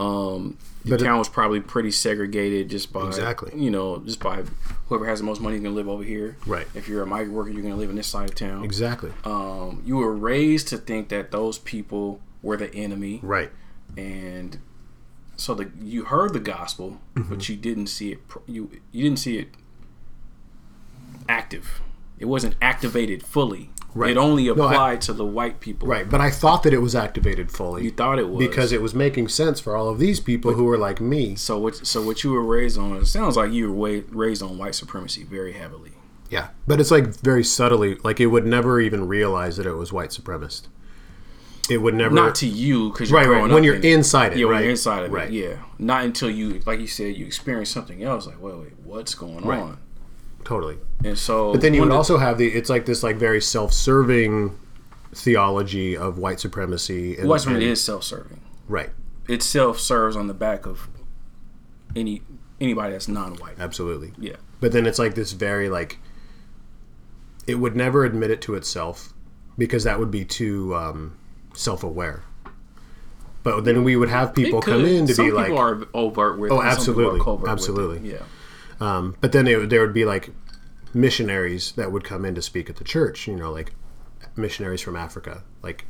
Um, 0.00 0.56
the 0.84 0.90
But 0.92 1.00
it- 1.02 1.04
town 1.04 1.18
was 1.18 1.28
probably 1.28 1.60
pretty 1.60 1.90
segregated 1.90 2.70
just 2.70 2.92
by 2.92 3.06
Exactly. 3.06 3.52
you 3.54 3.70
know 3.70 3.98
just 4.06 4.18
by 4.20 4.44
whoever 4.88 5.04
has 5.06 5.18
the 5.20 5.26
most 5.26 5.40
money 5.42 5.56
is 5.56 5.62
gonna 5.62 5.74
live 5.74 5.88
over 5.88 6.02
here. 6.02 6.36
Right. 6.46 6.66
If 6.74 6.88
you're 6.88 7.02
a 7.02 7.06
migrant 7.06 7.32
worker, 7.34 7.50
you're 7.50 7.62
gonna 7.62 7.76
live 7.76 7.90
in 7.90 7.96
this 7.96 8.06
side 8.06 8.28
of 8.30 8.34
town. 8.34 8.64
exactly 8.64 9.12
Um, 9.24 9.82
you 9.84 9.96
were 9.96 10.14
raised 10.14 10.68
to 10.68 10.78
think 10.78 11.08
that 11.10 11.30
those 11.32 11.58
people 11.58 12.20
were 12.42 12.56
the 12.56 12.74
enemy, 12.74 13.20
right 13.22 13.50
and 13.96 14.58
so 15.36 15.54
the 15.54 15.70
you 15.82 16.04
heard 16.04 16.32
the 16.32 16.40
gospel, 16.40 16.98
Mm-hmm. 17.16 17.28
but 17.34 17.48
you 17.48 17.56
didn't 17.56 17.88
see 17.88 18.12
it. 18.12 18.20
You 18.46 18.70
you 18.92 19.02
didn't 19.04 19.18
see 19.18 19.36
it 19.38 19.48
active. 21.28 21.80
It 22.18 22.26
wasn't 22.26 22.54
activated 22.60 23.22
fully. 23.22 23.70
Right. 23.94 24.12
It 24.12 24.16
only 24.16 24.44
No, 24.46 24.52
I- 24.52 24.72
applied 24.72 25.00
to 25.02 25.12
the 25.12 25.24
white 25.24 25.58
people. 25.60 25.88
right 25.88 26.08
but 26.08 26.20
i 26.20 26.30
thought 26.30 26.62
that 26.62 26.72
it 26.72 26.78
was 26.78 26.94
activated 26.94 27.50
fully 27.50 27.82
You 27.84 27.90
thought 27.90 28.18
it 28.18 28.28
was 28.28 28.38
because 28.38 28.70
it 28.72 28.80
was 28.80 28.94
making 28.94 29.28
sense 29.28 29.58
for 29.60 29.76
all 29.76 29.88
of 29.88 29.98
these 29.98 30.20
people 30.20 30.52
who 30.54 30.64
were 30.64 30.78
like 30.78 31.00
me 31.00 31.34
So 31.36 31.58
what? 31.58 31.86
So 31.86 32.00
what 32.02 32.22
you 32.22 32.30
were 32.32 32.42
raised 32.44 32.78
on? 32.78 32.96
It 32.96 33.06
sounds 33.06 33.36
like 33.36 33.52
you 33.52 33.72
were 33.72 34.02
raised 34.10 34.42
on 34.42 34.58
white 34.58 34.74
supremacy 34.76 35.24
very 35.24 35.52
heavily. 35.52 35.92
yeah 36.28 36.48
but 36.68 36.78
it's 36.80 36.90
like 36.92 37.08
very 37.30 37.42
subtly 37.42 37.96
like 38.04 38.20
it 38.20 38.26
would 38.26 38.46
never 38.46 38.80
even 38.80 39.08
realize 39.08 39.56
that 39.56 39.66
it 39.66 39.74
was 39.74 39.92
white 39.92 40.10
supremacist 40.10 40.62
it 41.68 41.78
would 41.82 41.94
never 41.94 42.14
Not 42.14 42.34
to 42.36 42.46
you 42.48 42.90
because 42.90 43.10
you're 43.10 43.20
right 43.20 43.28
right 43.28 43.50
when 43.52 43.62
you're 43.62 43.76
in 43.76 43.84
inside 43.98 44.32
it 44.32 44.38
Yeah, 44.38 44.46
when 44.46 44.54
right 44.56 44.60
you're 44.62 44.70
inside 44.72 45.04
of 45.04 45.12
right 45.12 45.28
it. 45.28 45.34
Yeah, 45.34 45.56
not 45.78 46.04
until 46.04 46.28
you, 46.30 46.60
like 46.66 46.80
you 46.80 46.88
said, 46.88 47.14
you 47.16 47.24
experience 47.26 47.70
something 47.70 48.02
else. 48.02 48.26
Like, 48.26 48.40
wait, 48.42 48.56
wait, 48.56 48.72
what's 48.82 49.14
going 49.14 49.44
Right. 49.44 49.60
on? 49.60 49.78
Totally 50.44 50.78
And 51.04 51.18
so, 51.18 51.52
But 51.52 51.60
then 51.60 51.74
you 51.74 51.80
would 51.80 51.90
of 51.90 51.96
also 51.96 52.18
have 52.18 52.38
the 52.38 52.48
it's 52.48 52.68
like 52.70 52.86
this 52.86 53.02
like 53.02 53.16
very 53.16 53.40
self-serving 53.40 54.58
theology 55.14 55.96
of 55.96 56.18
white 56.18 56.40
supremacy 56.40 57.14
and, 57.16 57.24
the- 57.24 57.28
white 57.28 57.40
supremacy 57.40 57.64
and- 57.66 57.72
is 57.72 57.82
self-serving. 57.84 58.40
right 58.68 58.90
It 59.28 59.42
self-serves 59.42 60.16
on 60.16 60.26
the 60.28 60.34
back 60.34 60.66
of 60.66 60.88
any 61.96 62.22
anybody 62.60 62.92
that's 62.92 63.08
non-white. 63.08 63.58
absolutely 63.58 64.12
Yeah, 64.18 64.36
but 64.60 64.72
then 64.72 64.86
it's 64.86 64.98
like 64.98 65.14
this 65.14 65.32
very 65.32 65.68
like 65.68 65.98
it 67.46 67.54
would 67.56 67.74
never 67.74 68.04
admit 68.04 68.30
it 68.30 68.40
to 68.42 68.54
itself 68.54 69.12
because 69.58 69.84
that 69.84 69.98
would 69.98 70.10
be 70.10 70.24
too 70.24 70.74
um, 70.74 71.16
self-aware 71.54 72.22
But 73.42 73.64
then 73.64 73.82
we 73.84 73.96
would 73.96 74.10
have 74.10 74.34
people 74.34 74.60
come 74.62 74.84
in 74.84 75.06
to 75.06 75.14
some 75.14 75.24
be 75.26 75.30
people 75.32 75.42
like, 75.42 75.52
are 75.52 75.86
overt 75.94 76.38
with. 76.38 76.52
Oh, 76.52 76.60
it, 76.60 76.80
some 76.80 76.94
people 76.94 77.10
are 77.10 77.16
absolutely. 77.16 77.20
covert 77.20 77.40
with 77.40 77.48
it. 77.48 77.52
Absolutely. 77.52 78.10
Yeah. 78.12 78.22
Um, 78.80 79.16
but 79.20 79.32
then 79.32 79.46
it, 79.46 79.70
there 79.70 79.80
would 79.80 79.94
be 79.94 80.04
like 80.04 80.30
missionaries 80.94 81.72
that 81.72 81.92
would 81.92 82.04
come 82.04 82.24
in 82.24 82.34
to 82.34 82.42
speak 82.42 82.68
at 82.70 82.76
the 82.76 82.84
church. 82.84 83.26
You 83.26 83.36
know, 83.36 83.52
like 83.52 83.72
missionaries 84.36 84.80
from 84.80 84.96
Africa, 84.96 85.42
like 85.62 85.84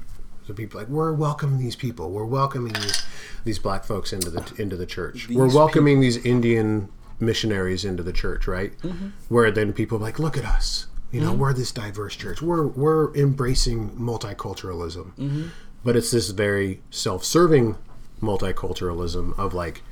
so 0.46 0.54
people 0.54 0.80
like 0.80 0.88
we're 0.88 1.12
welcoming 1.12 1.58
these 1.58 1.76
people, 1.76 2.10
we're 2.10 2.24
welcoming 2.24 2.72
these, 2.72 3.04
these 3.44 3.58
black 3.58 3.84
folks 3.84 4.12
into 4.12 4.30
the 4.30 4.54
into 4.60 4.76
the 4.76 4.86
church, 4.86 5.28
we're 5.28 5.44
These 5.44 5.54
welcoming 5.54 6.00
these 6.00 6.16
Indian 6.24 6.88
missionaries 7.20 7.84
into 7.84 8.02
the 8.02 8.12
church, 8.12 8.46
right? 8.46 8.76
Mm-hmm. 8.78 9.08
Where 9.28 9.50
then 9.50 9.72
people 9.72 9.98
are 9.98 10.00
like, 10.00 10.18
look 10.18 10.36
at 10.38 10.44
us, 10.44 10.86
you 11.12 11.20
know, 11.20 11.32
we're 11.32 11.52
this 11.52 11.70
diverse 11.72 12.16
church, 12.16 12.40
we're 12.42 12.66
we're 12.66 13.14
embracing 13.14 13.90
multiculturalism, 13.90 15.14
Mm-hmm. 15.16 15.48
but 15.84 15.96
it's 15.96 16.10
this 16.10 16.30
very 16.30 16.82
self-serving 16.90 17.76
multiculturalism 18.22 19.38
of 19.38 19.54
like 19.54 19.82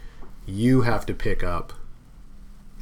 you 0.46 0.82
have 0.82 1.04
to 1.06 1.14
pick 1.14 1.42
up 1.42 1.72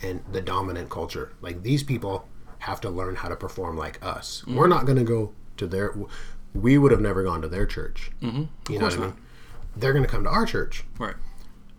and 0.07 0.23
the 0.33 0.41
dominant 0.41 0.89
culture. 0.91 1.33
Like 1.41 1.63
these 1.63 1.83
people 1.83 2.29
have 2.61 2.81
to 2.83 2.91
learn 2.91 3.17
how 3.17 3.29
to 3.29 3.37
perform 3.37 3.77
like 3.77 3.97
us. 4.05 4.41
Mm-hmm. 4.43 4.57
We're 4.57 4.69
not 4.69 4.87
going 4.87 4.99
to 4.99 5.05
go 5.05 5.33
to 5.59 5.67
their. 5.67 5.95
We 6.55 6.79
would 6.79 6.93
have 6.93 7.01
never 7.03 7.23
gone 7.23 7.43
to 7.43 7.49
their 7.49 7.67
church. 7.67 8.11
Mm-hmm. 8.23 8.73
You 8.73 8.79
know 8.79 8.87
what 8.87 8.95
I 8.95 9.01
mean? 9.01 9.15
They're 9.77 9.93
going 9.93 10.05
to 10.05 10.11
come 10.11 10.25
to 10.25 10.31
our 10.31 10.47
church. 10.47 10.85
Right. 10.99 11.17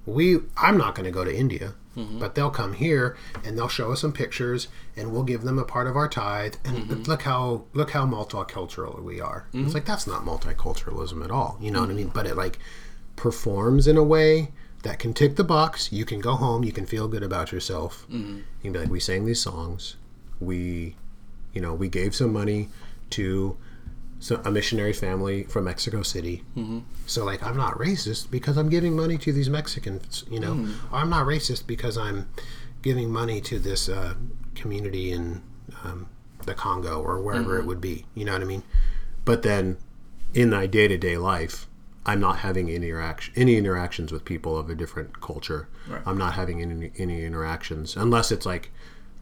We. 0.06 0.38
I'm 0.56 0.78
not 0.78 0.94
going 0.96 1.06
to 1.06 1.12
go 1.12 1.24
to 1.26 1.36
India, 1.36 1.74
Mm-hmm. 1.98 2.20
but 2.20 2.36
they'll 2.36 2.52
come 2.52 2.74
here 2.74 3.18
and 3.44 3.58
they'll 3.58 3.68
show 3.68 3.92
us 3.92 4.02
some 4.02 4.14
pictures, 4.14 4.68
and 4.96 5.12
we'll 5.12 5.24
give 5.24 5.42
them 5.42 5.58
a 5.58 5.64
part 5.66 5.88
of 5.88 5.96
our 5.98 6.08
tithe. 6.08 6.56
And 6.64 6.78
Mm-hmm. 6.78 7.04
look 7.12 7.24
how 7.24 7.64
look 7.74 7.92
how 7.92 8.06
multicultural 8.06 9.02
we 9.02 9.20
are. 9.20 9.48
It's 9.54 9.74
like 9.74 9.86
that's 9.86 10.06
not 10.06 10.24
multiculturalism 10.24 11.24
at 11.24 11.32
all. 11.32 11.58
You 11.60 11.72
know 11.72 11.80
what 11.82 11.88
I 11.90 11.94
Mm-hmm. 11.94 11.98
mean? 11.98 12.12
But 12.14 12.28
it 12.28 12.36
like 12.38 12.60
performs 13.16 13.88
in 13.88 13.98
a 13.98 14.04
way 14.04 14.52
that 14.84 15.00
can 15.00 15.14
tick 15.14 15.36
the 15.36 15.44
box. 15.44 15.92
You 15.92 16.06
can 16.06 16.20
go 16.20 16.34
home. 16.36 16.64
You 16.64 16.72
can 16.72 16.86
feel 16.86 17.08
good 17.08 17.24
about 17.24 17.52
yourself. 17.52 18.06
Mm-hmm. 18.10 18.38
You 18.38 18.44
can 18.62 18.74
be 18.74 18.80
like, 18.80 18.90
we 18.90 19.00
sang 19.00 19.26
these 19.26 19.42
songs. 19.42 19.96
We, 20.40 20.96
you 21.54 21.62
know, 21.62 21.74
we 21.74 21.90
gave 21.90 22.16
some 22.16 22.32
money 22.32 22.70
to 23.12 23.58
so 24.20 24.42
a 24.44 24.52
missionary 24.52 24.94
family 24.94 25.44
from 25.44 25.66
Mexico 25.66 26.02
City. 26.02 26.44
Mm-hmm. 26.56 26.80
So 27.06 27.24
like, 27.24 27.44
I'm 27.44 27.58
not 27.58 27.76
racist 27.76 28.32
because 28.32 28.58
I'm 28.58 28.70
giving 28.70 28.96
money 28.96 29.18
to 29.20 29.32
these 29.32 29.50
Mexicans. 29.50 30.24
You 30.30 30.40
know, 30.40 30.68
or 30.92 31.00
I'm 31.00 31.10
not 31.10 31.26
racist 31.26 31.68
because 31.68 31.98
I'm 31.98 32.30
giving 32.82 33.12
money 33.12 33.42
to 33.42 33.60
this 33.60 33.90
uh, 33.90 34.16
community 34.56 35.12
in 35.12 35.42
um, 35.84 36.10
the 36.46 36.54
Congo 36.54 37.02
or 37.02 37.22
wherever 37.22 37.60
it 37.60 37.66
would 37.66 37.82
be. 37.82 38.06
You 38.16 38.26
know 38.26 38.34
what 38.34 38.42
I 38.42 38.46
mean? 38.46 38.64
But 39.26 39.44
then, 39.44 39.78
in 40.34 40.50
my 40.52 40.68
day 40.68 40.88
to 40.88 40.98
day 40.98 41.18
life, 41.18 41.68
I'm 42.08 42.20
not 42.20 42.38
having 42.40 42.70
any 42.70 42.88
interaction, 42.88 43.34
any 43.36 43.58
interactions 43.58 44.12
with 44.12 44.24
people 44.26 44.58
of 44.58 44.70
a 44.70 44.76
different 44.76 45.20
culture. 45.22 45.68
Right. 45.88 46.02
I'm 46.06 46.18
not 46.18 46.34
having 46.34 46.62
any 46.62 46.92
any 46.98 47.26
interactions 47.26 47.96
unless 47.96 48.32
it's 48.32 48.46
like 48.46 48.72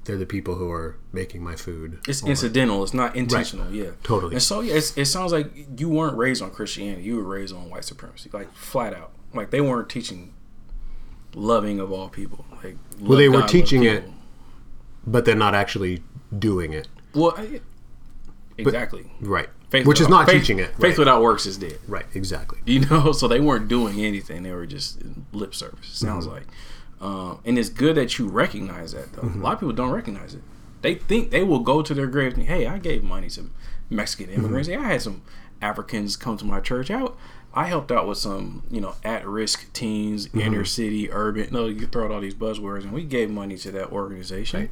they're 0.05 0.17
the 0.17 0.25
people 0.27 0.55
who 0.55 0.69
are 0.71 0.95
making 1.11 1.43
my 1.43 1.55
food. 1.55 1.99
It's 2.07 2.23
incidental. 2.23 2.83
It's 2.83 2.93
not 2.93 3.15
intentional. 3.15 3.71
Yeah, 3.73 3.91
Totally. 4.03 4.35
And 4.35 4.41
so 4.43 4.61
yeah, 4.61 4.75
it's, 4.75 4.95
it 4.95 5.05
sounds 5.05 5.31
like 5.31 5.51
you 5.79 5.89
weren't 5.89 6.15
raised 6.15 6.43
on 6.43 6.51
Christianity. 6.51 7.03
You 7.03 7.17
were 7.17 7.23
raised 7.23 7.55
on 7.55 7.69
white 7.71 7.85
supremacy, 7.85 8.29
like 8.31 8.53
flat 8.53 8.93
out. 8.93 9.11
Like 9.33 9.49
they 9.49 9.61
weren't 9.61 9.89
teaching 9.89 10.33
loving 11.33 11.79
of 11.79 11.91
all 11.91 12.09
people. 12.09 12.45
Like 12.63 12.77
Well, 13.01 13.17
they 13.17 13.27
love 13.27 13.43
were 13.43 13.47
teaching 13.47 13.83
it. 13.83 14.03
but 15.07 15.25
they're 15.25 15.35
not 15.35 15.55
actually 15.55 16.03
doing 16.37 16.71
it. 16.73 16.87
Well, 17.13 17.33
I, 17.35 17.61
exactly. 18.57 19.11
Right. 19.21 19.49
Faith 19.79 19.87
Which 19.87 20.01
is 20.01 20.07
not 20.09 20.25
faith- 20.27 20.41
teaching 20.41 20.59
it. 20.59 20.69
Faith 20.75 20.79
Right. 20.83 20.97
without 20.99 21.21
works 21.21 21.45
is 21.45 21.57
dead. 21.57 21.79
right. 21.87 22.05
Exactly. 22.13 22.59
You 22.65 22.81
know, 22.81 23.11
so 23.19 23.27
they 23.27 23.39
weren't 23.39 23.67
doing 23.67 23.99
anything. 24.03 24.43
They 24.43 24.51
were 24.53 24.65
just 24.65 25.01
lip 25.33 25.53
service. 25.55 25.79
it 25.79 25.85
Mm-hmm. 26.05 26.07
Sounds 26.07 26.27
like, 26.27 26.43
um, 27.01 27.39
and 27.45 27.57
it's 27.59 27.69
good 27.69 27.95
that 27.95 28.17
you 28.17 28.27
recognize 28.27 28.93
that 28.93 29.13
though. 29.13 29.23
Mm-hmm. 29.23 29.41
A 29.41 29.43
lot 29.43 29.53
of 29.53 29.59
people 29.59 29.73
don't 29.73 29.91
recognize 29.91 30.33
it. 30.33 30.41
They 30.81 30.95
think 30.95 31.31
they 31.31 31.43
will 31.43 31.59
go 31.59 31.81
to 31.81 31.93
their 31.93 32.07
grave 32.07 32.35
and 32.35 32.43
hey, 32.43 32.67
I 32.67 32.77
gave 32.77 33.03
money 33.03 33.29
to 33.31 33.49
Mexican 33.89 34.29
immigrants. 34.33 34.69
Mm-hmm. 34.69 34.81
Hey, 34.81 34.85
I 34.87 34.91
had 34.93 35.01
some 35.01 35.21
Africans 35.61 36.15
come 36.15 36.37
to 36.37 36.45
my 36.45 36.59
church. 36.59 36.89
I, 36.91 37.07
I 37.53 37.65
helped 37.67 37.91
out 37.91 38.07
with 38.07 38.17
some, 38.17 38.63
you 38.69 38.81
know, 38.81 38.95
at-risk 39.03 39.71
teens, 39.73 40.27
Mm-hmm. 40.27 40.41
inner 40.41 40.65
city, 40.65 41.09
urban. 41.11 41.47
No, 41.51 41.67
you 41.67 41.87
throw 41.87 42.05
out 42.05 42.11
all 42.11 42.19
these 42.21 42.35
buzzwords, 42.35 42.83
and 42.83 42.91
we 42.91 43.03
gave 43.03 43.29
money 43.29 43.57
to 43.57 43.71
that 43.71 43.91
organization. 43.91 44.69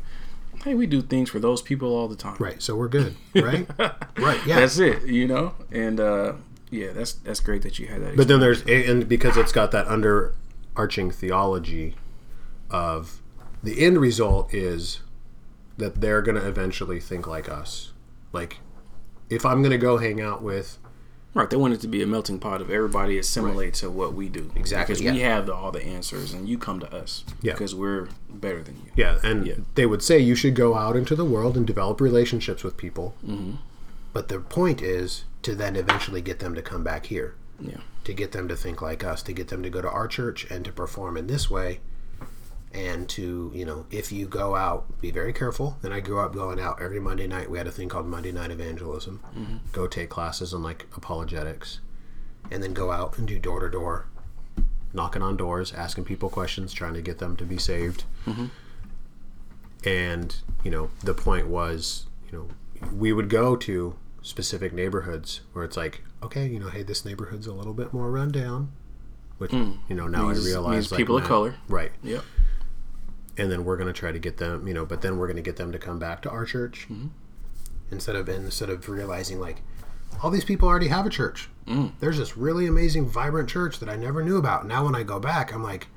Hey, 0.63 0.75
we 0.75 0.85
do 0.85 1.01
things 1.01 1.29
for 1.29 1.39
those 1.39 1.61
people 1.61 1.93
all 1.95 2.07
the 2.07 2.15
time. 2.15 2.37
Right. 2.39 2.61
So 2.61 2.75
we're 2.75 2.87
good. 2.87 3.15
Right. 3.35 3.67
right. 4.17 4.45
Yeah. 4.45 4.59
That's 4.59 4.79
it, 4.79 5.03
you 5.05 5.27
know. 5.27 5.55
And 5.71 5.99
uh, 5.99 6.33
yeah, 6.69 6.91
that's 6.93 7.13
that's 7.13 7.39
great 7.39 7.61
that 7.63 7.79
you 7.79 7.87
had 7.87 8.01
that. 8.01 8.15
But 8.15 8.27
then 8.27 8.39
there's 8.39 8.63
and 8.63 9.07
because 9.07 9.35
it's 9.35 9.51
got 9.51 9.71
that 9.71 9.87
underarching 9.87 11.13
theology 11.13 11.95
of 12.69 13.21
the 13.61 13.83
end 13.83 13.99
result 13.99 14.53
is 14.53 15.01
that 15.77 16.01
they're 16.01 16.21
going 16.21 16.39
to 16.39 16.47
eventually 16.47 16.99
think 16.99 17.27
like 17.27 17.49
us. 17.49 17.91
Like 18.31 18.59
if 19.29 19.45
I'm 19.45 19.61
going 19.61 19.71
to 19.71 19.77
go 19.77 19.97
hang 19.97 20.21
out 20.21 20.41
with 20.41 20.77
Right, 21.35 21.49
they 21.49 21.55
want 21.57 21.73
it 21.73 21.81
to 21.81 21.87
be 21.87 22.03
a 22.03 22.07
melting 22.07 22.37
pot 22.39 22.61
of 22.61 22.69
everybody 22.69 23.17
assimilate 23.17 23.73
to 23.75 23.89
what 23.89 24.13
we 24.13 24.29
do. 24.29 24.51
Exactly, 24.55 24.93
because 24.95 25.13
we 25.13 25.21
have 25.21 25.47
the, 25.47 25.53
all 25.55 25.71
the 25.71 25.83
answers, 25.83 26.31
and 26.31 26.47
you 26.47 26.59
come 26.59 26.79
to 26.79 26.95
us 26.95 27.23
Yeah. 27.41 27.53
because 27.53 27.73
we're 27.73 28.07
better 28.29 28.61
than 28.61 28.75
you. 28.85 28.91
yeah, 28.95 29.17
and 29.23 29.47
Yeah. 29.47 29.55
they 29.73 29.87
would 29.87 30.03
say 30.03 30.19
you 30.19 30.35
should 30.35 30.53
go 30.55 30.75
out 30.75 30.95
into 30.95 31.15
the 31.15 31.25
world 31.25 31.57
and 31.57 31.65
develop 31.65 31.99
relationships 31.99 32.63
with 32.63 32.77
people. 32.77 33.15
Mm-hmm. 33.25 33.55
But 34.13 34.27
the 34.27 34.39
point 34.41 34.81
is 34.83 35.23
to 35.41 35.55
then 35.55 35.75
eventually 35.75 36.21
get 36.21 36.37
them 36.37 36.53
to 36.53 36.61
come 36.61 36.83
back 36.83 37.07
here. 37.07 37.33
Yeah, 37.59 37.77
to 38.03 38.13
get 38.13 38.31
them 38.31 38.47
to 38.47 38.55
think 38.55 38.81
like 38.83 39.03
us, 39.03 39.23
to 39.23 39.33
get 39.33 39.47
them 39.47 39.63
to 39.63 39.69
go 39.71 39.81
to 39.81 39.89
our 39.89 40.07
church 40.07 40.45
and 40.51 40.63
to 40.65 40.71
perform 40.71 41.17
in 41.17 41.25
this 41.25 41.49
way. 41.49 41.79
And 42.73 43.07
to, 43.09 43.51
you 43.53 43.65
know, 43.65 43.85
if 43.91 44.11
you 44.11 44.25
go 44.25 44.55
out, 44.55 44.99
be 44.99 45.11
very 45.11 45.31
careful. 45.31 45.77
And 45.83 45.93
I 45.93 45.99
grew 45.99 46.19
up 46.19 46.33
going 46.33 46.59
out 46.59 46.81
every 46.81 46.99
Monday 46.99 47.27
night. 47.27 47.49
We 47.49 47.59
had 47.59 47.67
a 47.67 47.71
thing 47.71 47.87
called 47.87 48.07
Monday 48.07 48.31
Night 48.31 48.49
Evangelism. 48.49 49.21
Mm-hmm. 49.37 49.57
Go 49.71 49.85
take 49.85 50.09
classes 50.09 50.53
on 50.55 50.63
like 50.63 50.87
apologetics. 50.97 51.81
And 52.51 52.63
then 52.63 52.73
go 52.73 52.91
out 52.91 53.17
and 53.17 53.27
do 53.27 53.37
door 53.37 53.59
to 53.59 53.69
door, 53.69 54.07
knocking 54.91 55.21
on 55.21 55.37
doors, 55.37 55.71
asking 55.71 56.05
people 56.05 56.29
questions, 56.29 56.73
trying 56.73 56.93
to 56.95 57.01
get 57.01 57.19
them 57.19 57.35
to 57.37 57.45
be 57.45 57.57
saved. 57.57 58.05
Mm-hmm. 58.25 58.47
And, 59.85 60.35
you 60.63 60.71
know, 60.71 60.89
the 61.03 61.13
point 61.13 61.47
was, 61.47 62.07
you 62.31 62.37
know, 62.37 62.89
we 62.91 63.13
would 63.13 63.29
go 63.29 63.55
to 63.55 63.95
specific 64.21 64.73
neighborhoods 64.73 65.41
where 65.53 65.63
it's 65.63 65.77
like, 65.77 66.01
okay, 66.21 66.47
you 66.47 66.59
know, 66.59 66.69
hey, 66.69 66.83
this 66.83 67.05
neighborhood's 67.05 67.47
a 67.47 67.53
little 67.53 67.73
bit 67.73 67.93
more 67.93 68.09
rundown. 68.09 68.71
Which, 69.37 69.51
hmm. 69.51 69.73
you 69.89 69.95
know, 69.95 70.07
now 70.07 70.27
Means- 70.27 70.45
I 70.45 70.49
realize 70.49 70.91
like, 70.91 70.97
people 70.97 71.17
of 71.17 71.23
color. 71.23 71.55
Right. 71.67 71.91
yep. 72.01 72.23
And 73.37 73.51
then 73.51 73.65
we're 73.65 73.77
going 73.77 73.91
to 73.91 73.99
try 73.99 74.11
to 74.11 74.19
get 74.19 74.37
them, 74.37 74.67
you 74.67 74.73
know, 74.73 74.85
but 74.85 75.01
then 75.01 75.17
we're 75.17 75.27
going 75.27 75.37
to 75.37 75.41
get 75.43 75.55
them 75.57 75.71
to 75.71 75.79
come 75.79 75.97
back 75.99 76.21
to 76.23 76.29
our 76.29 76.45
church 76.45 76.87
Mm-hmm. 76.91 77.07
instead 77.91 78.15
of 78.15 78.29
instead 78.29 78.69
of 78.69 78.87
realizing 78.87 79.39
like 79.39 79.61
all 80.21 80.29
these 80.29 80.45
people 80.45 80.67
already 80.67 80.87
have 80.87 81.05
a 81.05 81.09
church. 81.09 81.49
Mm. 81.67 81.93
There's 81.99 82.17
this 82.17 82.37
really 82.37 82.67
amazing, 82.67 83.07
vibrant 83.07 83.49
church 83.49 83.79
that 83.79 83.89
I 83.89 83.95
never 83.95 84.23
knew 84.23 84.37
about. 84.37 84.67
Now, 84.67 84.85
when 84.85 84.95
I 84.95 85.03
go 85.03 85.19
back, 85.19 85.53
I'm 85.53 85.63
like, 85.63 85.87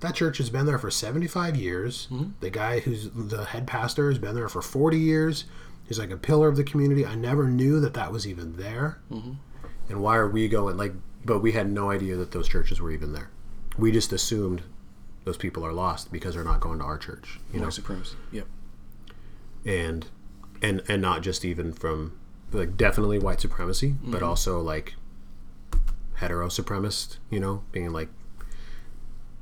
that 0.00 0.14
church 0.14 0.38
has 0.38 0.50
been 0.50 0.66
there 0.66 0.78
for 0.78 0.90
75 0.90 1.56
years. 1.56 2.08
Mm-hmm. 2.10 2.30
The 2.40 2.50
guy 2.50 2.80
who's 2.80 3.10
the 3.10 3.44
head 3.44 3.66
pastor 3.66 4.08
has 4.08 4.18
been 4.18 4.34
there 4.34 4.48
for 4.48 4.62
40 4.62 4.98
years. 4.98 5.44
He's 5.86 5.98
like 5.98 6.10
a 6.10 6.16
pillar 6.16 6.48
of 6.48 6.56
the 6.56 6.64
community. 6.64 7.04
I 7.06 7.14
never 7.14 7.48
knew 7.48 7.80
that 7.80 7.94
that 7.94 8.10
was 8.12 8.26
even 8.26 8.56
there. 8.56 8.98
Mm-hmm. 9.12 9.32
And 9.88 10.00
why 10.00 10.16
are 10.16 10.28
we 10.28 10.48
going 10.48 10.76
like? 10.76 10.94
But 11.24 11.40
we 11.40 11.52
had 11.52 11.70
no 11.70 11.90
idea 11.90 12.16
that 12.16 12.32
those 12.32 12.48
churches 12.48 12.80
were 12.80 12.90
even 12.90 13.12
there. 13.12 13.30
We 13.76 13.92
just 13.92 14.12
assumed 14.12 14.62
those 15.24 15.36
people 15.36 15.64
are 15.64 15.72
lost 15.72 16.10
because 16.12 16.34
they're 16.34 16.44
not 16.44 16.60
going 16.60 16.78
to 16.78 16.84
our 16.84 16.98
church. 16.98 17.38
You 17.52 17.60
know, 17.60 17.66
White 17.66 17.74
supremacy. 17.74 18.16
Yep. 18.32 18.46
and 19.64 20.06
and 20.62 20.82
and 20.88 21.00
not 21.02 21.22
just 21.22 21.44
even 21.44 21.72
from 21.72 22.18
like 22.52 22.76
definitely 22.76 23.18
white 23.18 23.40
supremacy, 23.40 23.94
but 24.02 24.22
also 24.22 24.60
like 24.60 24.94
hetero 26.14 26.48
supremacist. 26.48 27.18
You 27.30 27.40
know, 27.40 27.64
being 27.72 27.92
like 27.92 28.08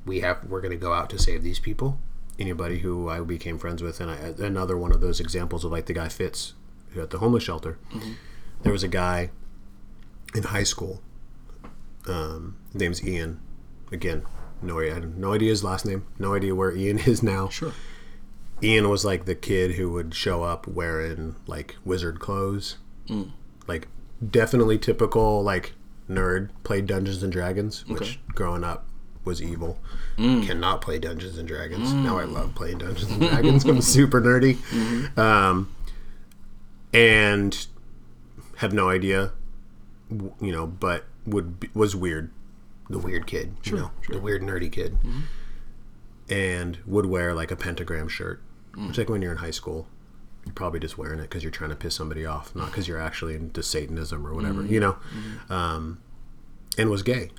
we 0.07 0.21
have 0.21 0.45
we're 0.45 0.61
going 0.61 0.73
to 0.73 0.77
go 0.77 0.93
out 0.93 1.11
to 1.11 1.19
save 1.19 1.43
these 1.43 1.59
people. 1.59 1.99
Anybody 2.39 2.79
who 2.79 3.09
I 3.09 3.19
became 3.21 3.59
friends 3.59 3.83
with, 3.83 4.01
and 4.01 4.11
I, 4.11 4.45
another 4.45 4.79
one 4.79 4.93
of 4.93 5.01
those 5.01 5.19
examples 5.19 5.65
of 5.65 5.73
like 5.73 5.87
the 5.87 5.93
guy 5.93 6.09
Fitz, 6.09 6.55
who 6.91 7.01
at 7.03 7.11
the 7.11 7.19
homeless 7.19 7.43
shelter. 7.43 7.79
There 8.63 8.73
was 8.73 8.85
a 8.85 8.89
guy 8.89 9.31
in 10.35 10.45
high 10.45 10.63
school. 10.63 11.03
Um, 12.07 12.57
his 12.73 12.81
name's 12.81 13.05
Ian. 13.05 13.41
Again, 13.91 14.23
no 14.63 14.79
idea, 14.81 14.91
I 14.91 14.95
had 14.95 15.19
no 15.19 15.33
idea 15.33 15.51
his 15.51 15.65
last 15.65 15.87
name. 15.87 16.05
No 16.19 16.35
idea 16.35 16.55
where 16.55 16.75
Ian 16.75 16.99
is 17.07 17.23
now. 17.23 17.49
Sure. 17.49 17.73
Ian 18.63 18.89
was 18.89 19.05
like 19.05 19.25
the 19.25 19.35
kid 19.35 19.73
who 19.73 19.91
would 19.93 20.15
show 20.15 20.43
up 20.43 20.67
wearing 20.67 21.37
like 21.47 21.77
wizard 21.85 22.19
clothes, 22.19 22.77
hmm. 23.07 23.25
like 23.67 23.89
definitely 24.27 24.79
typical 24.79 25.43
like 25.43 25.75
nerd. 26.11 26.51
Played 26.65 26.87
Dungeons 26.87 27.23
and 27.23 27.33
Dragons, 27.33 27.87
which 27.87 28.01
Okay. 28.01 28.19
growing 28.35 28.65
up 28.65 28.87
was 29.25 29.41
evil. 29.41 29.79
Hmm. 30.17 30.43
Cannot 30.43 30.81
play 30.81 30.99
Dungeons 30.99 31.39
and 31.39 31.47
Dragons. 31.47 31.93
Now 31.93 32.19
I 32.19 32.25
hmm. 32.25 32.33
love 32.33 32.55
playing 32.55 32.79
Dungeons 32.79 33.13
and 33.13 33.21
Dragons. 33.21 33.65
I'm 33.65 33.81
super 33.81 34.21
nerdy, 34.21 34.57
mm-hmm. 34.57 35.21
um, 35.21 35.73
and 36.93 37.67
have 38.57 38.73
no 38.73 38.89
idea, 38.89 39.31
you 40.41 40.51
know, 40.51 40.67
but 40.67 41.05
would 41.27 41.61
be, 41.61 41.71
was 41.75 41.95
weird 41.95 42.31
the 42.91 42.99
weird 42.99 43.27
kid, 43.27 43.55
you 43.65 43.77
know, 43.77 43.91
the 44.09 44.21
weird 44.21 44.43
nerdy 44.43 44.71
kid, 44.71 44.95
mm-hmm. 44.95 45.21
and 46.31 46.79
would 46.87 47.07
wear 47.07 47.35
like 47.35 47.51
a 47.51 47.57
pentagram 47.57 48.09
shirt, 48.09 48.43
mm. 48.73 48.89
which 48.89 48.99
like 48.99 49.09
when 49.09 49.23
you're 49.23 49.33
in 49.33 49.39
high 49.39 49.51
school, 49.51 49.87
you're 50.45 50.55
probably 50.55 50.81
just 50.81 50.97
wearing 50.97 51.19
it 51.19 51.23
because 51.23 51.43
you're 51.43 51.53
trying 51.53 51.71
to 51.71 51.77
piss 51.77 51.95
somebody 51.95 52.25
off, 52.25 52.55
not 52.55 52.67
because 52.67 52.89
you're 52.89 53.01
actually 53.01 53.35
into 53.35 53.63
Satanism 53.63 54.27
or 54.27 54.35
whatever, 54.35 54.63
mm-hmm. 54.63 54.73
you 54.73 54.81
know, 54.81 54.93
mm-hmm. 54.93 55.53
um, 55.53 56.01
and 56.77 56.91
was 56.91 57.03
gay, 57.03 57.31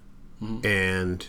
and 0.63 1.27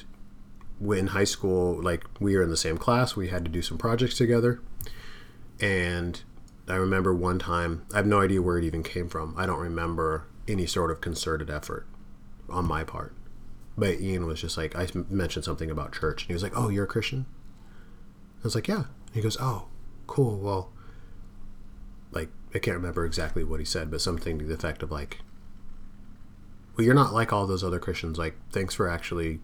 when 0.79 1.09
high 1.09 1.25
school, 1.25 1.83
like 1.83 2.05
we 2.21 2.37
were 2.37 2.43
in 2.43 2.51
the 2.51 2.57
same 2.57 2.79
class, 2.79 3.17
we 3.17 3.29
had 3.29 3.45
to 3.45 3.51
do 3.51 3.63
some 3.63 3.79
projects 3.79 4.17
together, 4.17 4.61
and 5.61 6.23
I 6.69 6.77
remember 6.77 7.15
one 7.15 7.39
time, 7.39 7.85
I 7.93 7.97
have 7.97 8.07
no 8.07 8.21
idea 8.21 8.41
where 8.41 8.57
it 8.59 8.65
even 8.65 8.83
came 8.83 9.09
from. 9.09 9.35
I 9.37 9.47
don't 9.47 9.59
remember 9.59 10.27
any 10.47 10.67
sort 10.67 10.91
of 10.91 11.01
concerted 11.01 11.51
effort 11.51 11.87
on 12.49 12.67
my 12.67 12.85
part. 12.85 13.15
But 13.81 13.99
Ian 13.99 14.27
was 14.27 14.43
just 14.43 14.59
like, 14.59 14.77
I 14.77 14.87
mentioned 15.09 15.47
something 15.47 15.71
about 15.71 15.93
church. 15.93 16.23
And 16.23 16.29
he 16.29 16.35
was 16.35 16.43
like, 16.43 16.53
Oh, 16.55 16.69
you're 16.69 16.85
a 16.85 16.87
Christian? 16.89 17.25
I 18.41 18.45
was 18.45 18.55
like, 18.55 18.69
Yeah. 18.69 18.85
And 19.07 19.15
he 19.15 19.23
goes, 19.23 19.39
Oh, 19.41 19.69
cool. 20.07 20.39
Well, 20.39 20.71
like, 22.13 22.29
I 22.55 22.59
can't 22.59 22.77
remember 22.77 23.07
exactly 23.07 23.43
what 23.43 23.59
he 23.59 23.65
said, 23.65 23.91
but 23.91 24.03
something 24.03 24.39
to 24.39 24.45
the 24.45 24.53
effect 24.53 24.83
of 24.83 24.91
like, 24.91 25.21
Well, 26.77 26.85
you're 26.85 26.95
not 26.95 27.15
like 27.15 27.33
all 27.33 27.47
those 27.47 27.65
other 27.65 27.79
Christians. 27.79 28.19
Like, 28.19 28.37
thanks 28.53 28.75
for 28.75 28.87
actually 28.87 29.41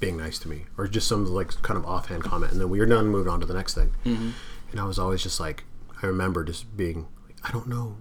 being 0.00 0.16
nice 0.16 0.38
to 0.38 0.48
me. 0.48 0.64
Or 0.78 0.88
just 0.88 1.06
some 1.06 1.26
like 1.26 1.60
kind 1.60 1.76
of 1.76 1.84
offhand 1.84 2.24
comment. 2.24 2.52
And 2.52 2.60
then 2.60 2.70
we 2.70 2.78
were 2.78 2.86
done 2.86 3.04
and 3.04 3.10
moved 3.10 3.28
on 3.28 3.40
to 3.40 3.46
the 3.46 3.54
next 3.54 3.74
thing. 3.74 3.92
Mm-hmm. 4.06 4.30
And 4.70 4.80
I 4.80 4.84
was 4.84 4.98
always 4.98 5.22
just 5.22 5.38
like, 5.38 5.64
I 6.02 6.06
remember 6.06 6.44
just 6.44 6.74
being 6.76 7.08
like, 7.26 7.36
I 7.44 7.52
don't 7.52 7.68
know 7.68 7.98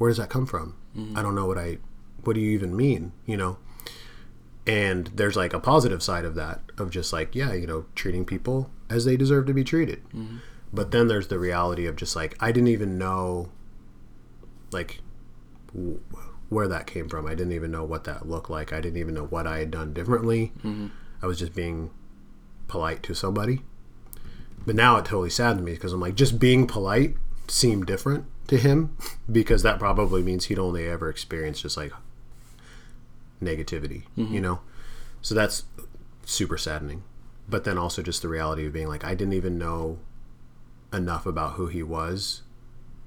where 0.00 0.08
does 0.08 0.16
that 0.16 0.30
come 0.30 0.46
from? 0.46 0.74
Mm-hmm. 0.96 1.16
I 1.16 1.20
don't 1.20 1.34
know 1.34 1.44
what 1.44 1.58
I 1.58 1.76
what 2.24 2.32
do 2.32 2.40
you 2.40 2.50
even 2.52 2.74
mean, 2.74 3.12
you 3.26 3.36
know? 3.36 3.58
And 4.70 5.08
there's 5.08 5.34
like 5.34 5.52
a 5.52 5.58
positive 5.58 6.00
side 6.00 6.24
of 6.24 6.36
that 6.36 6.60
of 6.78 6.90
just 6.90 7.12
like, 7.12 7.34
yeah, 7.34 7.52
you 7.52 7.66
know, 7.66 7.86
treating 7.96 8.24
people 8.24 8.70
as 8.88 9.04
they 9.04 9.16
deserve 9.16 9.46
to 9.46 9.52
be 9.52 9.64
treated. 9.64 10.04
Mm-hmm. 10.10 10.36
But 10.72 10.92
then 10.92 11.08
there's 11.08 11.26
the 11.26 11.40
reality 11.40 11.86
of 11.86 11.96
just 11.96 12.14
like 12.14 12.36
I 12.38 12.52
didn't 12.52 12.68
even 12.68 12.96
know 12.96 13.50
like 14.70 15.00
w- 15.74 16.00
where 16.50 16.68
that 16.68 16.86
came 16.86 17.08
from. 17.08 17.26
I 17.26 17.30
didn't 17.30 17.52
even 17.52 17.72
know 17.72 17.82
what 17.82 18.04
that 18.04 18.28
looked 18.28 18.48
like. 18.48 18.72
I 18.72 18.80
didn't 18.80 18.98
even 18.98 19.14
know 19.14 19.24
what 19.24 19.44
I 19.44 19.58
had 19.58 19.72
done 19.72 19.92
differently. 19.92 20.52
Mm-hmm. 20.58 20.86
I 21.20 21.26
was 21.26 21.40
just 21.40 21.54
being 21.54 21.90
polite 22.68 23.02
to 23.04 23.14
somebody. 23.14 23.62
But 24.64 24.76
now 24.76 24.98
it 24.98 25.04
totally 25.04 25.30
saddened 25.30 25.64
me 25.64 25.72
because 25.72 25.92
I'm 25.92 26.00
like, 26.00 26.14
just 26.14 26.38
being 26.38 26.68
polite 26.68 27.16
seemed 27.48 27.86
different 27.86 28.26
to 28.46 28.56
him 28.56 28.96
because 29.32 29.64
that 29.64 29.80
probably 29.80 30.22
means 30.22 30.44
he'd 30.44 30.60
only 30.60 30.86
ever 30.86 31.10
experienced 31.10 31.62
just 31.62 31.76
like 31.76 31.92
negativity, 33.42 34.04
you 34.16 34.24
mm-hmm. 34.24 34.40
know? 34.40 34.60
So 35.22 35.34
that's 35.34 35.64
super 36.24 36.58
saddening. 36.58 37.02
But 37.48 37.64
then 37.64 37.78
also 37.78 38.02
just 38.02 38.22
the 38.22 38.28
reality 38.28 38.66
of 38.66 38.72
being 38.72 38.88
like, 38.88 39.04
I 39.04 39.14
didn't 39.14 39.34
even 39.34 39.58
know 39.58 39.98
enough 40.92 41.26
about 41.26 41.54
who 41.54 41.66
he 41.66 41.82
was 41.82 42.42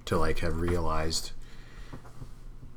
to 0.05 0.17
like 0.17 0.39
have 0.39 0.59
realized 0.59 1.31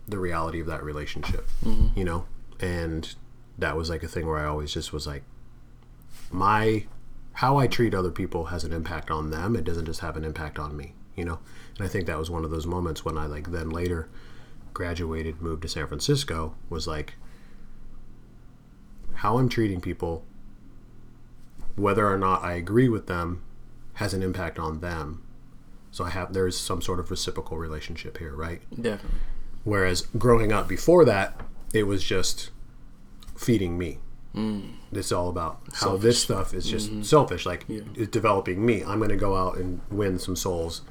the 0.06 0.18
reality 0.18 0.60
of 0.60 0.66
that 0.68 0.82
relationship, 0.82 1.48
mm-hmm. 1.64 1.98
you 1.98 2.04
know? 2.04 2.26
And 2.60 3.14
that 3.58 3.76
was 3.76 3.90
like 3.90 4.02
a 4.02 4.08
thing 4.08 4.26
where 4.26 4.38
I 4.38 4.46
always 4.46 4.72
just 4.72 4.92
was 4.92 5.06
like, 5.06 5.24
my 6.30 6.86
how 7.34 7.58
I 7.58 7.66
treat 7.66 7.94
other 7.94 8.10
people 8.10 8.46
has 8.46 8.64
an 8.64 8.72
impact 8.72 9.10
on 9.10 9.30
them. 9.30 9.56
It 9.56 9.64
doesn't 9.64 9.84
just 9.84 10.00
have 10.00 10.16
an 10.16 10.24
impact 10.24 10.58
on 10.58 10.74
me, 10.76 10.94
you 11.14 11.24
know? 11.24 11.38
And 11.76 11.86
I 11.86 11.88
think 11.88 12.06
that 12.06 12.18
was 12.18 12.30
one 12.30 12.44
of 12.44 12.50
those 12.50 12.66
moments 12.66 13.04
when 13.04 13.18
I 13.18 13.26
like 13.26 13.50
then 13.50 13.68
later 13.68 14.08
graduated, 14.72 15.42
moved 15.42 15.62
to 15.62 15.68
San 15.68 15.86
Francisco, 15.86 16.54
was 16.70 16.86
like 16.86 17.14
how 19.16 19.38
I'm 19.38 19.48
treating 19.48 19.80
people, 19.80 20.24
whether 21.74 22.06
or 22.06 22.18
not 22.18 22.42
I 22.42 22.54
agree 22.54 22.88
with 22.88 23.06
them, 23.06 23.42
has 23.94 24.14
an 24.14 24.22
impact 24.22 24.58
on 24.58 24.80
them. 24.80 25.22
So 25.90 26.04
I 26.04 26.10
have 26.10 26.32
there's 26.32 26.58
some 26.58 26.82
sort 26.82 27.00
of 27.00 27.10
reciprocal 27.10 27.56
relationship 27.56 28.18
here, 28.18 28.34
right? 28.34 28.60
Definitely. 28.70 29.18
Whereas 29.64 30.02
growing 30.18 30.52
up 30.52 30.68
before 30.68 31.04
that, 31.06 31.40
it 31.72 31.84
was 31.84 32.04
just 32.04 32.50
feeding 33.36 33.78
me. 33.78 33.98
Mm. 34.34 34.74
It's 34.92 35.10
all 35.12 35.30
about 35.30 35.60
how 35.72 35.96
this 35.96 36.22
stuff 36.22 36.52
is 36.52 36.66
just 36.66 37.04
selfish. 37.06 37.46
Like 37.46 37.64
it's 37.68 38.10
developing 38.10 38.64
me. 38.64 38.84
I'm 38.84 38.98
going 38.98 39.10
to 39.10 39.16
go 39.16 39.34
out 39.34 39.56
and 39.56 39.80
win 39.90 40.18
some 40.18 40.36
souls. 40.36 40.82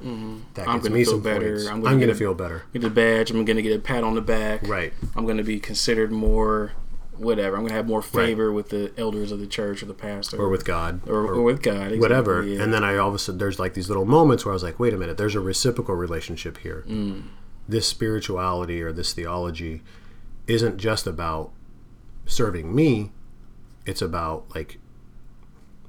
That 0.56 0.68
I'm 0.68 0.80
gets 0.80 0.90
me 0.90 1.04
some 1.04 1.22
better. 1.22 1.54
points. 1.54 1.68
I'm 1.68 1.82
going 1.82 2.00
to 2.00 2.16
feel 2.16 2.34
better. 2.34 2.64
Get 2.74 2.84
a 2.84 2.90
badge. 2.90 3.30
I'm 3.30 3.46
gonna 3.46 3.62
get 3.62 3.76
a 3.76 3.80
pat 3.80 4.04
on 4.04 4.16
the 4.16 4.22
back. 4.22 4.68
Right. 4.68 4.94
I'm 5.16 5.28
gonna 5.28 5.44
be 5.44 5.60
considered 5.60 6.12
more, 6.12 6.74
whatever. 7.20 7.56
I'm 7.56 7.64
gonna 7.64 7.74
have 7.76 7.88
more 7.88 8.02
favor 8.02 8.52
with 8.52 8.70
the 8.70 8.92
elders 8.98 9.32
of 9.32 9.40
the 9.40 9.48
church 9.48 9.82
or 9.84 9.86
the 9.88 9.94
pastor 9.94 10.38
Or 10.42 10.50
with 10.50 10.66
God. 10.66 11.08
or, 11.08 11.26
or 11.36 11.42
with 11.42 11.62
God. 11.62 11.74
exactly, 11.76 12.00
whatever. 12.00 12.44
yeah. 12.44 12.62
And 12.62 12.74
then 12.74 12.84
I 12.84 12.98
all 12.98 13.10
of 13.10 13.16
a 13.16 13.20
sudden 13.20 13.40
there's 13.40 13.60
like 13.60 13.74
these 13.74 13.88
little 13.90 14.06
moments 14.06 14.46
where 14.46 14.52
I 14.52 14.56
was 14.56 14.64
like, 14.64 14.80
wait 14.80 14.94
a 14.94 14.98
minute, 14.98 15.18
there's 15.18 15.36
a 15.36 15.40
reciprocal 15.40 15.96
relationship 15.96 16.58
here. 16.60 16.84
Mm. 16.88 17.24
This 17.68 17.88
spirituality 17.88 18.82
or 18.82 18.92
this 18.92 19.14
theology 19.14 19.82
isn't 20.48 20.78
just 20.78 21.08
about 21.08 21.52
serving 22.26 22.74
me; 22.76 23.12
it's 23.86 24.02
about 24.02 24.46
like 24.54 24.80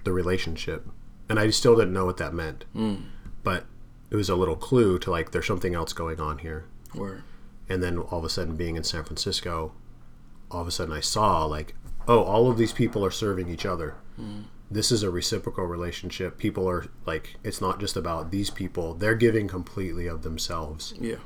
the 0.05 0.12
relationship. 0.12 0.87
And 1.29 1.39
I 1.41 1.51
still 1.51 1.74
didn't 1.77 1.93
know 1.93 2.07
what 2.07 2.16
that 2.18 2.33
meant, 2.33 2.64
Mm. 2.74 3.03
but 3.43 3.66
it 4.11 4.16
was 4.16 4.29
a 4.29 4.37
little 4.37 4.55
clue 4.57 4.99
to 5.01 5.11
like 5.11 5.33
there's 5.33 5.47
something 5.47 5.74
else 5.74 5.93
going 5.93 6.20
on 6.20 6.39
here. 6.39 6.64
Word. 6.95 7.22
And 7.68 7.83
then 7.83 7.99
all 7.99 8.20
of 8.20 8.24
a 8.24 8.29
sudden, 8.29 8.55
being 8.55 8.77
in 8.77 8.85
San 8.85 9.03
Francisco, 9.03 9.72
all 10.57 10.62
of 10.62 10.68
a 10.68 10.70
sudden 10.70 10.94
I 10.94 11.00
saw 11.00 11.44
like, 11.44 11.74
oh, 12.09 12.22
all 12.22 12.50
of 12.50 12.57
these 12.57 12.72
people 12.72 13.04
are 13.04 13.11
serving 13.11 13.48
each 13.48 13.66
other. 13.66 13.94
Hmm. 14.16 14.42
This 14.70 14.90
is 14.90 15.02
a 15.02 15.11
reciprocal 15.11 15.64
relationship. 15.64 16.38
People 16.38 16.68
are 16.68 16.86
like, 17.04 17.36
it's 17.44 17.61
not 17.61 17.78
just 17.78 17.96
about 17.96 18.30
these 18.30 18.50
people. 18.50 18.94
They're 18.94 19.14
giving 19.14 19.46
completely 19.46 20.07
of 20.07 20.22
themselves, 20.22 20.94
Yeah. 20.98 21.16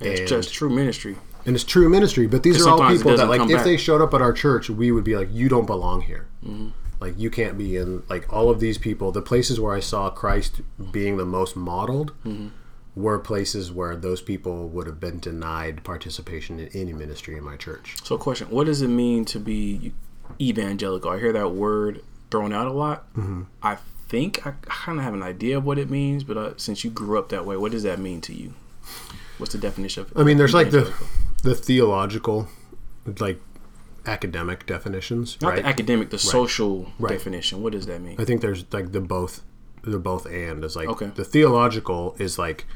And 0.00 0.08
it's 0.08 0.28
just 0.28 0.52
true 0.52 0.68
ministry. 0.68 1.16
and 1.46 1.54
it's 1.54 1.64
true 1.64 1.88
ministry. 1.88 2.26
But 2.26 2.42
these 2.42 2.60
are 2.66 2.70
all 2.70 2.88
people 2.90 3.16
that 3.16 3.28
like, 3.28 3.42
if 3.42 3.58
back. 3.58 3.64
they 3.64 3.76
showed 3.76 4.02
up 4.02 4.12
at 4.12 4.20
our 4.20 4.32
church, 4.32 4.68
we 4.68 4.90
would 4.90 5.04
be 5.04 5.16
like, 5.16 5.28
you 5.30 5.48
don't 5.48 5.66
belong 5.66 6.00
here. 6.00 6.26
Mm-hmm. 6.44 6.70
Like 7.00 7.18
you 7.18 7.30
can't 7.30 7.56
be 7.56 7.76
in 7.76 8.02
like 8.08 8.32
all 8.32 8.50
of 8.50 8.58
these 8.58 8.78
people. 8.78 9.12
The 9.12 9.22
places 9.22 9.60
where 9.60 9.74
I 9.74 9.80
saw 9.80 10.10
Christ 10.10 10.60
being 10.90 11.16
the 11.16 11.24
most 11.24 11.54
modeled 11.56 12.12
mm-hmm. 12.24 12.48
Were 12.94 13.18
places 13.18 13.72
where 13.72 13.96
those 13.96 14.20
people 14.20 14.68
would 14.68 14.86
have 14.86 15.00
been 15.00 15.18
denied 15.18 15.82
participation 15.82 16.60
in 16.60 16.68
any 16.74 16.92
ministry 16.92 17.36
in 17.36 17.44
my 17.44 17.56
church. 17.56 17.96
So, 18.04 18.18
question: 18.18 18.48
What 18.50 18.66
does 18.66 18.82
it 18.82 18.88
mean 18.88 19.24
to 19.26 19.38
be 19.38 19.92
evangelical? 20.40 21.10
I 21.10 21.18
hear 21.18 21.32
that 21.32 21.52
word 21.52 22.02
thrown 22.30 22.52
out 22.52 22.66
a 22.66 22.72
lot. 22.72 23.12
Mm-hmm. 23.14 23.42
I 23.62 23.76
think 24.08 24.46
I 24.46 24.52
kind 24.64 24.98
of 24.98 25.04
have 25.04 25.14
an 25.14 25.22
idea 25.22 25.56
of 25.56 25.64
what 25.64 25.78
it 25.78 25.88
means, 25.90 26.22
but 26.24 26.36
uh, 26.36 26.52
since 26.56 26.84
you 26.84 26.90
grew 26.90 27.18
up 27.18 27.30
that 27.30 27.46
way, 27.46 27.56
what 27.56 27.72
does 27.72 27.82
that 27.84 27.98
mean 27.98 28.20
to 28.22 28.34
you? 28.34 28.52
What's 29.38 29.52
the 29.52 29.58
definition 29.58 30.02
of? 30.02 30.12
I 30.16 30.22
mean, 30.22 30.36
there's 30.36 30.54
like 30.54 30.70
the 30.70 30.92
the 31.42 31.54
theological, 31.54 32.48
like 33.18 33.40
academic 34.06 34.66
definitions, 34.66 35.38
not 35.40 35.48
right? 35.50 35.62
the 35.62 35.68
academic, 35.68 36.10
the 36.10 36.18
social 36.18 36.92
Right. 36.98 37.12
definition. 37.12 37.62
What 37.62 37.72
does 37.72 37.86
that 37.86 38.00
mean? 38.00 38.16
I 38.18 38.24
think 38.24 38.40
there's 38.40 38.64
like 38.72 38.92
the 38.92 39.00
both, 39.00 39.42
the 39.82 39.98
both 39.98 40.26
and 40.26 40.64
is 40.64 40.76
like 40.76 40.88
Okay. 40.88 41.06
the 41.14 41.24
theological 41.24 42.14
is 42.18 42.38
like 42.38 42.66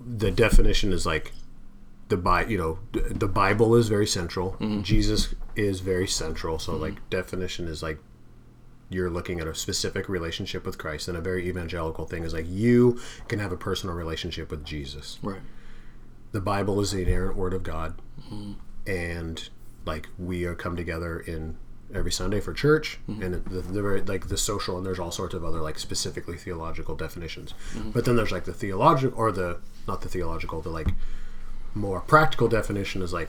the 0.00 0.30
definition 0.30 0.92
is 0.92 1.04
like 1.04 1.32
the 2.08 2.16
bi 2.16 2.44
you 2.46 2.58
know 2.58 2.78
the 2.92 3.28
Bible 3.28 3.74
is 3.76 3.88
very 3.88 4.06
central. 4.06 4.52
Mm-hmm. 4.52 4.82
Jesus 4.82 5.34
is 5.56 5.80
very 5.80 6.06
central. 6.08 6.58
So 6.58 6.74
like 6.76 7.08
definition 7.10 7.68
is 7.68 7.82
like 7.82 7.98
you're 8.88 9.10
looking 9.10 9.38
at 9.38 9.46
a 9.46 9.54
specific 9.54 10.08
relationship 10.08 10.66
with 10.66 10.76
Christ, 10.76 11.06
and 11.06 11.16
a 11.16 11.20
very 11.20 11.48
evangelical 11.48 12.06
thing 12.06 12.24
is 12.24 12.32
like 12.34 12.46
you 12.48 12.98
can 13.28 13.38
have 13.38 13.52
a 13.52 13.56
personal 13.56 13.94
relationship 13.94 14.50
with 14.50 14.64
Jesus. 14.64 15.18
Right. 15.22 15.40
the 16.32 16.40
Bible 16.40 16.80
is 16.80 16.90
the 16.92 17.02
inerrant 17.02 17.36
word 17.36 17.54
of 17.54 17.62
God, 17.62 18.00
and 18.86 19.48
like 19.84 20.08
we 20.18 20.44
are 20.44 20.54
come 20.56 20.74
together 20.76 21.20
in 21.20 21.56
every 21.94 22.12
Sunday 22.12 22.40
for 22.40 22.52
church, 22.52 22.98
mm-hmm. 23.08 23.22
and 23.22 23.34
the, 23.44 23.60
the 23.60 23.82
very 23.82 24.00
like 24.02 24.28
the 24.28 24.36
social, 24.36 24.76
and 24.76 24.86
there's 24.86 24.98
all 24.98 25.10
sorts 25.10 25.34
of 25.34 25.44
other 25.44 25.60
like 25.60 25.78
specifically 25.78 26.36
theological 26.36 26.94
definitions. 26.94 27.54
Mm-hmm. 27.74 27.90
But 27.90 28.04
then 28.04 28.16
there's 28.16 28.32
like 28.32 28.44
the 28.44 28.52
theological 28.52 29.18
or 29.18 29.32
the 29.32 29.58
not 29.86 30.02
the 30.02 30.08
theological, 30.08 30.60
the 30.60 30.70
like 30.70 30.88
more 31.74 32.00
practical 32.00 32.48
definition 32.48 33.02
is 33.02 33.12
like 33.12 33.28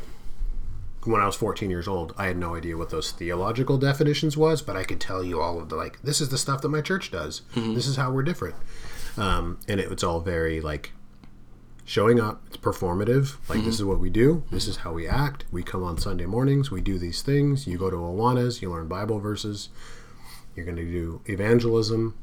when 1.03 1.21
I 1.21 1.25
was 1.25 1.35
14 1.35 1.69
years 1.69 1.87
old, 1.87 2.13
I 2.17 2.27
had 2.27 2.37
no 2.37 2.55
idea 2.55 2.77
what 2.77 2.91
those 2.91 3.11
theological 3.11 3.77
definitions 3.77 4.37
was, 4.37 4.61
but 4.61 4.75
I 4.75 4.83
could 4.83 4.99
tell 4.99 5.23
you 5.23 5.41
all 5.41 5.59
of 5.59 5.69
the 5.69 5.75
like 5.75 6.01
this 6.01 6.21
is 6.21 6.29
the 6.29 6.37
stuff 6.37 6.61
that 6.61 6.69
my 6.69 6.81
church 6.81 7.11
does. 7.11 7.41
Mm-hmm. 7.55 7.73
This 7.73 7.87
is 7.87 7.95
how 7.95 8.11
we're 8.11 8.23
different, 8.23 8.55
um, 9.17 9.59
and 9.67 9.79
it, 9.79 9.91
it's 9.91 10.03
all 10.03 10.19
very 10.19 10.61
like 10.61 10.91
showing 11.91 12.19
up. 12.19 12.41
It's 12.47 12.57
performative. 12.57 13.35
Like 13.49 13.59
this 13.59 13.59
mm-hmm. 13.59 13.69
is 13.69 13.83
what 13.83 13.99
we 13.99 14.09
do. 14.09 14.43
This 14.51 14.67
is 14.67 14.77
how 14.77 14.93
we 14.93 15.07
act. 15.07 15.45
We 15.51 15.63
come 15.63 15.83
on 15.83 15.97
sunday 15.97 16.25
mornings. 16.25 16.71
We 16.71 16.81
do 16.81 16.97
these 16.97 17.21
things. 17.21 17.67
You 17.67 17.77
go 17.77 17.89
to 17.89 17.97
awanas. 17.97 18.61
You 18.61 18.71
learn 18.71 18.87
bible 18.87 19.19
verses. 19.19 19.69
You're 20.55 20.65
going 20.65 20.77
to 20.77 20.85
do 20.85 21.21
evangelism. 21.25 22.17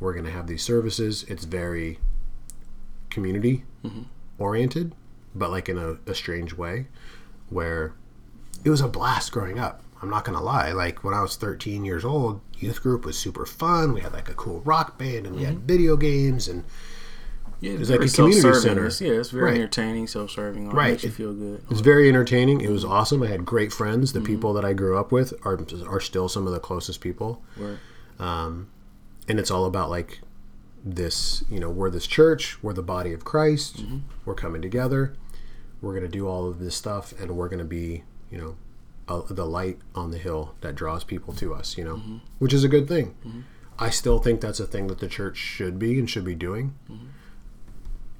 We're 0.00 0.12
going 0.12 0.24
to 0.24 0.30
have 0.30 0.46
these 0.46 0.62
services. 0.62 1.24
It's 1.28 1.44
very 1.44 1.98
community 3.10 3.64
mm-hmm. 3.84 4.02
oriented 4.38 4.92
but 5.34 5.50
like 5.50 5.68
in 5.68 5.78
a, 5.78 5.98
a 6.06 6.14
strange 6.14 6.54
way 6.54 6.86
where 7.50 7.94
it 8.64 8.70
was 8.70 8.80
a 8.80 8.88
blast 8.88 9.32
growing 9.32 9.58
up. 9.58 9.82
I'm 10.00 10.10
not 10.10 10.24
gonna 10.24 10.42
lie. 10.42 10.72
Like 10.72 11.02
when 11.02 11.14
I 11.14 11.22
was 11.22 11.36
13 11.36 11.84
years 11.84 12.04
old, 12.04 12.40
youth 12.58 12.82
group 12.82 13.04
was 13.04 13.18
super 13.18 13.46
fun. 13.46 13.92
We 13.92 14.00
had 14.00 14.12
like 14.12 14.28
a 14.28 14.34
cool 14.34 14.60
rock 14.60 14.98
band, 14.98 15.26
and 15.26 15.36
we 15.36 15.44
had 15.44 15.56
mm-hmm. 15.56 15.66
video 15.66 15.96
games, 15.96 16.48
and 16.48 16.64
Yeah, 17.64 17.78
It's 17.78 17.90
like 17.90 18.00
a 18.00 18.08
community 18.08 18.60
center. 18.60 18.86
It's- 18.86 19.00
yeah, 19.00 19.12
it's 19.12 19.30
very 19.30 19.44
Right. 19.44 19.54
entertaining, 19.54 20.06
self-serving. 20.06 20.66
Right, 20.66 20.74
Right. 20.74 20.90
makes 20.92 21.04
you 21.04 21.10
feel 21.10 21.32
good. 21.32 21.62
It's 21.70 21.80
very 21.80 22.08
entertaining. 22.08 22.60
It 22.60 22.70
was 22.70 22.84
awesome. 22.84 23.22
I 23.22 23.28
had 23.28 23.44
great 23.44 23.72
friends. 23.72 24.12
The 24.12 24.18
mm-hmm. 24.18 24.26
people 24.26 24.52
that 24.54 24.64
I 24.64 24.72
grew 24.72 24.96
up 24.96 25.12
with 25.12 25.32
are 25.44 25.58
are 25.86 26.00
still 26.00 26.28
some 26.28 26.46
of 26.46 26.52
the 26.52 26.60
closest 26.60 27.00
people. 27.00 27.42
Word. 27.56 27.78
Um, 28.18 28.68
and 29.28 29.38
it's 29.38 29.50
all 29.50 29.64
about 29.64 29.90
like 29.90 30.20
this 30.84 31.44
you 31.48 31.58
know 31.58 31.70
we're 31.70 31.88
this 31.88 32.06
church 32.06 32.62
we're 32.62 32.74
the 32.74 32.82
body 32.82 33.12
of 33.12 33.24
christ 33.24 33.78
mm-hmm. 33.78 33.98
we're 34.26 34.34
coming 34.34 34.60
together 34.60 35.14
we're 35.80 35.92
going 35.92 36.04
to 36.04 36.08
do 36.08 36.28
all 36.28 36.46
of 36.46 36.58
this 36.58 36.74
stuff 36.74 37.18
and 37.18 37.30
we're 37.30 37.48
going 37.48 37.58
to 37.58 37.64
be 37.64 38.04
you 38.30 38.36
know 38.36 38.56
a, 39.08 39.32
the 39.32 39.46
light 39.46 39.78
on 39.94 40.10
the 40.10 40.18
hill 40.18 40.54
that 40.60 40.74
draws 40.74 41.02
people 41.02 41.32
to 41.32 41.54
us 41.54 41.78
you 41.78 41.84
know 41.84 41.96
mm-hmm. 41.96 42.18
which 42.38 42.52
is 42.52 42.64
a 42.64 42.68
good 42.68 42.86
thing 42.86 43.14
i 43.78 43.88
still 43.88 44.18
think 44.18 44.42
that's 44.42 44.60
a 44.60 44.66
thing 44.66 44.86
that 44.88 45.00
the 45.00 45.08
church 45.08 45.38
should 45.38 45.78
be 45.78 45.98
and 45.98 46.10
should 46.10 46.24
be 46.24 46.34
doing 46.34 46.74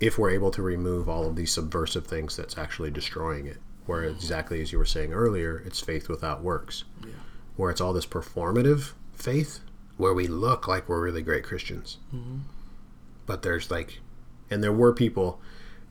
if 0.01 0.18
we're 0.18 0.30
able 0.30 0.51
to 0.51 0.62
remove 0.62 1.09
all 1.09 1.26
of 1.26 1.36
these 1.36 1.53
subversive 1.53 2.07
things 2.07 2.36
that's 2.36 2.59
actually 2.59 2.90
destroying 2.90 3.47
it 3.47 3.59
where 3.86 4.05
exactly 4.05 4.62
as 4.62 4.72
you 4.72 4.78
were 4.78 4.84
saying 4.84 5.12
earlier 5.12 5.62
it's 5.66 5.80
faith 5.80 6.09
without 6.09 6.42
works 6.42 6.84
Yeah. 7.03 7.12
where 7.57 7.70
it's 7.70 7.80
all 7.80 7.92
this 7.92 8.07
performative 8.07 8.92
faith 9.12 9.61
where 9.97 10.14
we 10.14 10.26
look 10.26 10.66
like 10.66 10.88
we're 10.88 11.01
really 11.03 11.22
great 11.22 11.45
Christians. 11.45 11.99
Mm-hmm. 12.14 12.38
But 13.26 13.42
there's 13.42 13.70
like, 13.70 14.01
and 14.51 14.62
there 14.62 14.72
were 14.72 14.92
people 14.92 15.40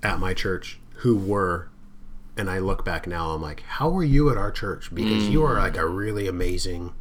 at 0.02 0.20
my 0.20 0.34
church 0.34 0.80
who 0.98 1.16
were, 1.16 1.70
and 2.38 2.50
I 2.50 2.60
look 2.60 2.84
back 2.84 3.08
now, 3.08 3.32
I'm 3.32 3.42
like, 3.42 3.62
how 3.62 3.90
were 3.90 4.04
you 4.04 4.30
at 4.30 4.38
our 4.38 4.52
church? 4.52 4.94
Because 4.94 5.30
you 5.30 5.44
are 5.44 5.56
mm. 5.56 5.60
like 5.60 5.78
a 5.78 5.88
really 5.88 6.28
amazing 6.28 6.94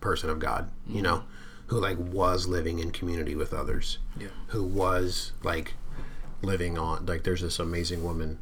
person 0.00 0.30
of 0.30 0.38
God, 0.38 0.70
you 0.86 1.00
mm. 1.00 1.04
know, 1.04 1.24
who 1.68 1.78
like 1.80 1.98
was 1.98 2.46
living 2.46 2.78
in 2.78 2.90
community 2.90 3.34
with 3.34 3.52
others, 3.54 3.98
Yeah. 4.18 4.28
who 4.48 4.62
was 4.64 5.32
like 5.42 5.74
living 6.42 6.76
on, 6.78 7.06
like, 7.06 7.24
there's 7.24 7.40
this 7.42 7.58
amazing 7.58 8.04
woman 8.04 8.38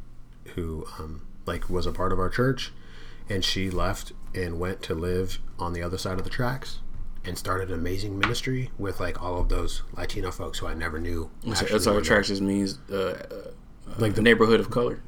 who, 0.54 0.86
um, 0.98 1.22
like, 1.46 1.68
was 1.70 1.86
a 1.86 1.92
part 1.92 2.12
of 2.12 2.18
our 2.18 2.28
church 2.28 2.72
and 3.28 3.44
she 3.44 3.70
left 3.70 4.12
and 4.34 4.58
went 4.58 4.82
to 4.82 4.94
live 4.94 5.38
on 5.58 5.72
the 5.72 5.82
other 5.82 5.98
side 5.98 6.18
of 6.18 6.24
the 6.24 6.30
tracks 6.30 6.78
and 7.24 7.36
started 7.36 7.70
an 7.70 7.74
amazing 7.78 8.18
ministry 8.18 8.70
with 8.78 9.00
like 9.00 9.20
all 9.20 9.40
of 9.40 9.48
those 9.48 9.82
Latino 9.96 10.30
folks 10.30 10.60
who 10.60 10.66
I 10.66 10.74
never 10.74 11.00
knew. 11.00 11.30
That's, 11.44 11.84
how 11.86 11.96
attractions 11.96 12.40
means 12.40 12.78
uh, 12.90 12.96
uh, 12.96 13.50
Like 13.98 14.12
the 14.12 14.16
the 14.16 14.22
neighborhood 14.22 14.60
of 14.60 14.70
color, 14.70 15.00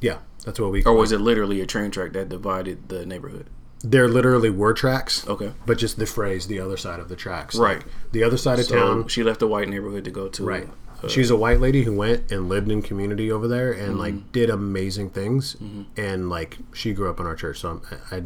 yeah, 0.00 0.18
that's 0.44 0.58
what 0.58 0.72
we. 0.72 0.82
Call 0.82 0.94
or 0.94 0.98
was 0.98 1.12
it 1.12 1.20
literally 1.20 1.60
a 1.60 1.66
train 1.66 1.92
track 1.92 2.12
that 2.14 2.28
divided 2.28 2.88
the 2.88 3.06
neighborhood? 3.06 3.48
There 3.84 4.08
literally 4.08 4.50
were 4.50 4.72
tracks, 4.74 5.26
Okay, 5.26 5.52
but 5.66 5.76
just 5.78 5.98
the 5.98 6.06
phrase 6.06 6.46
"the 6.46 6.60
other 6.60 6.76
side 6.76 7.00
of 7.00 7.08
the 7.08 7.16
tracks." 7.16 7.56
Right. 7.56 7.78
Like, 7.78 7.86
the 8.12 8.22
other 8.22 8.36
side 8.36 8.58
of 8.60 8.66
so 8.66 8.76
town. 8.76 9.08
she 9.08 9.22
left 9.24 9.42
a 9.42 9.46
white 9.46 9.68
neighborhood 9.68 10.04
to 10.04 10.10
go 10.10 10.28
to 10.28 10.44
Right. 10.44 10.68
uh, 11.02 11.08
She's 11.08 11.30
a 11.30 11.36
white 11.36 11.58
lady 11.60 11.82
who 11.82 11.92
went 11.96 12.30
and 12.30 12.48
lived 12.48 12.70
in 12.70 12.80
community 12.82 13.30
over 13.32 13.48
there 13.48 13.72
and 13.72 13.90
Mm-hmm. 13.92 13.98
like 13.98 14.32
did 14.32 14.50
amazing 14.50 15.10
things. 15.10 15.56
And 15.96 16.28
like 16.30 16.58
she 16.72 16.92
grew 16.92 17.10
up 17.10 17.18
in 17.18 17.26
our 17.26 17.34
church, 17.34 17.58
so 17.60 17.70
I'm, 17.70 17.82
I 18.12 18.16
I 18.18 18.22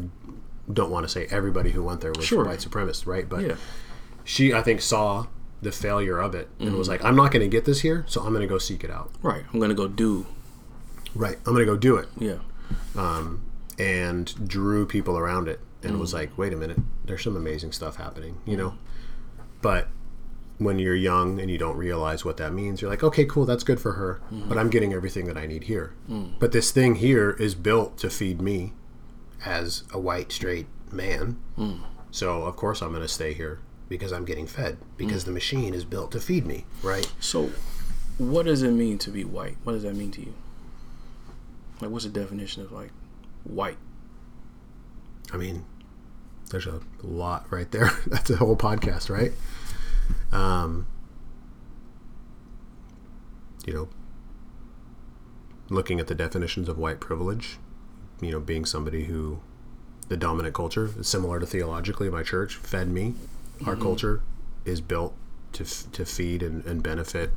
don't 0.71 0.91
want 0.91 1.05
to 1.05 1.09
say 1.09 1.27
everybody 1.31 1.71
who 1.71 1.81
went 1.83 2.01
there 2.01 2.11
was 2.15 2.25
Sure. 2.25 2.43
white 2.45 2.59
supremacist, 2.59 3.07
right? 3.07 3.27
But 3.27 3.41
yeah, 3.47 3.55
she 4.23 4.53
I 4.53 4.61
think 4.61 4.81
saw 4.81 5.25
the 5.63 5.71
failure 5.71 6.19
of 6.19 6.35
it 6.35 6.49
and 6.59 6.69
Mm-hmm. 6.69 6.77
was 6.77 6.87
like, 6.87 7.03
I'm 7.03 7.15
not 7.15 7.31
going 7.31 7.41
to 7.41 7.47
get 7.47 7.65
this 7.65 7.81
here, 7.81 8.03
so 8.07 8.21
I'm 8.21 8.29
going 8.29 8.41
to 8.41 8.47
go 8.47 8.59
seek 8.59 8.83
it 8.83 8.91
out. 8.91 9.09
right. 9.23 9.43
I'm 9.51 9.59
gonna 9.59 9.73
go 9.73 9.87
do 9.87 10.27
Right. 11.15 11.37
I'm 11.47 11.53
going 11.55 11.65
to 11.65 11.71
go 11.73 11.77
do 11.77 11.95
it. 11.97 12.09
yeah, 12.19 12.37
and 13.77 14.47
drew 14.47 14.85
people 14.85 15.17
around 15.17 15.47
it 15.47 15.59
and 15.83 15.99
was 15.99 16.11
Mm. 16.11 16.15
like 16.15 16.37
wait 16.37 16.53
a 16.53 16.57
minute 16.57 16.79
there's 17.05 17.23
some 17.23 17.35
amazing 17.35 17.71
stuff 17.71 17.97
happening 17.97 18.37
you 18.45 18.57
know 18.57 18.73
but 19.61 19.87
when 20.57 20.79
you're 20.79 20.95
young 20.95 21.39
and 21.39 21.51
you 21.51 21.57
don't 21.59 21.77
realize 21.77 22.25
what 22.25 22.37
that 22.37 22.51
means 22.51 22.81
you're 22.81 22.89
like 22.89 23.03
okay 23.03 23.25
cool 23.25 23.45
that's 23.45 23.63
good 23.63 23.79
for 23.79 23.93
her 23.93 24.19
Mm-hmm. 24.31 24.49
but 24.49 24.57
i'm 24.57 24.69
getting 24.69 24.93
everything 24.93 25.25
that 25.27 25.37
i 25.37 25.45
need 25.45 25.65
here 25.65 25.93
Mm. 26.09 26.33
but 26.39 26.51
this 26.51 26.71
thing 26.71 26.95
here 26.95 27.31
is 27.31 27.53
built 27.55 27.97
to 27.99 28.09
feed 28.09 28.41
me 28.41 28.73
as 29.45 29.83
a 29.93 29.99
white 29.99 30.31
straight 30.31 30.65
man 30.91 31.37
Mm. 31.57 31.81
so 32.11 32.43
of 32.43 32.55
course 32.55 32.81
i'm 32.81 32.89
going 32.89 33.01
to 33.03 33.07
stay 33.07 33.33
here 33.33 33.59
because 33.87 34.11
i'm 34.11 34.25
getting 34.25 34.47
fed 34.47 34.77
because 34.97 35.25
the 35.25 35.31
machine 35.31 35.73
is 35.75 35.85
built 35.85 36.11
to 36.13 36.19
feed 36.19 36.45
me 36.47 36.65
right 36.81 37.09
So, 37.19 37.51
what 38.17 38.47
does 38.47 38.63
it 38.63 38.71
mean 38.71 38.97
to 38.97 39.11
be 39.11 39.23
white? 39.23 39.57
What 39.63 39.73
does 39.73 39.83
that 39.83 39.95
mean 39.95 40.09
to 40.13 40.21
you? 40.21 40.33
Like, 41.81 41.91
what's 41.91 42.03
the 42.05 42.09
definition 42.11 42.63
of 42.63 42.71
like 42.71 42.89
white? 43.47 43.77
I 45.33 45.37
mean, 45.37 45.65
there's 46.51 46.67
a 46.67 46.79
lot 47.01 47.51
right 47.51 47.69
there. 47.71 47.91
That's 48.07 48.29
a 48.29 48.37
whole 48.37 48.55
podcast, 48.55 49.09
right? 49.09 49.33
Um, 50.31 50.87
you 53.65 53.73
know, 53.73 53.89
looking 55.69 55.99
at 55.99 56.07
the 56.07 56.15
definitions 56.15 56.69
of 56.69 56.77
white 56.77 56.99
privilege, 56.99 57.57
you 58.21 58.31
know, 58.31 58.39
being 58.39 58.65
somebody 58.65 59.05
who 59.05 59.41
the 60.07 60.17
dominant 60.17 60.55
culture, 60.55 60.89
similar 61.03 61.39
to 61.39 61.45
theologically, 61.45 62.09
my 62.09 62.23
church 62.23 62.55
fed 62.55 62.87
me. 62.87 63.13
Our 63.65 63.75
culture 63.75 64.21
is 64.65 64.81
built 64.81 65.15
to, 65.53 65.63
f- 65.63 65.91
to 65.91 66.05
feed 66.05 66.43
and, 66.43 66.63
and 66.65 66.81
benefit 66.81 67.31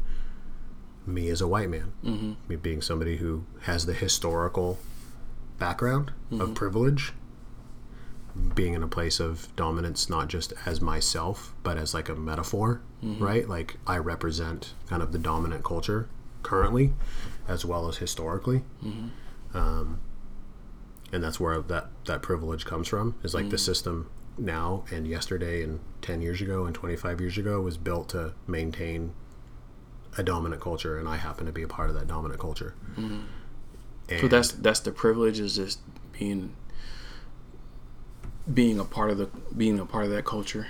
me 1.06 1.28
as 1.30 1.40
a 1.40 1.48
white 1.48 1.70
man. 1.70 1.92
Mm-hmm. 2.04 2.32
Me 2.46 2.56
being 2.56 2.82
somebody 2.82 3.16
who 3.16 3.44
has 3.62 3.86
the 3.86 3.94
historical 3.94 4.78
background 5.60 6.12
of 6.32 6.38
mm-hmm. 6.38 6.54
privilege 6.54 7.12
being 8.54 8.74
in 8.74 8.82
a 8.82 8.88
place 8.88 9.20
of 9.20 9.54
dominance 9.54 10.08
not 10.08 10.28
just 10.28 10.52
as 10.66 10.80
myself 10.80 11.54
but 11.62 11.76
as 11.76 11.94
like 11.94 12.08
a 12.08 12.14
metaphor 12.14 12.80
mm-hmm. 13.04 13.22
right? 13.22 13.48
Like 13.48 13.76
i 13.86 13.96
represent 13.96 14.74
kind 14.88 15.02
of 15.02 15.12
the 15.12 15.18
dominant 15.18 15.64
culture 15.64 16.08
currently 16.42 16.92
as 17.48 17.64
well 17.64 17.88
as 17.88 17.98
historically. 17.98 18.62
Mm-hmm. 18.84 19.56
Um, 19.56 20.00
and 21.12 21.22
that's 21.22 21.40
where 21.40 21.60
that 21.60 21.88
that 22.06 22.22
privilege 22.22 22.64
comes 22.64 22.88
from 22.88 23.16
is 23.22 23.34
like 23.34 23.50
the 23.50 23.58
system 23.58 24.08
now 24.38 24.84
and 24.90 25.06
yesterday 25.06 25.62
and 25.62 25.80
10 26.02 26.22
years 26.22 26.40
ago 26.40 26.64
and 26.64 26.74
25 26.74 27.20
years 27.20 27.36
ago 27.36 27.60
was 27.60 27.76
built 27.76 28.08
to 28.10 28.32
maintain 28.46 29.12
a 30.16 30.22
dominant 30.22 30.62
culture 30.62 30.98
and 30.98 31.08
i 31.08 31.16
happen 31.16 31.46
to 31.46 31.52
be 31.52 31.62
a 31.62 31.68
part 31.68 31.90
of 31.90 31.96
that 31.96 32.06
dominant 32.06 32.40
culture 32.40 32.74
So 34.18 34.28
that's 34.28 34.50
that's 34.52 34.80
the 34.80 34.92
privilege 34.92 35.38
is 35.38 35.56
just 35.56 35.78
being 36.18 36.54
being 38.52 38.78
a 38.80 38.84
part 38.84 39.10
of 39.10 39.18
the 39.18 39.26
being 39.56 39.78
a 39.78 39.86
part 39.86 40.04
of 40.04 40.10
that 40.10 40.24
culture. 40.24 40.66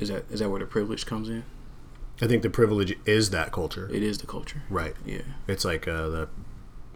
Is 0.00 0.08
that 0.08 0.24
is 0.30 0.40
that 0.40 0.50
where 0.50 0.60
the 0.60 0.66
privilege 0.66 1.06
comes 1.06 1.28
in? 1.28 1.44
i 2.22 2.26
think 2.26 2.42
the 2.42 2.48
privilege 2.48 2.96
is 3.04 3.28
that 3.28 3.52
culture 3.52 3.90
It 3.92 4.02
is 4.02 4.16
the 4.16 4.26
culture. 4.26 4.62
right 4.70 4.94
Yeah. 5.04 5.20
It's 5.46 5.66
like 5.66 5.86
uh, 5.86 6.08
the 6.08 6.28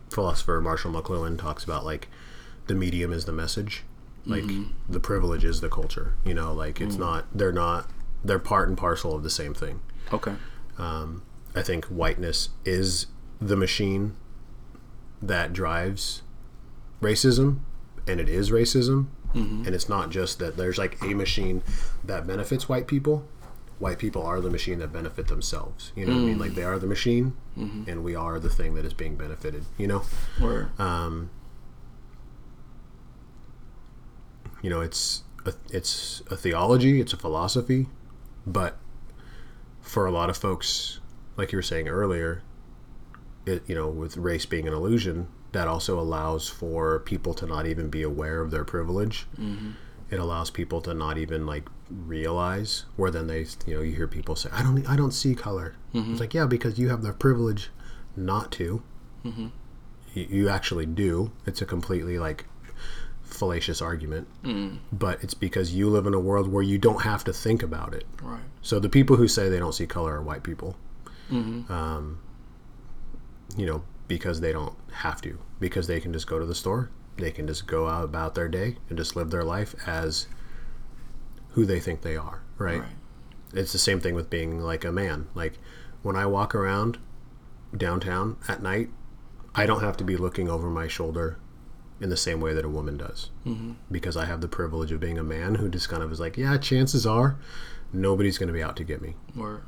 philosopher 0.08 0.62
Marshall 0.62 0.90
McLuhan 0.92 1.38
talks 1.38 1.62
about 1.62 1.84
like 1.84 2.08
the 2.68 2.74
medium 2.74 3.12
is 3.12 3.26
the 3.26 3.32
message, 3.32 3.82
like 4.24 4.44
the 4.88 4.98
privilege 5.00 5.44
is 5.44 5.60
the 5.60 5.68
culture. 5.68 6.14
You 6.24 6.32
know, 6.32 6.54
like 6.54 6.80
it's 6.80 6.96
not 6.96 7.26
they're 7.34 7.52
not 7.52 7.90
they're 8.24 8.38
part 8.38 8.68
and 8.68 8.78
parcel 8.78 9.14
of 9.14 9.22
the 9.22 9.28
same 9.30 9.52
thing. 9.52 9.80
Okay. 10.10 10.34
Um, 10.78 11.22
I 11.54 11.60
think 11.62 11.84
whiteness 11.86 12.48
is 12.64 13.06
the 13.40 13.56
machine 13.56 14.16
that 15.22 15.52
drives 15.52 16.22
racism, 17.00 17.60
and 18.06 18.20
it 18.20 18.28
is 18.28 18.50
racism. 18.50 19.06
And 19.66 19.68
it's 19.68 19.88
not 19.88 20.10
just 20.10 20.40
that 20.40 20.56
there's 20.56 20.76
like 20.76 21.00
a 21.02 21.14
machine 21.14 21.62
that 22.02 22.26
benefits 22.26 22.68
white 22.68 22.88
people. 22.88 23.24
White 23.78 23.98
people 23.98 24.22
are 24.22 24.40
the 24.40 24.50
machine 24.50 24.80
that 24.80 24.92
benefit 24.92 25.28
themselves. 25.28 25.92
You 25.94 26.04
know 26.04 26.14
what 26.14 26.22
I 26.22 26.24
mean? 26.24 26.38
Like 26.38 26.54
they 26.54 26.64
are 26.64 26.78
the 26.78 26.86
machine, 26.88 27.34
and 27.88 28.02
we 28.02 28.14
are 28.16 28.38
the 28.40 28.50
thing 28.50 28.74
that 28.74 28.84
is 28.84 28.92
being 28.92 29.14
benefited. 29.16 29.64
You 29.78 29.86
know, 29.86 30.02
Where 30.40 30.70
um, 30.78 31.30
you 34.62 34.68
know, 34.68 34.80
it's 34.80 35.22
a, 35.46 35.54
it's 35.70 36.22
a 36.30 36.36
theology, 36.36 37.00
it's 37.00 37.12
a 37.12 37.16
philosophy, 37.16 37.86
but 38.46 38.76
for 39.80 40.06
a 40.06 40.10
lot 40.10 40.28
of 40.28 40.36
folks, 40.36 41.00
like 41.36 41.52
you 41.52 41.56
were 41.58 41.62
saying 41.62 41.88
earlier, 41.88 42.42
it 43.46 43.62
you 43.66 43.74
know, 43.74 43.88
with 43.88 44.16
race 44.16 44.46
being 44.46 44.68
an 44.68 44.74
illusion, 44.74 45.28
that 45.52 45.68
also 45.68 45.98
allows 45.98 46.48
for 46.48 47.00
people 47.00 47.34
to 47.34 47.46
not 47.46 47.66
even 47.66 47.88
be 47.88 48.02
aware 48.02 48.40
of 48.40 48.50
their 48.50 48.64
privilege. 48.64 49.26
Mm-hmm. 49.38 49.72
It 50.10 50.18
allows 50.18 50.50
people 50.50 50.80
to 50.82 50.94
not 50.94 51.18
even 51.18 51.46
like 51.46 51.68
realize 51.88 52.84
where 52.96 53.10
then 53.10 53.26
they 53.26 53.46
you 53.66 53.74
know 53.74 53.80
you 53.80 53.94
hear 53.94 54.06
people 54.08 54.36
say 54.36 54.50
I 54.52 54.62
don't 54.62 54.86
I 54.88 54.96
don't 54.96 55.12
see 55.12 55.34
color. 55.34 55.76
Mm-hmm. 55.94 56.12
It's 56.12 56.20
like 56.20 56.34
yeah 56.34 56.46
because 56.46 56.78
you 56.78 56.88
have 56.88 57.02
the 57.02 57.12
privilege 57.12 57.70
not 58.16 58.50
to. 58.52 58.82
Mm-hmm. 59.24 59.48
You, 60.14 60.26
you 60.28 60.48
actually 60.48 60.86
do. 60.86 61.32
It's 61.46 61.62
a 61.62 61.66
completely 61.66 62.18
like 62.18 62.46
fallacious 63.22 63.80
argument, 63.80 64.26
mm. 64.42 64.78
but 64.92 65.22
it's 65.22 65.34
because 65.34 65.72
you 65.72 65.88
live 65.88 66.06
in 66.06 66.14
a 66.14 66.18
world 66.18 66.48
where 66.48 66.64
you 66.64 66.78
don't 66.78 67.02
have 67.02 67.22
to 67.24 67.32
think 67.32 67.62
about 67.62 67.94
it. 67.94 68.04
right. 68.20 68.40
So 68.60 68.80
the 68.80 68.88
people 68.88 69.16
who 69.16 69.28
say 69.28 69.48
they 69.48 69.60
don't 69.60 69.72
see 69.72 69.86
color 69.86 70.16
are 70.16 70.22
white 70.22 70.42
people. 70.42 70.76
Um, 71.30 72.18
you 73.56 73.66
know, 73.66 73.82
because 74.08 74.40
they 74.40 74.52
don't 74.52 74.74
have 74.92 75.20
to, 75.22 75.38
because 75.58 75.86
they 75.86 76.00
can 76.00 76.12
just 76.12 76.26
go 76.26 76.38
to 76.38 76.46
the 76.46 76.54
store 76.54 76.90
they 77.20 77.30
can 77.30 77.46
just 77.46 77.66
go 77.66 77.88
out 77.88 78.04
about 78.04 78.34
their 78.34 78.48
day 78.48 78.76
and 78.88 78.98
just 78.98 79.14
live 79.14 79.30
their 79.30 79.44
life 79.44 79.74
as 79.86 80.26
who 81.50 81.64
they 81.64 81.80
think 81.80 82.02
they 82.02 82.16
are, 82.16 82.42
right? 82.58 82.80
Right. 82.80 82.88
It's 83.52 83.72
the 83.72 83.78
same 83.78 84.00
thing 84.00 84.14
with 84.14 84.30
being 84.30 84.60
like 84.60 84.84
a 84.84 84.92
man. 84.92 85.28
Like 85.34 85.58
when 86.02 86.16
I 86.16 86.26
walk 86.26 86.54
around 86.54 86.98
downtown 87.76 88.36
at 88.48 88.62
night, 88.62 88.90
I 89.54 89.66
don't 89.66 89.82
have 89.82 89.96
to 89.98 90.04
be 90.04 90.16
looking 90.16 90.48
over 90.48 90.70
my 90.70 90.88
shoulder 90.88 91.38
in 92.00 92.08
the 92.08 92.16
same 92.16 92.40
way 92.40 92.54
that 92.54 92.64
a 92.64 92.68
woman 92.68 92.96
does 92.96 93.30
mm-hmm. 93.44 93.72
because 93.90 94.16
I 94.16 94.24
have 94.24 94.40
the 94.40 94.48
privilege 94.48 94.90
of 94.92 95.00
being 95.00 95.18
a 95.18 95.24
man 95.24 95.56
who 95.56 95.68
just 95.68 95.88
kind 95.88 96.02
of 96.02 96.10
is 96.10 96.20
like, 96.20 96.36
yeah, 96.36 96.56
chances 96.56 97.06
are 97.06 97.38
nobody's 97.92 98.38
going 98.38 98.46
to 98.46 98.52
be 98.52 98.62
out 98.62 98.76
to 98.76 98.84
get 98.84 99.02
me. 99.02 99.16
Or 99.38 99.62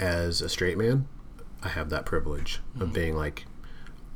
As 0.00 0.40
a 0.40 0.48
straight 0.48 0.78
man, 0.78 1.06
I 1.62 1.68
have 1.68 1.90
that 1.90 2.04
privilege 2.04 2.60
of 2.76 2.82
mm-hmm. 2.82 2.92
being 2.92 3.16
like, 3.16 3.46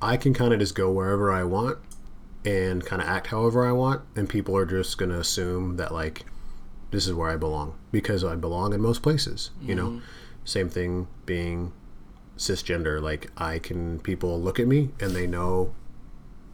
I 0.01 0.17
can 0.17 0.35
kind 0.35 0.53
of 0.53 0.61
just 0.61 0.75
go 0.75 0.91
wherever 0.91 1.33
I 1.33 1.45
want 1.45 1.79
and 2.45 2.85
kind 2.85 3.03
of 3.03 3.09
act 3.09 3.29
however 3.29 3.67
I 3.67 3.73
want, 3.73 4.03
and 4.15 4.29
people 4.29 4.57
are 4.57 4.67
just 4.67 4.99
going 4.99 5.11
to 5.11 5.19
assume 5.19 5.77
that 5.77 5.93
like 5.93 6.25
this 6.91 7.07
is 7.07 7.15
where 7.15 7.31
I 7.31 7.37
belong 7.37 7.77
because 7.91 8.25
I 8.25 8.37
belong 8.37 8.73
in 8.73 8.81
most 8.81 9.03
places. 9.03 9.51
You 9.61 9.75
know, 9.75 9.89
mm-hmm. 9.89 10.05
same 10.45 10.69
thing 10.69 11.09
being 11.25 11.73
cisgender. 12.37 13.01
Like 13.01 13.31
I 13.37 13.59
can 13.59 13.99
people 14.01 14.41
look 14.41 14.61
at 14.61 14.67
me 14.67 14.91
and 15.01 15.13
they 15.13 15.27
know 15.27 15.75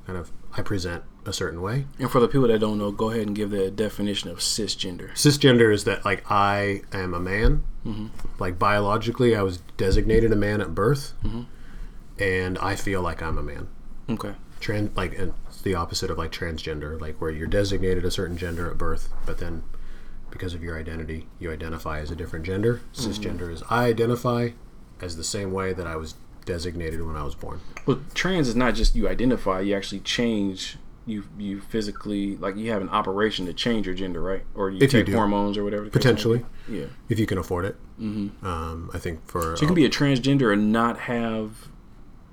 kind 0.06 0.18
of 0.18 0.32
I 0.56 0.62
present 0.62 1.04
a 1.24 1.32
certain 1.32 1.62
way. 1.62 1.86
and 1.98 2.10
for 2.10 2.20
the 2.20 2.28
people 2.28 2.48
that 2.48 2.58
don't 2.58 2.78
know, 2.78 2.90
go 2.90 3.10
ahead 3.10 3.26
and 3.26 3.36
give 3.36 3.50
the 3.50 3.70
definition 3.70 4.30
of 4.30 4.38
cisgender. 4.38 5.12
Cisgender 5.12 5.72
is 5.72 5.84
that 5.84 6.04
like 6.04 6.28
I 6.30 6.82
am 6.92 7.14
a 7.14 7.20
man, 7.20 7.64
mm-hmm. 7.84 8.06
like 8.38 8.58
biologically 8.58 9.36
I 9.36 9.42
was 9.42 9.58
designated 9.76 10.32
a 10.32 10.36
man 10.36 10.60
at 10.60 10.74
birth, 10.74 11.12
mm-hmm. 11.22 11.42
and 12.18 12.58
I 12.58 12.76
feel 12.76 13.02
like 13.02 13.22
I'm 13.22 13.38
a 13.38 13.42
man. 13.42 13.68
Okay. 14.10 14.34
Trans 14.60 14.96
like 14.96 15.18
and 15.18 15.34
it's 15.48 15.62
the 15.62 15.74
opposite 15.74 16.10
of 16.10 16.18
like 16.18 16.32
transgender, 16.32 17.00
like 17.00 17.20
where 17.20 17.30
you're 17.30 17.46
designated 17.46 18.04
a 18.04 18.10
certain 18.10 18.36
gender 18.36 18.70
at 18.70 18.78
birth, 18.78 19.08
but 19.26 19.38
then 19.38 19.62
because 20.30 20.54
of 20.54 20.62
your 20.62 20.78
identity, 20.78 21.28
you 21.38 21.52
identify 21.52 22.00
as 22.00 22.10
a 22.10 22.16
different 22.16 22.44
gender. 22.44 22.80
Mm-hmm. 22.94 23.10
Cisgender 23.10 23.52
is 23.52 23.62
I 23.70 23.84
identify 23.86 24.50
as 25.00 25.16
the 25.16 25.24
same 25.24 25.52
way 25.52 25.72
that 25.72 25.86
I 25.86 25.96
was 25.96 26.14
designated 26.44 27.04
when 27.04 27.16
I 27.16 27.24
was 27.24 27.34
born. 27.34 27.60
Well, 27.86 28.00
trans 28.14 28.48
is 28.48 28.56
not 28.56 28.74
just 28.74 28.94
you 28.94 29.08
identify; 29.08 29.60
you 29.60 29.76
actually 29.76 30.00
change. 30.00 30.76
You 31.04 31.24
you 31.36 31.60
physically 31.60 32.36
like 32.36 32.56
you 32.56 32.70
have 32.70 32.80
an 32.80 32.88
operation 32.88 33.46
to 33.46 33.52
change 33.52 33.86
your 33.86 33.94
gender, 33.94 34.20
right? 34.22 34.44
Or 34.54 34.70
you 34.70 34.76
If 34.76 34.82
you 34.92 35.00
take 35.00 35.06
do. 35.06 35.14
hormones 35.14 35.58
or 35.58 35.64
whatever. 35.64 35.84
the 35.84 35.90
case 35.90 35.94
may 35.96 36.00
Potentially. 36.00 36.44
Yeah. 36.68 36.84
if 37.08 37.18
you 37.18 37.26
can 37.26 37.38
afford 37.38 37.64
it. 37.64 37.76
Mm-hmm. 38.00 38.46
Um, 38.46 38.90
I 38.94 38.98
think 38.98 39.26
for 39.26 39.56
So 39.56 39.62
you 39.62 39.66
can 39.66 39.74
be 39.74 39.84
a 39.84 39.90
transgender 39.90 40.52
and 40.52 40.70
not 40.70 41.00
have 41.00 41.68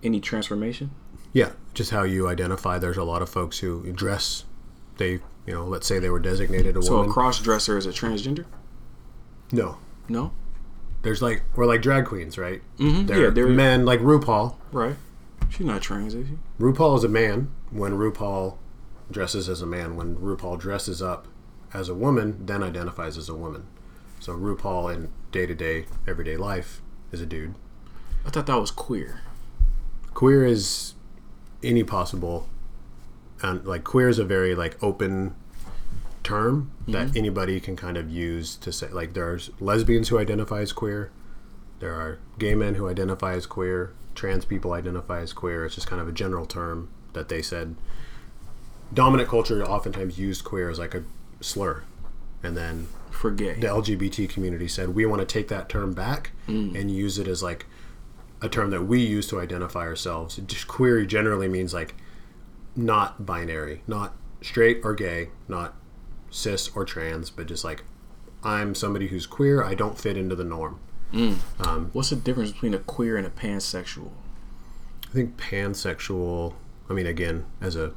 any 0.03 0.19
transformation. 0.21 0.91
Yeah, 1.33 1.51
just 1.73 1.89
how 1.91 2.03
you 2.03 2.27
identify. 2.27 2.77
There's 2.79 2.97
a 2.97 3.03
lot 3.03 3.21
of 3.23 3.29
folks 3.29 3.59
who 3.59 3.91
dress. 3.91 4.45
They, 4.97 5.13
you 5.13 5.53
know, 5.53 5.65
let's 5.65 5.87
say 5.87 5.97
they 5.99 6.09
were 6.09 6.19
designated 6.19 6.75
a 6.77 6.81
So 6.83 6.91
woman. 6.93 7.07
So 7.07 7.11
a 7.11 7.13
cross 7.13 7.39
dresser 7.41 7.77
is 7.77 7.85
a 7.87 7.91
transgender? 7.91 8.45
no, 9.51 9.77
No. 10.07 10.31
there's 11.01 11.21
like 11.21 11.41
we're 11.55 11.65
like 11.65 11.81
drag 11.81 12.05
queens, 12.05 12.37
right? 12.37 12.61
Mm-hmm. 12.77 13.05
They're 13.07 13.23
Yeah, 13.25 13.29
they're 13.31 13.47
men 13.47 13.85
like 13.85 13.99
RuPaul. 14.01 14.55
right. 14.71 14.95
She's 15.49 15.65
not 15.65 15.81
trans, 15.81 16.13
is 16.13 16.27
she? 16.27 16.37
RuPaul 16.59 16.95
is 16.97 17.03
a 17.03 17.09
man 17.09 17.49
when 17.71 17.93
RuPaul 17.93 18.57
dresses 19.11 19.49
as 19.49 19.61
a 19.61 19.65
man. 19.65 19.95
When 19.95 20.15
RuPaul 20.15 20.59
dresses 20.59 21.01
up 21.01 21.27
as 21.73 21.89
a 21.89 21.95
woman, 21.95 22.45
then 22.45 22.63
identifies 22.63 23.17
as 23.17 23.29
a 23.29 23.35
woman. 23.35 23.67
So 24.19 24.33
RuPaul 24.33 24.93
in 24.93 25.09
day 25.31 25.45
to 25.45 25.55
day, 25.55 25.85
everyday 26.07 26.37
life 26.37 26.81
is 27.11 27.21
a 27.21 27.25
dude. 27.25 27.55
I 28.25 28.29
thought 28.29 28.47
that 28.47 28.59
was 28.59 28.71
queer. 28.71 29.21
Queer 30.13 30.45
is 30.45 30.95
any 31.63 31.83
possible, 31.83 32.49
and 33.41 33.65
like 33.65 33.83
queer 33.83 34.09
is 34.09 34.19
a 34.19 34.25
very 34.25 34.53
like 34.55 34.81
open 34.83 35.35
term 36.23 36.71
that 36.87 37.07
mm-hmm. 37.07 37.17
anybody 37.17 37.59
can 37.59 37.75
kind 37.75 37.97
of 37.97 38.09
use 38.09 38.55
to 38.57 38.71
say 38.71 38.89
like 38.89 39.13
there's 39.13 39.49
lesbians 39.59 40.09
who 40.09 40.19
identify 40.19 40.59
as 40.59 40.73
queer, 40.73 41.11
there 41.79 41.93
are 41.93 42.19
gay 42.37 42.55
men 42.55 42.75
who 42.75 42.89
identify 42.89 43.33
as 43.33 43.45
queer, 43.45 43.93
trans 44.15 44.43
people 44.43 44.73
identify 44.73 45.21
as 45.21 45.31
queer. 45.31 45.65
It's 45.65 45.75
just 45.75 45.87
kind 45.87 46.01
of 46.01 46.07
a 46.09 46.11
general 46.11 46.45
term 46.45 46.89
that 47.19 47.29
they 47.29 47.41
said. 47.41 47.75
Dominant 48.93 49.29
culture 49.29 49.63
oftentimes 49.63 50.17
used 50.17 50.43
queer 50.43 50.69
as 50.69 50.79
like 50.79 50.95
a 50.95 51.03
slur, 51.41 51.83
and 52.41 52.57
then 52.57 52.87
For 53.11 53.29
gay. 53.29 53.53
the 53.53 53.67
LGBT 53.67 54.27
community 54.29 54.67
said 54.67 54.95
we 54.95 55.05
want 55.05 55.19
to 55.21 55.27
take 55.27 55.47
that 55.49 55.69
term 55.69 55.93
back 55.93 56.31
mm. 56.47 56.79
and 56.79 56.89
use 56.89 57.19
it 57.19 57.27
as 57.27 57.43
like 57.43 57.67
a 58.41 58.49
term 58.49 58.71
that 58.71 58.83
we 58.83 59.01
use 59.01 59.27
to 59.27 59.39
identify 59.39 59.81
ourselves. 59.81 60.37
Just 60.37 60.67
queer 60.67 61.05
generally 61.05 61.47
means 61.47 61.73
like 61.73 61.93
not 62.75 63.25
binary, 63.25 63.83
not 63.85 64.15
straight 64.41 64.79
or 64.83 64.95
gay, 64.95 65.29
not 65.47 65.75
cis 66.31 66.69
or 66.75 66.85
trans, 66.85 67.29
but 67.29 67.47
just 67.47 67.63
like 67.63 67.83
I'm 68.43 68.73
somebody 68.73 69.07
who's 69.07 69.27
queer. 69.27 69.63
I 69.63 69.75
don't 69.75 69.99
fit 69.99 70.17
into 70.17 70.35
the 70.35 70.45
norm. 70.45 70.79
Mm. 71.13 71.37
Um, 71.59 71.89
What's 71.93 72.11
the 72.11 72.15
difference 72.15 72.51
between 72.51 72.73
a 72.73 72.79
queer 72.79 73.17
and 73.17 73.27
a 73.27 73.29
pansexual? 73.29 74.11
I 75.09 75.13
think 75.13 75.37
pansexual. 75.37 76.53
I 76.89 76.93
mean, 76.93 77.05
again, 77.05 77.45
as 77.61 77.75
a 77.75 77.93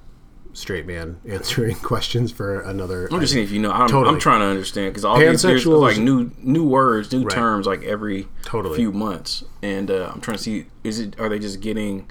straight 0.55 0.87
man 0.87 1.19
answering 1.29 1.77
questions 1.77 2.31
for 2.31 2.61
another. 2.61 3.09
I'm 3.11 3.21
just 3.21 3.33
saying 3.33 3.45
if 3.45 3.51
you 3.53 3.59
know. 3.61 3.73
I'm, 3.73 3.89
Totally. 3.89 4.15
I'm 4.15 4.21
trying 4.21 4.41
to 4.41 4.47
understand 4.47 4.91
because 4.93 5.05
all 5.05 5.19
these 5.19 5.43
there's 5.43 5.67
like 5.67 5.99
new 5.99 6.31
new 6.39 6.67
words, 6.67 7.11
new 7.13 7.23
Right. 7.25 7.35
terms 7.35 7.67
like 7.67 7.83
every 7.85 8.29
Totally. 8.45 8.77
few 8.77 8.93
months, 8.93 9.45
and 9.63 9.91
uh, 9.91 10.11
I'm 10.15 10.21
trying 10.21 10.37
to 10.37 10.43
see 10.43 10.67
is 10.85 10.99
it 11.01 11.19
are 11.19 11.29
they 11.29 11.39
just 11.39 11.61
getting 11.61 12.11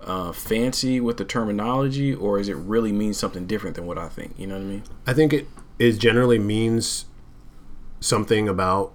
uh, 0.00 0.32
fancy 0.32 1.00
with 1.00 1.18
the 1.18 1.24
terminology, 1.24 2.14
or 2.14 2.40
is 2.40 2.48
it 2.48 2.56
really 2.56 2.92
mean 2.92 3.12
something 3.14 3.46
different 3.46 3.76
than 3.76 3.86
what 3.86 3.98
I 3.98 4.08
think? 4.08 4.38
You 4.38 4.46
know 4.46 4.54
what 4.54 4.62
I 4.62 4.66
mean? 4.66 4.82
I 5.06 5.12
think 5.12 5.32
it 5.32 5.46
is 5.78 5.98
generally 5.98 6.38
means 6.38 7.04
something 8.00 8.48
about 8.48 8.92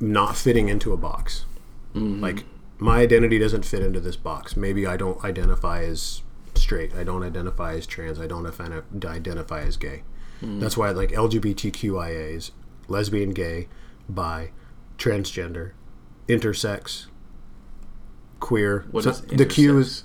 not 0.00 0.36
fitting 0.36 0.68
into 0.68 0.92
a 0.92 0.96
box. 0.96 1.44
Like 1.92 2.44
my 2.78 3.00
identity 3.00 3.38
doesn't 3.38 3.64
fit 3.64 3.82
into 3.82 4.00
this 4.00 4.16
box. 4.16 4.56
Maybe 4.56 4.86
I 4.86 4.96
don't 4.96 5.22
identify 5.24 5.82
as 5.82 6.22
straight. 6.70 6.94
I 6.94 7.02
don't 7.02 7.24
identify 7.24 7.74
as 7.74 7.84
trans. 7.84 8.20
I 8.20 8.28
don't 8.28 8.46
identify 8.46 9.60
as 9.62 9.76
gay. 9.76 10.04
That's 10.40 10.76
why 10.76 10.90
like 10.92 11.10
LGBTQIAs, 11.10 12.52
lesbian, 12.86 13.30
gay, 13.30 13.66
bi, 14.08 14.52
transgender, 14.96 15.72
intersex, 16.28 17.06
queer. 18.38 18.86
What 18.92 19.02
So 19.04 19.10
the 19.10 19.44
Q 19.46 19.78
is 19.78 20.04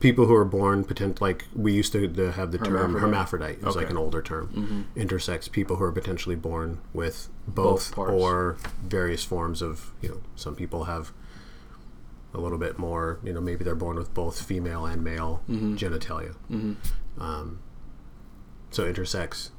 people 0.00 0.24
who 0.26 0.34
are 0.34 0.46
born 0.46 0.84
potent 0.84 1.20
like 1.20 1.44
we 1.54 1.72
used 1.74 1.92
to, 1.92 2.08
to 2.08 2.32
have 2.32 2.50
the 2.50 2.58
term 2.58 2.74
Hermaphrodite? 2.94 3.00
hermaphrodite. 3.02 3.56
It's 3.58 3.62
like 3.62 3.76
Okay. 3.76 3.84
Mm-hmm. 3.84 3.90
an 3.90 3.96
older 3.98 4.22
term. 4.22 4.86
Intersex 4.96 5.50
people 5.52 5.76
who 5.76 5.84
are 5.84 5.92
potentially 5.92 6.36
born 6.36 6.78
with 6.94 7.28
both, 7.46 7.94
Both 7.94 8.10
or 8.10 8.56
various 8.82 9.22
forms 9.22 9.60
of 9.62 9.92
you 10.00 10.08
know. 10.08 10.20
Some 10.34 10.56
people 10.56 10.84
have 10.84 11.12
a 12.34 12.40
little 12.40 12.58
bit 12.58 12.78
more. 12.78 13.18
You 13.24 13.32
know, 13.32 13.40
maybe 13.40 13.64
they're 13.64 13.74
born 13.74 13.96
with 13.96 14.12
both 14.14 14.40
female 14.42 14.86
and 14.86 15.02
male 15.02 15.42
Mm-hmm. 15.48 15.74
genitalia. 15.76 16.34
Um, 17.18 17.60
so 18.70 18.90
intersex 18.90 19.50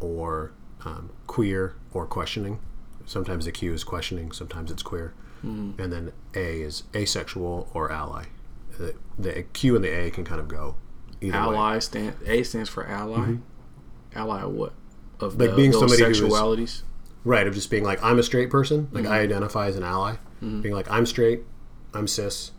or 0.00 0.52
um, 0.84 1.10
queer 1.26 1.74
or 1.92 2.06
questioning. 2.06 2.58
Sometimes 3.06 3.44
the 3.44 3.52
Q 3.52 3.72
is 3.72 3.84
questioning. 3.84 4.32
Sometimes 4.32 4.70
it's 4.70 4.82
queer. 4.82 5.14
Mm-hmm. 5.44 5.80
And 5.80 5.92
then 5.92 6.12
A 6.34 6.60
is 6.62 6.82
asexual 6.94 7.70
or 7.74 7.90
ally. 7.90 8.24
The, 8.78 8.94
the 9.18 9.42
Q 9.52 9.76
and 9.76 9.84
the 9.84 9.88
A 9.88 10.10
can 10.10 10.24
kind 10.24 10.40
of 10.40 10.48
go 10.48 10.76
either 11.20 11.32
way. 11.32 11.38
Ally 11.38 11.78
stand 11.80 12.14
A 12.26 12.42
stands 12.42 12.68
for 12.68 12.86
ally. 12.86 13.36
Ally 14.14 14.40
of 14.42 14.52
what? 14.52 14.72
Of 15.20 15.38
Like 15.38 15.50
the, 15.50 15.56
being 15.56 15.70
those 15.70 15.80
somebody 15.80 16.02
who 16.02 16.10
is- 16.10 16.20
sexualities. 16.20 16.82
Right, 17.22 17.46
of 17.46 17.52
just 17.54 17.70
being 17.70 17.84
like, 17.84 18.02
I'm 18.02 18.18
a 18.18 18.22
straight 18.22 18.48
person. 18.48 18.88
Like, 18.92 19.04
Mm-hmm. 19.04 19.12
I 19.12 19.20
identify 19.20 19.66
as 19.66 19.76
an 19.76 19.82
ally. 19.82 20.16
Being 20.40 20.72
like, 20.74 20.90
I'm 20.90 21.04
straight, 21.04 21.42
I'm 21.94 22.06
cis, 22.06 22.52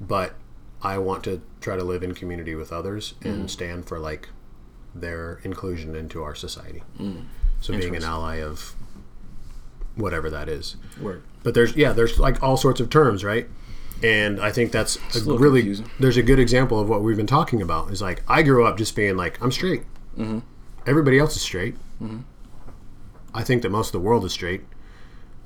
but 0.00 0.34
I 0.82 0.98
want 0.98 1.24
to 1.24 1.42
try 1.60 1.76
to 1.76 1.84
live 1.84 2.02
in 2.02 2.14
community 2.14 2.54
with 2.54 2.72
others 2.72 3.14
Mm-hmm. 3.20 3.28
and 3.28 3.50
stand 3.50 3.86
for, 3.86 3.98
like, 3.98 4.28
their 4.94 5.40
inclusion 5.44 5.94
into 5.94 6.22
our 6.22 6.34
society. 6.34 6.82
Mm. 6.98 7.24
So, 7.60 7.76
being 7.76 7.94
an 7.94 8.04
ally 8.04 8.36
of 8.36 8.74
whatever 9.94 10.30
that 10.30 10.48
is. 10.48 10.76
Word. 11.00 11.22
But 11.42 11.54
there's, 11.54 11.76
yeah, 11.76 11.92
there's 11.92 12.18
like 12.18 12.42
all 12.42 12.56
sorts 12.56 12.80
of 12.80 12.88
terms, 12.90 13.22
right? 13.22 13.48
And 14.02 14.40
I 14.40 14.50
think 14.50 14.72
that's 14.72 14.96
a 15.14 15.18
little 15.18 15.38
really, 15.38 15.60
confusing. 15.60 15.90
there's 16.00 16.16
a 16.16 16.22
good 16.22 16.38
example 16.38 16.80
of 16.80 16.88
what 16.88 17.02
we've 17.02 17.16
been 17.18 17.26
talking 17.26 17.60
about. 17.60 17.90
Is 17.90 18.00
like, 18.00 18.22
I 18.26 18.42
grew 18.42 18.64
up 18.64 18.78
just 18.78 18.96
being 18.96 19.16
like, 19.16 19.40
I'm 19.42 19.52
straight. 19.52 19.82
Mm-hmm. 20.16 20.38
Everybody 20.86 21.18
else 21.18 21.36
is 21.36 21.42
straight. 21.42 21.76
I 23.34 23.42
think 23.44 23.60
that 23.62 23.70
most 23.70 23.88
of 23.88 23.92
the 23.92 24.00
world 24.00 24.24
is 24.24 24.32
straight. 24.32 24.62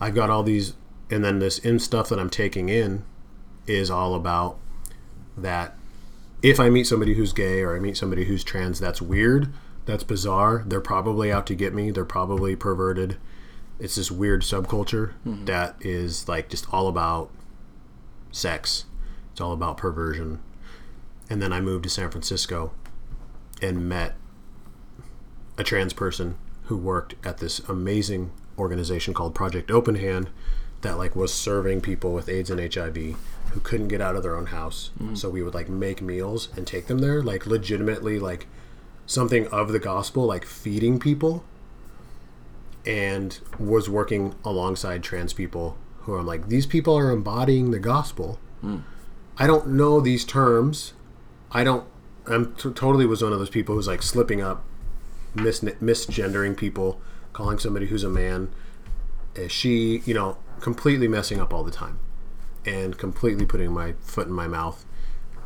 I've 0.01 0.14
got 0.14 0.30
all 0.30 0.45
these, 0.45 0.74
and 1.11 1.24
then 1.24 1.38
this 1.38 1.59
in 1.59 1.78
stuff 1.78 2.09
that 2.09 2.18
I'm 2.18 2.30
taking 2.30 2.68
in 2.68 3.05
is 3.66 3.90
all 3.90 4.14
about 4.14 4.59
that. 5.36 5.76
If 6.42 6.61
I 6.61 6.68
meet 6.68 6.86
somebody 6.86 7.14
who's 7.14 7.32
gay 7.32 7.62
or 7.62 7.74
I 7.74 7.78
meet 7.78 7.96
somebody 7.96 8.24
who's 8.24 8.44
trans, 8.44 8.78
that's 8.78 9.00
weird. 9.00 9.52
That's 9.86 10.05
bizarre. 10.05 10.64
They're 10.66 10.80
probably 10.80 11.32
out 11.32 11.46
to 11.46 11.55
get 11.55 11.74
me. 11.74 11.90
They're 11.90 12.05
probably 12.05 12.57
perverted. 12.57 13.16
It's 13.78 13.96
this 13.96 14.11
weird 14.11 14.42
subculture 14.42 15.12
mm-hmm. 15.26 15.46
that 15.46 15.76
is 15.80 16.28
like 16.28 16.48
just 16.48 16.72
all 16.72 16.88
about 16.88 17.30
sex. 18.30 18.84
It's 19.32 19.40
all 19.40 19.52
about 19.52 19.76
perversion. 19.76 20.40
and 21.30 21.40
then 21.40 21.52
I 21.52 21.61
moved 21.61 21.84
to 21.84 21.90
San 21.90 22.11
Francisco 22.11 22.72
and 23.62 23.88
met 23.88 24.14
a 25.57 25.64
trans 25.64 25.92
person 25.92 26.36
who 26.64 26.76
worked 26.76 27.14
at 27.24 27.38
this 27.38 27.61
amazing 27.61 28.30
organization 28.59 29.14
called 29.14 29.34
Project 29.34 29.70
Open 29.70 29.96
Hand 29.96 30.30
that 30.85 30.97
like 30.97 31.16
was 31.16 31.35
serving 31.35 31.80
people 31.80 32.12
with 32.12 32.28
AIDS 32.28 32.51
and 32.51 32.61
HIV 32.61 33.16
who 33.51 33.61
couldn't 33.61 33.89
get 33.89 34.01
out 34.01 34.14
of 34.14 34.22
their 34.22 34.37
own 34.37 34.47
house. 34.47 34.91
Mm. 35.03 35.18
So 35.18 35.28
we 35.28 35.43
would 35.43 35.55
like 35.55 35.68
make 35.68 36.01
meals 36.01 36.49
and 36.57 36.66
take 36.66 36.87
them 36.87 36.99
there, 36.99 37.22
like 37.22 37.47
legitimately 37.47 38.20
like 38.20 38.47
something 39.07 39.49
of 39.49 39.72
the 39.72 39.80
gospel, 39.80 40.24
like 40.24 40.45
feeding 40.45 41.01
people 41.01 41.45
and 42.87 43.41
was 43.59 43.89
working 43.89 44.35
alongside 44.45 45.03
trans 45.03 45.32
people 45.32 45.76
who 46.03 46.14
I'm 46.16 46.26
like, 46.26 46.49
these 46.49 46.66
people 46.66 46.97
are 46.97 47.11
embodying 47.11 47.70
the 47.70 47.78
gospel. 47.78 48.39
Mm. 48.62 48.82
I 49.39 49.47
don't 49.47 49.68
know 49.68 50.01
these 50.01 50.24
terms. 50.24 50.93
I 51.51 51.64
don't. 51.64 51.87
I'm 52.26 52.55
t- 52.55 52.70
totally 52.70 53.05
was 53.05 53.22
one 53.22 53.32
of 53.32 53.39
those 53.39 53.51
people 53.51 53.74
who's 53.74 53.89
like 53.89 54.03
slipping 54.03 54.41
up, 54.41 54.64
mis- 55.35 55.61
misgendering 55.61 56.57
people, 56.57 57.01
calling 57.32 57.59
somebody 57.59 57.87
who's 57.87 58.05
a 58.05 58.09
man 58.09 58.51
a 59.37 59.49
she, 59.49 60.03
you 60.05 60.14
know, 60.14 60.37
completely 60.64 61.06
messing 61.06 61.38
up 61.40 61.52
all 61.52 61.62
the 61.62 61.70
time, 61.70 61.98
and 62.64 62.96
completely 62.96 63.44
putting 63.44 63.70
my 63.70 63.92
foot 64.00 64.26
in 64.26 64.32
my 64.32 64.48
mouth, 64.48 64.84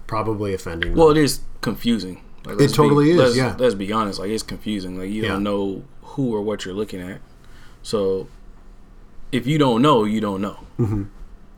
probably 0.06 0.54
offending. 0.54 0.90
them. 0.92 0.98
Well, 0.98 1.10
it 1.10 1.16
is 1.16 1.40
confusing. 1.60 2.22
Like, 2.44 2.60
let's 2.60 2.72
totally 2.72 3.06
be, 3.06 3.10
is, 3.10 3.16
Let's, 3.18 3.36
yeah. 3.36 3.56
Let's 3.58 3.74
be 3.74 3.92
honest. 3.92 4.20
Like 4.20 4.30
it's 4.30 4.44
confusing. 4.44 4.96
Like 4.96 5.10
you 5.10 5.22
Yeah. 5.22 5.30
don't 5.30 5.42
know 5.42 5.82
who 6.02 6.32
or 6.34 6.40
what 6.40 6.64
you're 6.64 6.72
looking 6.72 7.00
at. 7.02 7.20
So 7.82 8.28
if 9.32 9.44
you 9.46 9.58
don't 9.58 9.82
know, 9.82 10.04
you 10.04 10.20
don't 10.20 10.40
know. 10.40 10.58
Mm-hmm. 10.78 11.02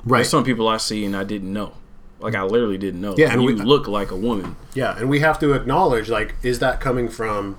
right? 0.04 0.18
There's 0.20 0.30
some 0.30 0.42
people 0.42 0.66
I 0.66 0.78
see 0.78 1.04
and 1.04 1.14
I 1.14 1.22
didn't 1.24 1.52
know. 1.52 1.74
Like 2.18 2.34
I 2.34 2.42
literally 2.42 2.78
didn't 2.78 3.02
know. 3.02 3.14
Yeah, 3.16 3.30
and 3.32 3.42
you 3.42 3.48
we- 3.48 3.54
look 3.54 3.86
like 3.86 4.10
a 4.10 4.16
woman. 4.16 4.56
Yeah, 4.74 4.96
and 4.98 5.08
we 5.10 5.20
have 5.20 5.38
to 5.40 5.52
acknowledge 5.52 6.08
like 6.08 6.34
is 6.42 6.58
that 6.60 6.80
coming 6.80 7.08
from 7.10 7.58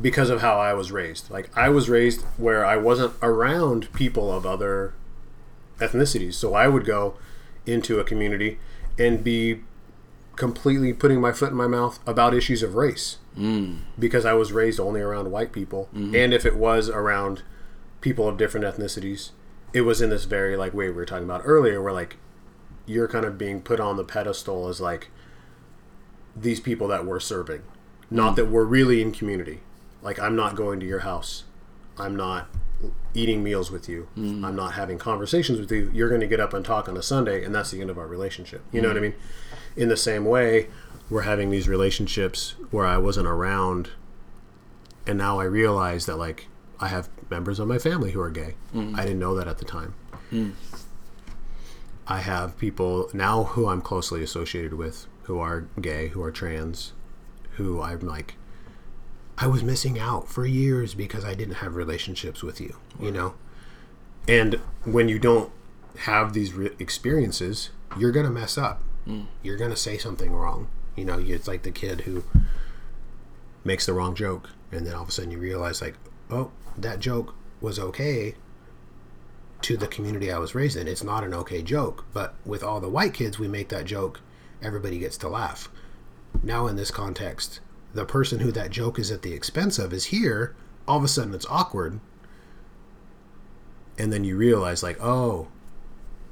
because 0.00 0.30
of 0.30 0.40
how 0.42 0.58
I 0.60 0.74
was 0.74 0.92
raised? 0.92 1.30
Like 1.30 1.50
I 1.56 1.70
was 1.70 1.88
raised 1.88 2.20
where 2.36 2.64
I 2.64 2.76
wasn't 2.76 3.14
around 3.22 3.90
people 3.94 4.30
of 4.32 4.44
other 4.46 4.92
ethnicities. 5.78 6.34
So 6.34 6.54
I 6.54 6.68
would 6.68 6.84
go 6.84 7.14
into 7.66 7.98
a 7.98 8.04
community 8.04 8.58
and 8.98 9.22
be 9.22 9.60
completely 10.36 10.92
putting 10.92 11.20
my 11.20 11.32
foot 11.32 11.50
in 11.50 11.56
my 11.56 11.66
mouth 11.66 11.98
about 12.06 12.34
issues 12.34 12.62
of 12.62 12.74
race. 12.74 13.16
Mm. 13.36 13.80
Because 13.98 14.24
I 14.24 14.32
was 14.32 14.52
raised 14.52 14.80
only 14.80 15.00
around 15.00 15.30
white 15.30 15.52
people. 15.52 15.88
And 16.14 16.34
if 16.34 16.44
it 16.46 16.56
was 16.56 16.88
around 16.88 17.42
people 18.00 18.28
of 18.28 18.36
different 18.36 18.66
ethnicities, 18.66 19.30
it 19.72 19.82
was 19.82 20.00
in 20.00 20.10
this 20.10 20.24
very 20.24 20.56
like 20.56 20.72
way 20.72 20.88
we 20.88 20.94
were 20.94 21.04
talking 21.04 21.24
about 21.24 21.42
earlier 21.44 21.82
where 21.82 21.92
like 21.92 22.16
you're 22.86 23.08
kind 23.08 23.24
of 23.24 23.36
being 23.36 23.60
put 23.60 23.80
on 23.80 23.96
the 23.96 24.04
pedestal 24.04 24.68
as 24.68 24.80
like 24.80 25.08
these 26.34 26.60
people 26.60 26.88
that 26.88 27.04
we're 27.04 27.20
serving. 27.20 27.62
Not 28.10 28.36
that 28.36 28.46
we're 28.46 28.64
really 28.64 29.02
in 29.02 29.12
community. 29.12 29.60
Like 30.02 30.18
I'm 30.18 30.36
not 30.36 30.56
going 30.56 30.80
to 30.80 30.86
your 30.86 31.00
house. 31.00 31.44
I'm 31.98 32.16
not 32.16 32.48
eating 33.14 33.42
meals 33.42 33.70
with 33.70 33.88
you. 33.88 34.08
Mm-hmm. 34.16 34.44
I'm 34.44 34.56
not 34.56 34.74
having 34.74 34.98
conversations 34.98 35.58
with 35.58 35.70
you. 35.72 35.90
You're 35.92 36.08
going 36.08 36.20
to 36.20 36.26
get 36.26 36.40
up 36.40 36.54
and 36.54 36.64
talk 36.64 36.88
on 36.88 36.96
a 36.96 37.02
Sunday 37.02 37.44
and 37.44 37.54
that's 37.54 37.70
the 37.70 37.80
end 37.80 37.90
of 37.90 37.98
our 37.98 38.06
relationship. 38.06 38.62
You 38.72 38.80
know 38.80 38.88
what 38.88 38.96
I 38.96 39.00
mm-hmm. 39.00 39.18
mean? 39.18 39.20
In 39.76 39.88
the 39.88 39.96
same 39.96 40.24
way, 40.24 40.68
we're 41.10 41.22
having 41.22 41.50
these 41.50 41.68
relationships 41.68 42.54
where 42.70 42.86
I 42.86 42.98
wasn't 42.98 43.26
around 43.26 43.90
and 45.06 45.18
now 45.18 45.40
I 45.40 45.44
realize 45.44 46.06
that 46.06 46.16
like 46.16 46.48
I 46.80 46.88
have 46.88 47.08
members 47.30 47.58
of 47.58 47.66
my 47.66 47.78
family 47.78 48.12
who 48.12 48.20
are 48.20 48.30
gay. 48.30 48.54
Mm-hmm. 48.74 48.94
I 48.94 49.02
didn't 49.02 49.18
know 49.18 49.34
that 49.34 49.48
at 49.48 49.58
the 49.58 49.64
time. 49.64 49.94
Mm. 50.30 50.52
I 52.06 52.20
have 52.20 52.56
people 52.58 53.10
now 53.12 53.44
who 53.44 53.68
I'm 53.68 53.82
closely 53.82 54.22
associated 54.22 54.74
with 54.74 55.06
who 55.24 55.38
are 55.38 55.66
gay, 55.80 56.08
who 56.08 56.22
are 56.22 56.30
trans, 56.30 56.92
who 57.56 57.82
I'm 57.82 58.00
like, 58.00 58.36
I 59.40 59.46
was 59.46 59.62
missing 59.62 59.98
out 59.98 60.28
for 60.28 60.44
years 60.44 60.94
because 60.94 61.24
I 61.24 61.34
didn't 61.34 61.56
have 61.56 61.76
relationships 61.76 62.42
with 62.42 62.60
you, 62.60 62.76
you 63.00 63.12
know? 63.12 63.34
And 64.26 64.54
when 64.84 65.08
you 65.08 65.18
don't 65.20 65.52
have 66.00 66.32
these 66.32 66.52
re- 66.52 66.74
experiences, 66.78 67.70
you're 67.96 68.12
going 68.12 68.26
to 68.26 68.32
mess 68.32 68.58
up. 68.58 68.82
Mm. 69.06 69.26
You're 69.42 69.56
going 69.56 69.70
to 69.70 69.76
say 69.76 69.96
something 69.96 70.32
wrong. 70.32 70.68
You 70.96 71.04
know, 71.04 71.18
it's 71.18 71.46
like 71.46 71.62
the 71.62 71.70
kid 71.70 72.00
who 72.02 72.24
makes 73.64 73.86
the 73.86 73.92
wrong 73.92 74.16
joke. 74.16 74.50
And 74.72 74.84
then 74.84 74.94
all 74.94 75.02
of 75.02 75.08
a 75.08 75.12
sudden 75.12 75.30
you 75.30 75.38
realize, 75.38 75.80
like, 75.80 75.94
oh, 76.30 76.50
that 76.76 76.98
joke 76.98 77.34
was 77.60 77.78
okay 77.78 78.34
to 79.62 79.76
the 79.76 79.86
community 79.86 80.32
I 80.32 80.38
was 80.38 80.54
raised 80.54 80.76
in. 80.76 80.88
It's 80.88 81.04
not 81.04 81.24
an 81.24 81.32
okay 81.34 81.62
joke, 81.62 82.04
but 82.12 82.34
with 82.44 82.62
all 82.62 82.80
the 82.80 82.88
white 82.88 83.14
kids, 83.14 83.38
we 83.38 83.48
make 83.48 83.68
that 83.68 83.84
joke, 83.84 84.20
everybody 84.60 84.98
gets 84.98 85.16
to 85.18 85.28
laugh. 85.28 85.68
Now, 86.42 86.66
in 86.66 86.76
this 86.76 86.90
context, 86.90 87.60
the 87.98 88.04
person 88.04 88.38
who 88.40 88.52
that 88.52 88.70
joke 88.70 88.98
is 88.98 89.10
at 89.10 89.22
the 89.22 89.32
expense 89.32 89.78
of 89.78 89.92
is 89.92 90.06
here. 90.06 90.54
All 90.86 90.98
of 90.98 91.04
a 91.04 91.08
sudden, 91.08 91.34
it's 91.34 91.46
awkward. 91.50 92.00
And 93.98 94.12
then 94.12 94.22
you 94.24 94.36
realize, 94.36 94.82
like, 94.82 95.02
oh, 95.02 95.48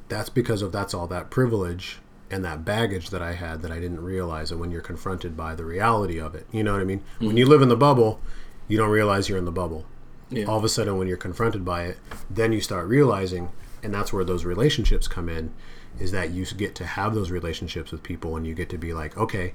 that's 0.08 0.28
because 0.28 0.62
of 0.62 0.70
that's 0.70 0.94
all 0.94 1.08
that 1.08 1.30
privilege 1.30 1.98
and 2.30 2.44
that 2.44 2.64
baggage 2.64 3.10
that 3.10 3.22
I 3.22 3.32
had 3.32 3.62
that 3.62 3.72
I 3.72 3.80
didn't 3.80 4.02
realize. 4.02 4.50
And 4.50 4.60
when 4.60 4.70
you're 4.70 4.80
confronted 4.80 5.36
by 5.36 5.54
the 5.56 5.64
reality 5.64 6.18
of 6.18 6.34
it, 6.34 6.46
you 6.52 6.62
know 6.62 6.72
what 6.72 6.80
I 6.80 6.84
mean? 6.84 7.02
When 7.18 7.30
mm-hmm. 7.30 7.38
you 7.38 7.46
live 7.46 7.62
in 7.62 7.68
the 7.68 7.76
bubble, 7.76 8.20
you 8.68 8.76
don't 8.76 8.90
realize 8.90 9.28
you're 9.28 9.38
in 9.38 9.44
the 9.44 9.52
bubble 9.52 9.84
Yeah. 10.30 10.44
all 10.46 10.58
of 10.58 10.64
a 10.64 10.68
sudden 10.68 10.98
when 10.98 11.08
you're 11.08 11.16
confronted 11.16 11.64
by 11.64 11.84
it 11.84 11.98
then 12.28 12.52
you 12.52 12.60
start 12.60 12.86
realizing 12.86 13.50
and 13.82 13.94
that's 13.94 14.12
where 14.12 14.24
those 14.24 14.44
relationships 14.44 15.06
come 15.06 15.28
in 15.28 15.52
is 15.98 16.10
that 16.12 16.30
you 16.30 16.44
get 16.46 16.74
to 16.76 16.84
have 16.84 17.14
those 17.14 17.30
relationships 17.30 17.92
with 17.92 18.02
people 18.02 18.36
and 18.36 18.46
you 18.46 18.54
get 18.54 18.68
to 18.70 18.78
be 18.78 18.92
like 18.92 19.16
okay 19.16 19.54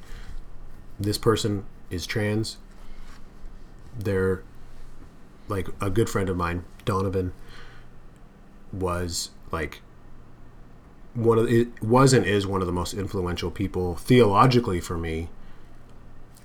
this 1.00 1.18
person 1.18 1.66
is 1.92 2.06
trans 2.06 2.58
they're 3.98 4.44
like 5.48 5.68
a 5.80 5.90
good 5.90 6.10
friend 6.10 6.30
of 6.30 6.38
mine 6.38 6.64
donovan 6.86 7.34
was 8.72 9.32
like 9.52 9.82
one 11.14 11.38
of 11.38 11.52
it 11.52 11.68
was 11.84 12.14
and 12.14 12.26
is 12.26 12.48
one 12.48 12.62
of 12.62 12.68
the 12.68 12.74
most 12.74 12.94
influential 12.94 13.52
people 13.52 13.96
theologically 13.96 14.80
for 14.80 14.98
me 14.98 15.28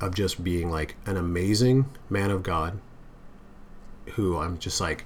of 0.00 0.14
just 0.14 0.42
being 0.42 0.70
like 0.70 0.96
an 1.06 1.16
amazing 1.16 1.86
man 2.10 2.30
of 2.30 2.42
god 2.42 2.78
who 4.12 4.38
I'm 4.38 4.58
just 4.58 4.80
like, 4.80 5.04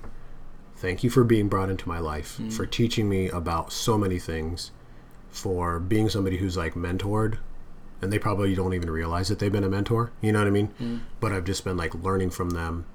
thank 0.76 1.02
you 1.02 1.10
for 1.10 1.24
being 1.24 1.48
brought 1.48 1.70
into 1.70 1.88
my 1.88 1.98
life, 1.98 2.38
mm. 2.38 2.52
for 2.52 2.66
teaching 2.66 3.08
me 3.08 3.28
about 3.28 3.72
so 3.72 3.98
many 3.98 4.18
things, 4.18 4.70
for 5.30 5.78
being 5.78 6.08
somebody 6.08 6.38
who's 6.38 6.56
like 6.56 6.74
mentored. 6.74 7.38
And 8.02 8.12
they 8.12 8.18
probably 8.18 8.54
don't 8.54 8.74
even 8.74 8.90
realize 8.90 9.28
that 9.28 9.38
they've 9.38 9.52
been 9.52 9.64
a 9.64 9.68
mentor. 9.68 10.10
You 10.20 10.32
know 10.32 10.38
what 10.38 10.48
I 10.48 10.50
mean? 10.50 10.72
Mm. 10.80 11.00
But 11.20 11.32
I've 11.32 11.44
just 11.44 11.64
been 11.64 11.76
like 11.76 11.94
learning 11.94 12.30
from 12.30 12.50
them, 12.50 12.86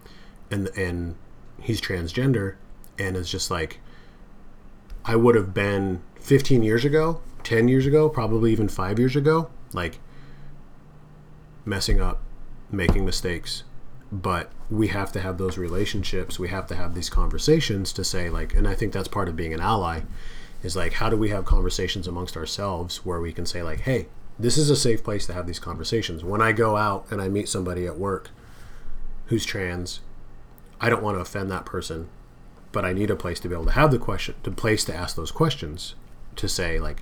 and 0.49 0.67
and 0.69 1.15
he's 1.61 1.79
transgender, 1.79 2.55
and 2.97 3.15
it's 3.15 3.29
just 3.29 3.51
like 3.51 3.79
I 5.05 5.15
would 5.15 5.35
have 5.35 5.53
been 5.53 6.01
15 6.19 6.63
years 6.63 6.83
ago, 6.83 7.21
10 7.43 7.67
years 7.67 7.85
ago, 7.85 8.09
probably 8.09 8.51
even 8.51 8.67
five 8.67 8.97
years 8.97 9.15
ago, 9.15 9.49
like 9.73 9.99
messing 11.65 12.01
up, 12.01 12.21
making 12.71 13.05
mistakes, 13.05 13.63
but 14.11 14.51
we 14.69 14.87
have 14.87 15.11
to 15.11 15.19
have 15.19 15.37
those 15.37 15.57
relationships 15.57 16.39
we 16.39 16.47
have 16.47 16.67
to 16.67 16.75
have 16.75 16.95
these 16.95 17.09
conversations 17.09 17.91
to 17.93 18.03
say 18.03 18.29
like 18.29 18.53
and 18.53 18.67
i 18.67 18.73
think 18.73 18.93
that's 18.93 19.07
part 19.07 19.27
of 19.27 19.35
being 19.35 19.53
an 19.53 19.59
ally 19.59 20.01
is 20.63 20.75
like 20.75 20.93
how 20.93 21.09
do 21.09 21.17
we 21.17 21.29
have 21.29 21.45
conversations 21.45 22.07
amongst 22.07 22.35
ourselves 22.37 23.05
where 23.05 23.19
we 23.19 23.31
can 23.31 23.45
say 23.45 23.61
like 23.61 23.81
hey 23.81 24.07
this 24.37 24.57
is 24.57 24.69
a 24.69 24.75
safe 24.75 25.03
place 25.03 25.25
to 25.25 25.33
have 25.33 25.47
these 25.47 25.59
conversations. 25.59 26.23
When 26.23 26.41
i 26.41 26.51
go 26.51 26.75
out 26.77 27.05
and 27.09 27.21
i 27.21 27.27
meet 27.27 27.49
somebody 27.49 27.85
at 27.85 27.97
work 27.97 28.29
who's 29.27 29.45
trans 29.45 30.01
i 30.79 30.89
don't 30.89 31.01
want 31.01 31.15
to 31.15 31.21
offend 31.21 31.49
that 31.49 31.65
person 31.65 32.09
but 32.71 32.85
i 32.85 32.93
need 32.93 33.09
a 33.09 33.15
place 33.15 33.39
to 33.39 33.47
be 33.47 33.55
able 33.55 33.65
to 33.65 33.71
have 33.71 33.91
the 33.91 33.97
question 33.97 34.35
the 34.43 34.51
place 34.51 34.83
to 34.83 34.93
ask 34.93 35.15
those 35.15 35.31
questions 35.31 35.95
to 36.35 36.47
say 36.47 36.77
like 36.79 37.01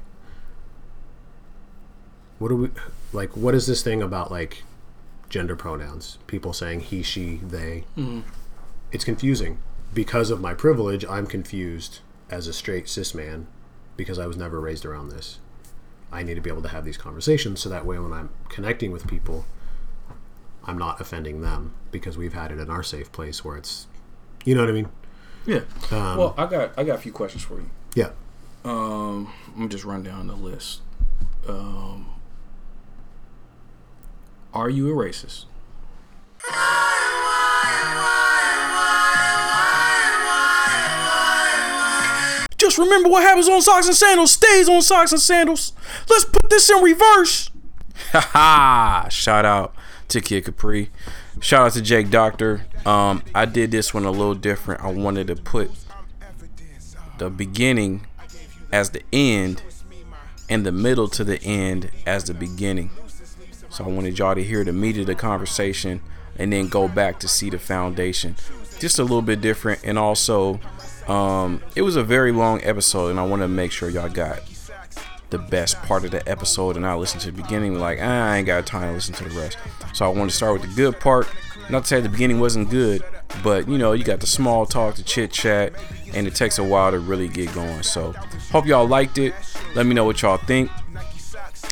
what 2.39 2.49
do 2.49 2.55
we 2.55 2.69
like 3.11 3.35
what 3.35 3.55
is 3.55 3.67
this 3.67 3.81
thing 3.81 4.01
about 4.01 4.31
like 4.31 4.63
gender 5.33 5.55
pronouns? 5.55 6.19
People 6.27 6.53
saying 6.53 6.81
he 6.81 7.01
she 7.01 7.37
they. 7.37 7.85
Mm-hmm. 7.97 8.21
It's 8.91 9.03
confusing. 9.03 9.57
Because 9.91 10.29
of 10.29 10.41
my 10.41 10.53
privilege 10.53 11.05
i'm 11.05 11.25
confused 11.25 11.99
as 12.29 12.47
a 12.47 12.53
straight 12.53 12.89
cis 12.89 13.13
man 13.13 13.47
because 13.95 14.17
i 14.17 14.25
was 14.25 14.35
never 14.35 14.59
raised 14.59 14.85
around 14.85 15.09
this 15.09 15.37
i 16.13 16.23
need 16.23 16.35
to 16.35 16.41
be 16.41 16.49
able 16.49 16.61
to 16.61 16.69
have 16.69 16.85
these 16.85 16.97
conversations 16.97 17.59
so 17.61 17.69
that 17.69 17.85
way 17.85 17.97
when 17.99 18.13
i'm 18.13 18.29
connecting 18.49 18.91
with 18.91 19.07
people 19.07 19.45
i'm 20.65 20.77
not 20.77 21.01
offending 21.01 21.41
them 21.41 21.73
because 21.91 22.17
we've 22.17 22.33
had 22.33 22.51
it 22.51 22.59
in 22.59 22.69
our 22.69 22.83
safe 22.83 23.11
place 23.11 23.43
where 23.43 23.57
it's 23.57 23.87
you 24.45 24.53
know 24.55 24.61
what 24.61 24.69
i 24.69 24.73
mean 24.73 24.89
Yeah. 25.45 25.61
Um, 25.91 26.17
well, 26.17 26.33
I 26.37 26.45
got 26.45 26.71
I 26.79 26.83
got 26.85 26.95
a 26.95 27.01
few 27.01 27.11
questions 27.11 27.43
for 27.43 27.55
you. 27.55 27.69
yeah 27.95 28.11
Um, 28.63 29.29
let 29.49 29.57
me 29.57 29.67
just 29.67 29.83
run 29.83 30.03
down 30.03 30.27
the 30.27 30.35
list. 30.35 30.79
Um, 31.49 32.05
are 34.53 34.69
you 34.69 34.89
a 34.89 34.93
racist? 34.95 35.45
Just 42.73 42.87
remember 42.89 43.07
what 43.07 43.21
happens 43.21 43.47
on 43.47 43.61
socks 43.61 43.85
and 43.85 43.95
sandals 43.95 44.31
stays 44.31 44.67
on 44.67 44.81
socks 44.81 45.11
and 45.11 45.21
sandals. 45.21 45.73
Let's 46.09 46.25
put 46.25 46.49
this 46.49 46.71
in 46.71 46.81
reverse. 46.81 47.51
ha! 48.13 49.05
Shout 49.11 49.45
out 49.45 49.75
to 50.07 50.19
Kid 50.19 50.45
Capri. 50.45 50.89
Shout 51.39 51.67
out 51.67 51.73
to 51.73 51.83
Jake 51.83 52.09
Doctor. 52.09 52.65
Um, 52.83 53.21
I 53.35 53.45
did 53.45 53.69
this 53.69 53.93
one 53.93 54.05
a 54.05 54.09
little 54.09 54.33
different. 54.33 54.81
I 54.81 54.87
wanted 54.91 55.27
to 55.27 55.35
put 55.35 55.69
the 57.19 57.29
beginning 57.29 58.07
as 58.71 58.89
the 58.89 59.03
end 59.13 59.61
and 60.49 60.65
the 60.65 60.71
middle 60.71 61.07
to 61.09 61.23
the 61.23 61.39
end 61.43 61.91
as 62.07 62.23
the 62.23 62.33
beginning. 62.33 62.89
So 63.69 63.85
I 63.85 63.87
wanted 63.89 64.17
y'all 64.17 64.33
to 64.33 64.43
hear 64.43 64.63
the 64.63 64.73
meat 64.73 64.97
of 64.97 65.05
the 65.05 65.13
conversation 65.13 66.01
and 66.39 66.51
then 66.51 66.69
go 66.69 66.87
back 66.87 67.19
to 67.19 67.27
see 67.27 67.51
the 67.51 67.59
foundation. 67.59 68.35
Just 68.79 68.97
a 68.97 69.03
little 69.03 69.21
bit 69.21 69.41
different. 69.41 69.81
And 69.83 69.99
also, 69.99 70.59
um, 71.07 71.61
it 71.75 71.81
was 71.81 71.95
a 71.95 72.03
very 72.03 72.31
long 72.31 72.61
episode, 72.63 73.09
and 73.09 73.19
I 73.19 73.25
want 73.25 73.41
to 73.41 73.47
make 73.47 73.71
sure 73.71 73.89
y'all 73.89 74.09
got 74.09 74.41
the 75.33 75.39
best 75.39 75.81
part 75.81 76.05
of 76.05 76.11
the 76.11 76.29
episode 76.29 76.77
and 76.77 76.85
I 76.85 76.93
listened 76.93 77.21
to 77.21 77.31
the 77.31 77.41
beginning 77.41 77.79
like 77.79 77.97
ah, 77.99 78.29
I 78.29 78.37
ain't 78.37 78.45
got 78.45 78.67
time 78.67 78.89
to 78.89 78.93
listen 78.93 79.15
to 79.15 79.23
the 79.23 79.31
rest. 79.31 79.57
So 79.91 80.05
I 80.05 80.09
want 80.09 80.29
to 80.29 80.35
start 80.35 80.53
with 80.53 80.69
the 80.69 80.75
good 80.75 80.99
part. 80.99 81.27
Not 81.71 81.83
to 81.83 81.87
say 81.87 82.01
the 82.01 82.09
beginning 82.09 82.39
wasn't 82.39 82.69
good, 82.69 83.03
but 83.41 83.67
you 83.67 83.79
know, 83.79 83.93
you 83.93 84.03
got 84.03 84.19
the 84.19 84.27
small 84.27 84.67
talk, 84.67 84.95
the 84.95 85.01
chit 85.01 85.31
chat, 85.31 85.73
and 86.13 86.27
it 86.27 86.35
takes 86.35 86.59
a 86.59 86.63
while 86.63 86.91
to 86.91 86.99
really 86.99 87.27
get 87.27 87.51
going. 87.53 87.81
So 87.81 88.11
hope 88.51 88.67
y'all 88.67 88.87
liked 88.87 89.17
it. 89.17 89.33
Let 89.73 89.87
me 89.87 89.95
know 89.95 90.05
what 90.05 90.21
y'all 90.21 90.37
think. 90.37 90.69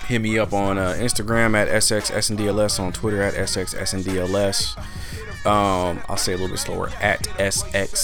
Hit 0.07 0.19
me 0.19 0.39
up 0.39 0.53
on 0.53 0.79
uh, 0.79 0.95
Instagram 0.97 1.55
at 1.55 1.67
SXSNDLS, 1.67 2.79
on 2.79 2.91
Twitter 2.93 3.21
at 3.21 3.35
SXSNDLS. 3.35 4.83
Um, 5.45 6.01
I'll 6.07 6.17
say 6.17 6.33
a 6.33 6.37
little 6.37 6.49
bit 6.49 6.59
slower 6.59 6.89
at 7.01 7.21
SXSNDLS. 7.39 8.01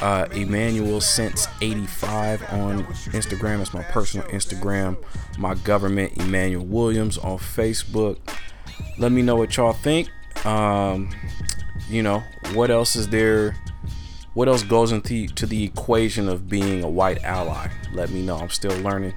Uh, 0.00 0.28
Emmanuel 0.32 1.00
Sense 1.00 1.48
85 1.60 2.42
on 2.52 2.84
Instagram. 2.84 3.58
That's 3.58 3.74
my 3.74 3.82
personal 3.82 4.26
Instagram. 4.28 4.96
My 5.38 5.54
government, 5.54 6.16
Emmanuel 6.18 6.64
Williams 6.64 7.18
on 7.18 7.38
Facebook. 7.38 8.18
Let 8.96 9.10
me 9.10 9.22
know 9.22 9.34
what 9.34 9.56
y'all 9.56 9.72
think. 9.72 10.08
Um, 10.46 11.10
you 11.88 12.02
know, 12.04 12.22
what 12.54 12.70
else 12.70 12.94
is 12.94 13.08
there? 13.08 13.56
What 14.34 14.48
else 14.48 14.62
goes 14.62 14.92
into 14.92 15.26
to 15.26 15.46
the 15.46 15.64
equation 15.64 16.28
of 16.28 16.48
being 16.48 16.84
a 16.84 16.88
white 16.88 17.22
ally? 17.24 17.68
Let 17.92 18.10
me 18.10 18.22
know. 18.22 18.36
I'm 18.36 18.50
still 18.50 18.76
learning. 18.78 19.14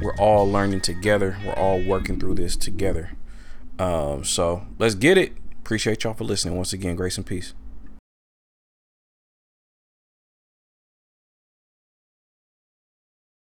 We're 0.00 0.14
all 0.16 0.50
learning 0.50 0.82
together. 0.82 1.36
We're 1.44 1.54
all 1.54 1.82
working 1.82 2.20
through 2.20 2.36
this 2.36 2.56
together. 2.56 3.10
Um, 3.78 4.24
so 4.24 4.66
let's 4.78 4.94
get 4.94 5.18
it. 5.18 5.32
Appreciate 5.60 6.04
y'all 6.04 6.14
for 6.14 6.24
listening. 6.24 6.56
Once 6.56 6.72
again, 6.72 6.96
grace 6.96 7.16
and 7.16 7.26
peace. 7.26 7.54